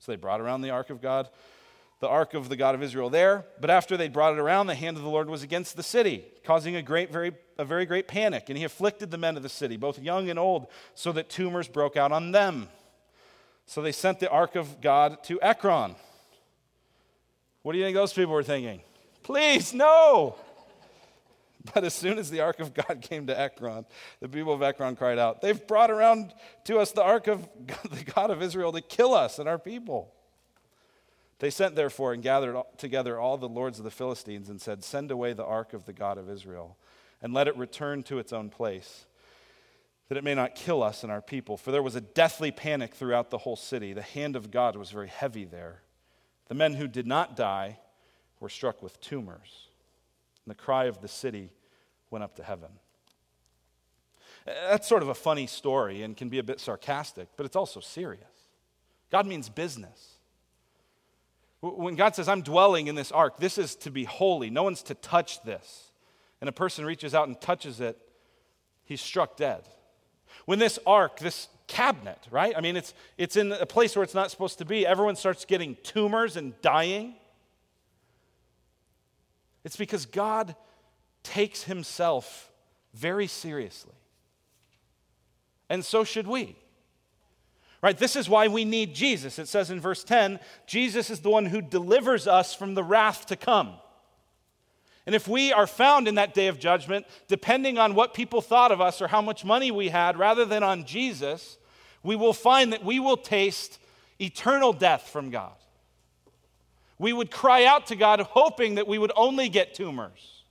So 0.00 0.10
they 0.10 0.16
brought 0.16 0.40
around 0.40 0.62
the 0.62 0.70
ark 0.70 0.90
of 0.90 1.00
God 1.00 1.28
the 2.00 2.08
ark 2.08 2.34
of 2.34 2.48
the 2.48 2.56
God 2.56 2.74
of 2.74 2.82
Israel 2.82 3.08
there. 3.08 3.44
But 3.60 3.70
after 3.70 3.96
they 3.96 4.08
brought 4.08 4.34
it 4.34 4.38
around, 4.38 4.66
the 4.66 4.74
hand 4.74 4.96
of 4.96 5.02
the 5.02 5.08
Lord 5.08 5.30
was 5.30 5.42
against 5.42 5.76
the 5.76 5.82
city, 5.82 6.24
causing 6.44 6.76
a 6.76 6.82
great, 6.82 7.10
very, 7.10 7.32
a 7.58 7.64
very 7.64 7.86
great 7.86 8.06
panic. 8.06 8.48
And 8.48 8.58
he 8.58 8.64
afflicted 8.64 9.10
the 9.10 9.18
men 9.18 9.36
of 9.36 9.42
the 9.42 9.48
city, 9.48 9.76
both 9.76 9.98
young 9.98 10.28
and 10.28 10.38
old, 10.38 10.66
so 10.94 11.12
that 11.12 11.30
tumors 11.30 11.68
broke 11.68 11.96
out 11.96 12.12
on 12.12 12.32
them. 12.32 12.68
So 13.66 13.82
they 13.82 13.92
sent 13.92 14.20
the 14.20 14.30
ark 14.30 14.54
of 14.56 14.80
God 14.80 15.24
to 15.24 15.40
Ekron. 15.40 15.96
What 17.62 17.72
do 17.72 17.78
you 17.78 17.84
think 17.84 17.96
those 17.96 18.12
people 18.12 18.32
were 18.32 18.44
thinking? 18.44 18.80
Please, 19.22 19.74
no. 19.74 20.36
But 21.74 21.82
as 21.82 21.94
soon 21.94 22.18
as 22.18 22.30
the 22.30 22.42
ark 22.42 22.60
of 22.60 22.74
God 22.74 23.00
came 23.02 23.26
to 23.26 23.36
Ekron, 23.36 23.86
the 24.20 24.28
people 24.28 24.52
of 24.52 24.62
Ekron 24.62 24.94
cried 24.94 25.18
out, 25.18 25.40
They've 25.40 25.66
brought 25.66 25.90
around 25.90 26.32
to 26.66 26.78
us 26.78 26.92
the 26.92 27.02
ark 27.02 27.26
of 27.26 27.48
God, 27.66 27.78
the 27.90 28.04
God 28.04 28.30
of 28.30 28.40
Israel 28.40 28.70
to 28.70 28.80
kill 28.80 29.14
us 29.14 29.40
and 29.40 29.48
our 29.48 29.58
people. 29.58 30.14
They 31.38 31.50
sent, 31.50 31.76
therefore, 31.76 32.12
and 32.12 32.22
gathered 32.22 32.62
together 32.78 33.20
all 33.20 33.36
the 33.36 33.48
lords 33.48 33.78
of 33.78 33.84
the 33.84 33.90
Philistines 33.90 34.48
and 34.48 34.60
said, 34.60 34.82
Send 34.82 35.10
away 35.10 35.32
the 35.34 35.44
ark 35.44 35.74
of 35.74 35.84
the 35.84 35.92
God 35.92 36.16
of 36.16 36.30
Israel, 36.30 36.78
and 37.20 37.34
let 37.34 37.48
it 37.48 37.56
return 37.56 38.02
to 38.04 38.18
its 38.18 38.32
own 38.32 38.48
place, 38.48 39.04
that 40.08 40.16
it 40.16 40.24
may 40.24 40.34
not 40.34 40.54
kill 40.54 40.82
us 40.82 41.02
and 41.02 41.12
our 41.12 41.20
people. 41.20 41.56
For 41.56 41.72
there 41.72 41.82
was 41.82 41.94
a 41.94 42.00
deathly 42.00 42.50
panic 42.50 42.94
throughout 42.94 43.30
the 43.30 43.38
whole 43.38 43.56
city. 43.56 43.92
The 43.92 44.02
hand 44.02 44.34
of 44.34 44.50
God 44.50 44.76
was 44.76 44.90
very 44.90 45.08
heavy 45.08 45.44
there. 45.44 45.82
The 46.48 46.54
men 46.54 46.74
who 46.74 46.88
did 46.88 47.06
not 47.06 47.36
die 47.36 47.80
were 48.40 48.48
struck 48.48 48.82
with 48.82 49.00
tumors, 49.00 49.68
and 50.44 50.50
the 50.50 50.58
cry 50.58 50.84
of 50.84 51.02
the 51.02 51.08
city 51.08 51.50
went 52.10 52.22
up 52.24 52.36
to 52.36 52.44
heaven. 52.44 52.70
That's 54.46 54.88
sort 54.88 55.02
of 55.02 55.08
a 55.08 55.14
funny 55.14 55.46
story 55.46 56.02
and 56.02 56.16
can 56.16 56.28
be 56.28 56.38
a 56.38 56.42
bit 56.42 56.60
sarcastic, 56.60 57.28
but 57.36 57.44
it's 57.44 57.56
also 57.56 57.80
serious. 57.80 58.22
God 59.10 59.26
means 59.26 59.48
business. 59.48 60.15
When 61.60 61.96
God 61.96 62.14
says, 62.14 62.28
I'm 62.28 62.42
dwelling 62.42 62.86
in 62.86 62.94
this 62.94 63.10
ark, 63.10 63.38
this 63.38 63.58
is 63.58 63.74
to 63.76 63.90
be 63.90 64.04
holy. 64.04 64.50
No 64.50 64.62
one's 64.62 64.82
to 64.84 64.94
touch 64.94 65.42
this. 65.42 65.90
And 66.40 66.48
a 66.48 66.52
person 66.52 66.84
reaches 66.84 67.14
out 67.14 67.28
and 67.28 67.40
touches 67.40 67.80
it, 67.80 67.98
he's 68.84 69.00
struck 69.00 69.36
dead. 69.36 69.62
When 70.44 70.58
this 70.58 70.78
ark, 70.86 71.18
this 71.18 71.48
cabinet, 71.66 72.18
right? 72.30 72.54
I 72.56 72.60
mean, 72.60 72.76
it's, 72.76 72.94
it's 73.16 73.36
in 73.36 73.52
a 73.52 73.66
place 73.66 73.96
where 73.96 74.02
it's 74.02 74.14
not 74.14 74.30
supposed 74.30 74.58
to 74.58 74.64
be. 74.64 74.86
Everyone 74.86 75.16
starts 75.16 75.44
getting 75.44 75.76
tumors 75.82 76.36
and 76.36 76.60
dying. 76.60 77.14
It's 79.64 79.76
because 79.76 80.06
God 80.06 80.54
takes 81.22 81.64
himself 81.64 82.50
very 82.94 83.26
seriously. 83.26 83.94
And 85.68 85.84
so 85.84 86.04
should 86.04 86.28
we. 86.28 86.56
Right? 87.86 87.96
This 87.96 88.16
is 88.16 88.28
why 88.28 88.48
we 88.48 88.64
need 88.64 88.96
Jesus. 88.96 89.38
It 89.38 89.46
says 89.46 89.70
in 89.70 89.80
verse 89.80 90.02
10 90.02 90.40
Jesus 90.66 91.08
is 91.08 91.20
the 91.20 91.30
one 91.30 91.46
who 91.46 91.62
delivers 91.62 92.26
us 92.26 92.52
from 92.52 92.74
the 92.74 92.82
wrath 92.82 93.26
to 93.26 93.36
come. 93.36 93.74
And 95.06 95.14
if 95.14 95.28
we 95.28 95.52
are 95.52 95.68
found 95.68 96.08
in 96.08 96.16
that 96.16 96.34
day 96.34 96.48
of 96.48 96.58
judgment, 96.58 97.06
depending 97.28 97.78
on 97.78 97.94
what 97.94 98.12
people 98.12 98.40
thought 98.40 98.72
of 98.72 98.80
us 98.80 99.00
or 99.00 99.06
how 99.06 99.22
much 99.22 99.44
money 99.44 99.70
we 99.70 99.88
had, 99.88 100.18
rather 100.18 100.44
than 100.44 100.64
on 100.64 100.84
Jesus, 100.84 101.58
we 102.02 102.16
will 102.16 102.32
find 102.32 102.72
that 102.72 102.84
we 102.84 102.98
will 102.98 103.16
taste 103.16 103.78
eternal 104.20 104.72
death 104.72 105.08
from 105.08 105.30
God. 105.30 105.54
We 106.98 107.12
would 107.12 107.30
cry 107.30 107.66
out 107.66 107.86
to 107.86 107.94
God, 107.94 108.18
hoping 108.18 108.74
that 108.74 108.88
we 108.88 108.98
would 108.98 109.12
only 109.14 109.48
get 109.48 109.74
tumors. 109.74 110.42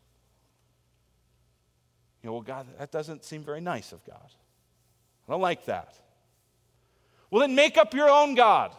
You 2.23 2.27
know, 2.27 2.33
well, 2.35 2.43
God, 2.43 2.65
that 2.79 2.91
doesn't 2.91 3.25
seem 3.25 3.43
very 3.43 3.59
nice 3.59 3.91
of 3.91 4.05
God. 4.05 4.29
I 5.27 5.33
don't 5.33 5.41
like 5.41 5.65
that. 5.65 5.99
Well, 7.29 7.41
then 7.41 7.55
make 7.55 7.77
up 7.77 7.93
your 7.93 8.09
own 8.09 8.35
God 8.35 8.71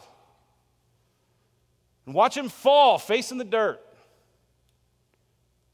and 2.07 2.14
watch 2.14 2.36
him 2.36 2.49
fall 2.49 2.99
face 2.99 3.32
in 3.32 3.38
the 3.38 3.44
dirt. 3.44 3.80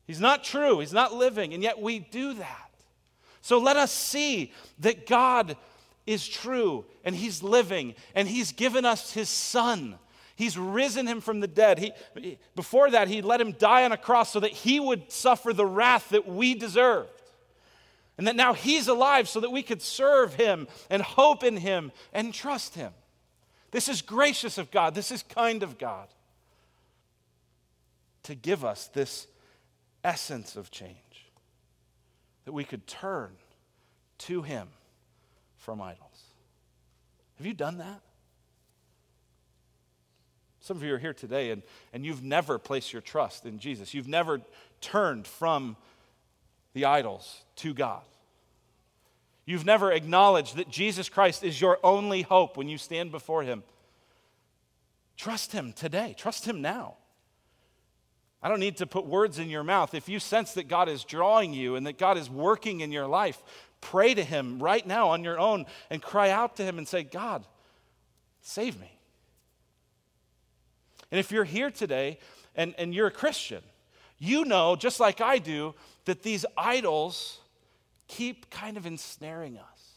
He's 0.06 0.20
not 0.20 0.42
true, 0.42 0.80
he's 0.80 0.92
not 0.92 1.14
living, 1.14 1.54
and 1.54 1.62
yet 1.62 1.80
we 1.80 2.00
do 2.00 2.34
that. 2.34 2.70
So 3.40 3.58
let 3.58 3.76
us 3.76 3.92
see 3.92 4.52
that 4.80 5.06
God 5.06 5.56
is 6.06 6.26
true 6.26 6.84
and 7.04 7.14
he's 7.14 7.42
living 7.42 7.94
and 8.14 8.26
he's 8.26 8.52
given 8.52 8.84
us 8.84 9.12
his 9.12 9.28
son. 9.28 9.98
He's 10.34 10.58
risen 10.58 11.06
him 11.06 11.20
from 11.20 11.40
the 11.40 11.46
dead. 11.46 11.78
He, 11.78 12.38
before 12.56 12.90
that, 12.90 13.08
he 13.08 13.22
let 13.22 13.40
him 13.40 13.52
die 13.52 13.84
on 13.84 13.92
a 13.92 13.96
cross 13.96 14.32
so 14.32 14.40
that 14.40 14.50
he 14.50 14.80
would 14.80 15.12
suffer 15.12 15.52
the 15.52 15.66
wrath 15.66 16.08
that 16.10 16.26
we 16.26 16.54
deserved. 16.54 17.10
And 18.18 18.26
that 18.26 18.36
now 18.36 18.52
he's 18.52 18.88
alive 18.88 19.28
so 19.28 19.40
that 19.40 19.50
we 19.50 19.62
could 19.62 19.82
serve 19.82 20.34
him 20.34 20.68
and 20.90 21.02
hope 21.02 21.42
in 21.42 21.56
him 21.56 21.92
and 22.12 22.32
trust 22.32 22.74
him. 22.74 22.92
This 23.70 23.88
is 23.88 24.02
gracious 24.02 24.58
of 24.58 24.70
God. 24.70 24.94
This 24.94 25.10
is 25.10 25.22
kind 25.22 25.62
of 25.62 25.78
God 25.78 26.08
to 28.24 28.34
give 28.34 28.64
us 28.64 28.88
this 28.88 29.26
essence 30.04 30.56
of 30.56 30.70
change 30.70 30.96
that 32.44 32.52
we 32.52 32.64
could 32.64 32.86
turn 32.86 33.30
to 34.18 34.42
him 34.42 34.68
from 35.56 35.80
idols. 35.80 36.22
Have 37.38 37.46
you 37.46 37.54
done 37.54 37.78
that? 37.78 38.00
Some 40.60 40.76
of 40.76 40.82
you 40.84 40.94
are 40.94 40.98
here 40.98 41.14
today 41.14 41.50
and, 41.50 41.62
and 41.92 42.04
you've 42.04 42.22
never 42.22 42.58
placed 42.58 42.92
your 42.92 43.02
trust 43.02 43.46
in 43.46 43.58
Jesus. 43.58 43.94
You've 43.94 44.06
never 44.06 44.40
turned 44.80 45.26
from 45.26 45.76
the 46.72 46.84
idols 46.84 47.44
to 47.62 47.74
God. 47.74 48.02
You've 49.44 49.66
never 49.66 49.90
acknowledged 49.90 50.56
that 50.56 50.68
Jesus 50.68 51.08
Christ 51.08 51.42
is 51.42 51.60
your 51.60 51.78
only 51.82 52.22
hope 52.22 52.56
when 52.56 52.68
you 52.68 52.78
stand 52.78 53.10
before 53.10 53.42
Him. 53.42 53.64
Trust 55.16 55.52
Him 55.52 55.72
today, 55.72 56.14
trust 56.16 56.44
Him 56.44 56.62
now. 56.62 56.96
I 58.42 58.48
don't 58.48 58.60
need 58.60 58.78
to 58.78 58.86
put 58.86 59.06
words 59.06 59.38
in 59.38 59.48
your 59.48 59.62
mouth. 59.62 59.94
If 59.94 60.08
you 60.08 60.18
sense 60.18 60.54
that 60.54 60.66
God 60.66 60.88
is 60.88 61.04
drawing 61.04 61.54
you 61.54 61.76
and 61.76 61.86
that 61.86 61.96
God 61.96 62.18
is 62.18 62.28
working 62.28 62.80
in 62.80 62.90
your 62.90 63.06
life, 63.06 63.40
pray 63.80 64.14
to 64.14 64.24
Him 64.24 64.60
right 64.60 64.84
now 64.84 65.10
on 65.10 65.22
your 65.22 65.38
own 65.38 65.66
and 65.90 66.02
cry 66.02 66.30
out 66.30 66.56
to 66.56 66.64
Him 66.64 66.78
and 66.78 66.86
say, 66.86 67.04
God, 67.04 67.44
save 68.40 68.80
me. 68.80 68.98
And 71.12 71.20
if 71.20 71.30
you're 71.30 71.44
here 71.44 71.70
today 71.70 72.18
and, 72.56 72.74
and 72.78 72.92
you're 72.92 73.06
a 73.08 73.12
Christian, 73.12 73.62
you 74.18 74.44
know, 74.44 74.74
just 74.74 74.98
like 74.98 75.20
I 75.20 75.38
do, 75.38 75.74
that 76.04 76.22
these 76.22 76.46
idols 76.56 77.38
keep 78.08 78.50
kind 78.50 78.76
of 78.76 78.86
ensnaring 78.86 79.58
us. 79.58 79.92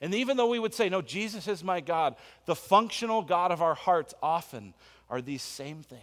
And 0.00 0.14
even 0.14 0.36
though 0.36 0.48
we 0.48 0.58
would 0.58 0.74
say, 0.74 0.88
no, 0.88 1.00
Jesus 1.00 1.48
is 1.48 1.64
my 1.64 1.80
God, 1.80 2.16
the 2.44 2.54
functional 2.54 3.22
God 3.22 3.50
of 3.50 3.62
our 3.62 3.74
hearts 3.74 4.14
often 4.22 4.74
are 5.08 5.22
these 5.22 5.42
same 5.42 5.82
things. 5.82 6.02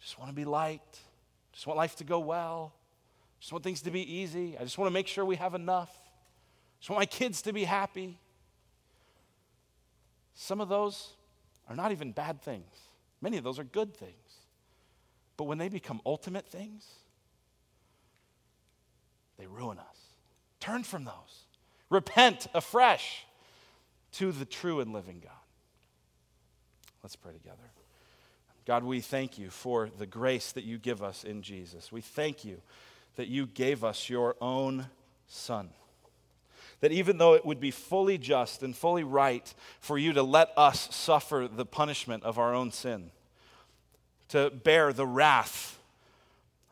Just 0.00 0.18
want 0.18 0.30
to 0.30 0.34
be 0.34 0.46
liked, 0.46 0.98
just 1.52 1.66
want 1.66 1.76
life 1.76 1.96
to 1.96 2.04
go 2.04 2.20
well, 2.20 2.72
just 3.38 3.52
want 3.52 3.64
things 3.64 3.82
to 3.82 3.90
be 3.90 4.00
easy. 4.00 4.56
I 4.58 4.62
just 4.62 4.78
want 4.78 4.88
to 4.88 4.94
make 4.94 5.06
sure 5.06 5.24
we 5.24 5.36
have 5.36 5.54
enough. 5.54 5.94
Just 6.78 6.90
want 6.90 7.00
my 7.00 7.06
kids 7.06 7.42
to 7.42 7.52
be 7.52 7.64
happy. 7.64 8.18
Some 10.34 10.60
of 10.60 10.68
those 10.68 11.12
are 11.68 11.76
not 11.76 11.92
even 11.92 12.12
bad 12.12 12.40
things. 12.40 12.74
Many 13.20 13.36
of 13.36 13.44
those 13.44 13.58
are 13.58 13.64
good 13.64 13.94
things. 13.94 14.14
But 15.36 15.44
when 15.44 15.58
they 15.58 15.68
become 15.68 16.00
ultimate 16.06 16.46
things, 16.46 16.86
they 19.40 19.46
ruin 19.46 19.78
us. 19.78 19.96
Turn 20.60 20.82
from 20.82 21.04
those. 21.04 21.46
Repent 21.88 22.46
afresh 22.52 23.24
to 24.12 24.32
the 24.32 24.44
true 24.44 24.80
and 24.80 24.92
living 24.92 25.20
God. 25.24 25.32
Let's 27.02 27.16
pray 27.16 27.32
together. 27.32 27.56
God, 28.66 28.84
we 28.84 29.00
thank 29.00 29.38
you 29.38 29.48
for 29.48 29.88
the 29.98 30.06
grace 30.06 30.52
that 30.52 30.64
you 30.64 30.76
give 30.76 31.02
us 31.02 31.24
in 31.24 31.40
Jesus. 31.40 31.90
We 31.90 32.02
thank 32.02 32.44
you 32.44 32.60
that 33.16 33.28
you 33.28 33.46
gave 33.46 33.82
us 33.82 34.10
your 34.10 34.36
own 34.42 34.86
Son. 35.26 35.70
That 36.80 36.92
even 36.92 37.16
though 37.16 37.34
it 37.34 37.46
would 37.46 37.60
be 37.60 37.70
fully 37.70 38.18
just 38.18 38.62
and 38.62 38.76
fully 38.76 39.04
right 39.04 39.52
for 39.80 39.96
you 39.96 40.12
to 40.12 40.22
let 40.22 40.50
us 40.56 40.94
suffer 40.94 41.48
the 41.50 41.66
punishment 41.66 42.24
of 42.24 42.38
our 42.38 42.54
own 42.54 42.70
sin, 42.72 43.10
to 44.28 44.50
bear 44.50 44.92
the 44.92 45.06
wrath 45.06 45.79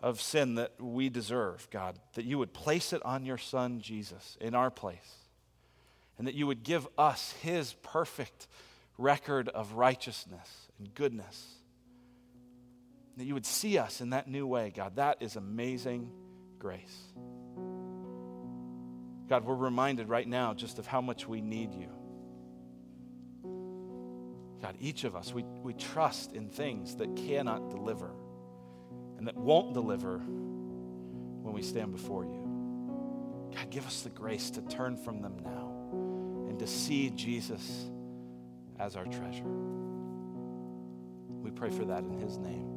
of 0.01 0.21
sin 0.21 0.55
that 0.57 0.81
we 0.81 1.09
deserve, 1.09 1.69
God, 1.71 1.99
that 2.15 2.25
you 2.25 2.39
would 2.39 2.53
place 2.53 2.93
it 2.93 3.05
on 3.05 3.25
your 3.25 3.39
Son, 3.39 3.81
Jesus, 3.81 4.37
in 4.41 4.55
our 4.55 4.71
place, 4.71 5.17
and 6.17 6.27
that 6.27 6.35
you 6.35 6.47
would 6.47 6.63
give 6.63 6.87
us 6.97 7.33
his 7.43 7.75
perfect 7.83 8.47
record 8.97 9.49
of 9.49 9.75
righteousness 9.75 10.69
and 10.79 10.95
goodness. 10.95 11.55
That 13.17 13.25
you 13.25 13.35
would 13.35 13.47
see 13.47 13.79
us 13.79 14.01
in 14.01 14.11
that 14.11 14.29
new 14.29 14.47
way, 14.47 14.73
God. 14.75 14.97
That 14.97 15.19
is 15.21 15.35
amazing 15.35 16.13
grace. 16.61 16.97
God, 19.29 19.45
we're 19.45 19.57
reminded 19.57 20.09
right 20.09 20.27
now 20.27 20.55
just 20.55 20.79
of 20.79 20.87
how 20.87 21.01
much 21.01 21.27
we 21.27 21.41
need 21.41 21.75
you. 21.75 21.89
God, 24.63 24.77
each 24.81 25.05
of 25.05 25.15
us, 25.17 25.33
we, 25.33 25.45
we 25.63 25.75
trust 25.75 26.33
in 26.33 26.49
things 26.49 26.97
that 26.97 27.15
cannot 27.17 27.71
deliver 27.71 28.11
and 29.19 29.27
that 29.27 29.37
won't 29.37 29.75
deliver 29.75 30.19
when 30.19 31.53
we 31.53 31.63
stand 31.63 31.93
before 31.93 32.25
you. 32.25 33.51
God, 33.55 33.71
give 33.71 33.87
us 33.87 34.03
the 34.03 34.11
grace 34.11 34.51
to 34.51 34.63
turn 34.63 34.97
from 34.97 35.21
them 35.21 35.37
now 35.45 36.49
and 36.49 36.59
to 36.59 36.67
see 36.67 37.11
Jesus 37.11 37.91
as 38.79 38.97
our 38.97 39.05
treasure. 39.05 39.45
We 41.43 41.51
pray 41.51 41.71
for 41.71 41.85
that 41.87 42.05
in 42.05 42.13
his 42.13 42.39
name. 42.39 42.68